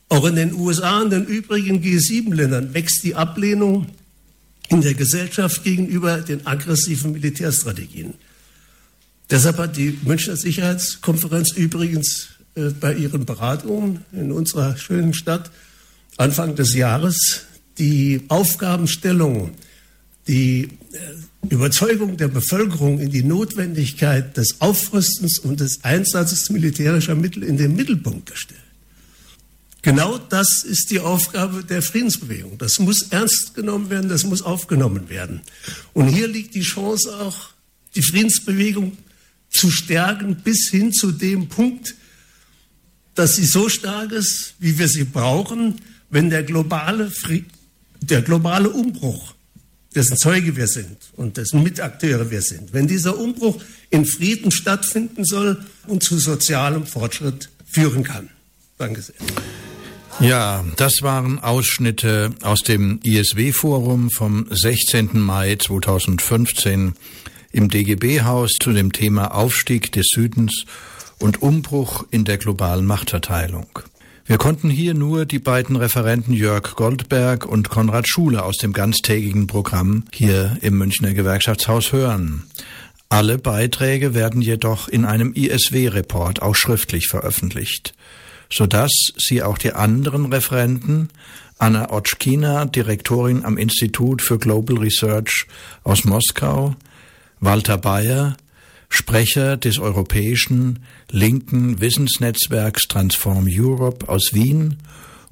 Auch 0.08 0.24
in 0.24 0.34
den 0.34 0.52
USA 0.52 1.02
und 1.02 1.10
den 1.10 1.26
übrigen 1.26 1.80
G7-Ländern 1.80 2.74
wächst 2.74 3.04
die 3.04 3.14
Ablehnung 3.14 3.86
in 4.68 4.80
der 4.80 4.94
Gesellschaft 4.94 5.62
gegenüber 5.62 6.22
den 6.22 6.44
aggressiven 6.44 7.12
Militärstrategien. 7.12 8.14
Deshalb 9.30 9.58
hat 9.58 9.76
die 9.76 9.98
Münchner 10.04 10.36
Sicherheitskonferenz 10.36 11.52
übrigens 11.52 12.28
äh, 12.54 12.70
bei 12.70 12.94
ihren 12.94 13.26
Beratungen 13.26 14.04
in 14.12 14.30
unserer 14.32 14.76
schönen 14.76 15.14
Stadt 15.14 15.50
Anfang 16.16 16.54
des 16.54 16.74
Jahres 16.74 17.42
die 17.78 18.22
Aufgabenstellung, 18.28 19.52
die 20.28 20.64
äh, 20.64 21.48
Überzeugung 21.48 22.16
der 22.16 22.28
Bevölkerung 22.28 23.00
in 23.00 23.10
die 23.10 23.22
Notwendigkeit 23.22 24.36
des 24.36 24.60
Aufrüstens 24.60 25.38
und 25.38 25.60
des 25.60 25.84
Einsatzes 25.84 26.50
militärischer 26.50 27.14
Mittel 27.14 27.42
in 27.42 27.56
den 27.56 27.76
Mittelpunkt 27.76 28.30
gestellt. 28.30 28.60
Genau 29.82 30.18
das 30.18 30.64
ist 30.64 30.90
die 30.90 30.98
Aufgabe 30.98 31.62
der 31.62 31.80
Friedensbewegung. 31.80 32.58
Das 32.58 32.80
muss 32.80 33.02
ernst 33.10 33.54
genommen 33.54 33.88
werden, 33.88 34.08
das 34.08 34.24
muss 34.24 34.42
aufgenommen 34.42 35.08
werden. 35.08 35.42
Und 35.92 36.08
hier 36.08 36.26
liegt 36.26 36.54
die 36.56 36.62
Chance 36.62 37.16
auch, 37.20 37.50
die 37.94 38.02
Friedensbewegung 38.02 38.96
zu 39.56 39.70
stärken 39.70 40.36
bis 40.36 40.68
hin 40.70 40.92
zu 40.92 41.12
dem 41.12 41.48
Punkt, 41.48 41.94
dass 43.14 43.36
sie 43.36 43.46
so 43.46 43.68
stark 43.68 44.12
ist, 44.12 44.54
wie 44.58 44.78
wir 44.78 44.88
sie 44.88 45.04
brauchen, 45.04 45.80
wenn 46.10 46.30
der 46.30 46.42
globale, 46.42 47.10
der 48.00 48.22
globale 48.22 48.70
Umbruch, 48.70 49.34
dessen 49.94 50.16
Zeuge 50.18 50.56
wir 50.56 50.66
sind 50.68 50.98
und 51.16 51.38
dessen 51.38 51.62
Mitakteure 51.62 52.30
wir 52.30 52.42
sind, 52.42 52.72
wenn 52.72 52.86
dieser 52.86 53.18
Umbruch 53.18 53.60
in 53.90 54.04
Frieden 54.04 54.50
stattfinden 54.50 55.24
soll 55.24 55.64
und 55.86 56.02
zu 56.02 56.18
sozialem 56.18 56.86
Fortschritt 56.86 57.48
führen 57.66 58.04
kann. 58.04 58.28
Danke 58.78 59.00
sehr. 59.00 59.16
Ja, 60.20 60.64
das 60.76 61.02
waren 61.02 61.38
Ausschnitte 61.38 62.30
aus 62.42 62.60
dem 62.60 63.00
ISW-Forum 63.02 64.10
vom 64.10 64.46
16. 64.50 65.18
Mai 65.18 65.56
2015 65.56 66.94
im 67.56 67.70
DGB-Haus 67.70 68.52
zu 68.60 68.72
dem 68.72 68.92
Thema 68.92 69.34
Aufstieg 69.34 69.90
des 69.92 70.08
Südens 70.10 70.66
und 71.18 71.40
Umbruch 71.40 72.04
in 72.10 72.26
der 72.26 72.36
globalen 72.36 72.84
Machtverteilung. 72.84 73.66
Wir 74.26 74.36
konnten 74.36 74.68
hier 74.68 74.92
nur 74.92 75.24
die 75.24 75.38
beiden 75.38 75.76
Referenten 75.76 76.34
Jörg 76.34 76.74
Goldberg 76.76 77.46
und 77.46 77.70
Konrad 77.70 78.06
Schule 78.08 78.44
aus 78.44 78.58
dem 78.58 78.74
ganztägigen 78.74 79.46
Programm 79.46 80.04
hier 80.12 80.58
im 80.60 80.76
Münchner 80.76 81.14
Gewerkschaftshaus 81.14 81.92
hören. 81.92 82.44
Alle 83.08 83.38
Beiträge 83.38 84.12
werden 84.12 84.42
jedoch 84.42 84.88
in 84.88 85.06
einem 85.06 85.32
ISW-Report 85.32 86.42
auch 86.42 86.56
schriftlich 86.56 87.06
veröffentlicht, 87.06 87.94
sodass 88.50 88.90
Sie 89.16 89.42
auch 89.42 89.56
die 89.56 89.72
anderen 89.72 90.26
Referenten 90.26 91.08
Anna 91.58 91.90
Otschkina, 91.90 92.66
Direktorin 92.66 93.46
am 93.46 93.56
Institut 93.56 94.20
für 94.20 94.38
Global 94.38 94.76
Research 94.76 95.46
aus 95.84 96.04
Moskau, 96.04 96.76
Walter 97.40 97.78
Bayer, 97.78 98.36
Sprecher 98.88 99.56
des 99.56 99.78
europäischen 99.78 100.80
linken 101.10 101.80
Wissensnetzwerks 101.80 102.88
Transform 102.88 103.46
Europe 103.48 104.08
aus 104.08 104.30
Wien 104.32 104.78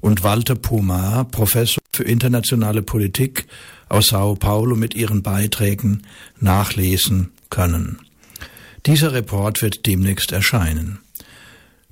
und 0.01 0.23
Walter 0.23 0.55
Pomar, 0.55 1.25
Professor 1.25 1.81
für 1.93 2.03
internationale 2.03 2.81
Politik 2.81 3.47
aus 3.89 4.07
Sao 4.07 4.35
Paulo 4.35 4.75
mit 4.75 4.93
ihren 4.93 5.23
Beiträgen 5.23 6.03
nachlesen 6.39 7.31
können. 7.49 7.99
Dieser 8.85 9.13
Report 9.13 9.61
wird 9.61 9.85
demnächst 9.85 10.31
erscheinen. 10.31 10.99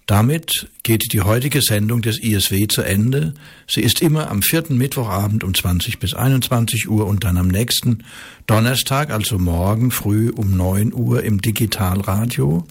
Damit 0.05 0.67
geht 0.83 1.13
die 1.13 1.21
heutige 1.21 1.61
Sendung 1.61 2.01
des 2.01 2.19
ISW 2.19 2.67
zu 2.67 2.81
Ende. 2.81 3.33
Sie 3.67 3.81
ist 3.81 4.01
immer 4.01 4.29
am 4.29 4.41
vierten 4.41 4.77
Mittwochabend 4.77 5.45
um 5.45 5.53
20 5.53 5.99
bis 5.99 6.13
21 6.13 6.89
Uhr 6.89 7.07
und 7.07 7.23
dann 7.23 7.37
am 7.37 7.47
nächsten 7.47 8.03
Donnerstag, 8.45 9.11
also 9.11 9.39
morgen 9.39 9.91
früh 9.91 10.29
um 10.29 10.57
9 10.57 10.93
Uhr 10.93 11.23
im 11.23 11.41
Digitalradio 11.41 12.65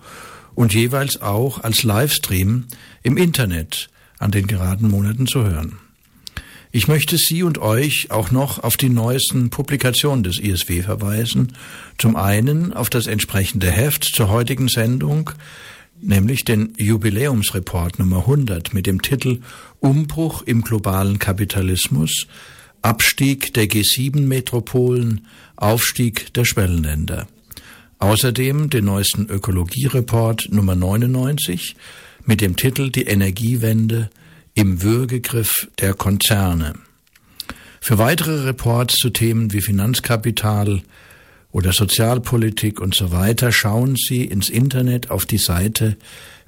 und 0.54 0.74
jeweils 0.74 1.22
auch 1.22 1.62
als 1.62 1.82
Livestream 1.82 2.66
im 3.02 3.16
Internet 3.16 3.88
an 4.18 4.30
den 4.30 4.46
geraden 4.46 4.90
Monaten 4.90 5.26
zu 5.26 5.42
hören. 5.44 5.78
Ich 6.74 6.88
möchte 6.88 7.18
Sie 7.18 7.42
und 7.42 7.58
euch 7.58 8.10
auch 8.10 8.30
noch 8.30 8.62
auf 8.62 8.78
die 8.78 8.88
neuesten 8.88 9.50
Publikationen 9.50 10.22
des 10.22 10.38
ISW 10.38 10.82
verweisen. 10.82 11.52
Zum 11.98 12.16
einen 12.16 12.72
auf 12.72 12.88
das 12.88 13.06
entsprechende 13.06 13.70
Heft 13.70 14.04
zur 14.04 14.30
heutigen 14.30 14.68
Sendung, 14.68 15.30
nämlich 16.03 16.44
den 16.44 16.74
Jubiläumsreport 16.76 17.98
Nummer 17.98 18.18
100 18.18 18.74
mit 18.74 18.86
dem 18.86 19.03
Titel 19.03 19.40
Umbruch 19.80 20.42
im 20.42 20.62
globalen 20.62 21.18
Kapitalismus, 21.18 22.26
Abstieg 22.82 23.55
der 23.55 23.66
G7-Metropolen, 23.66 25.26
Aufstieg 25.57 26.34
der 26.34 26.44
Schwellenländer. 26.44 27.28
Außerdem 27.98 28.68
den 28.68 28.84
neuesten 28.86 29.28
Ökologiereport 29.28 30.48
Nummer 30.50 30.74
99 30.74 31.76
mit 32.26 32.40
dem 32.40 32.57
Titel 32.57 32.90
Die 32.90 33.05
Energiewende 33.05 34.11
im 34.55 34.82
Würgegriff 34.82 35.68
der 35.80 35.94
Konzerne. 35.94 36.74
Für 37.80 37.98
weitere 37.98 38.44
Reports 38.44 38.96
zu 38.96 39.11
Themen 39.11 39.53
wie 39.53 39.61
Finanzkapital 39.61 40.82
oder 41.53 41.72
Sozialpolitik 41.72 42.80
und 42.80 42.94
so 42.94 43.11
weiter, 43.12 43.53
schauen 43.53 43.94
Sie 43.96 44.24
ins 44.24 44.48
Internet 44.48 45.11
auf 45.11 45.26
die 45.26 45.36
Seite 45.38 45.96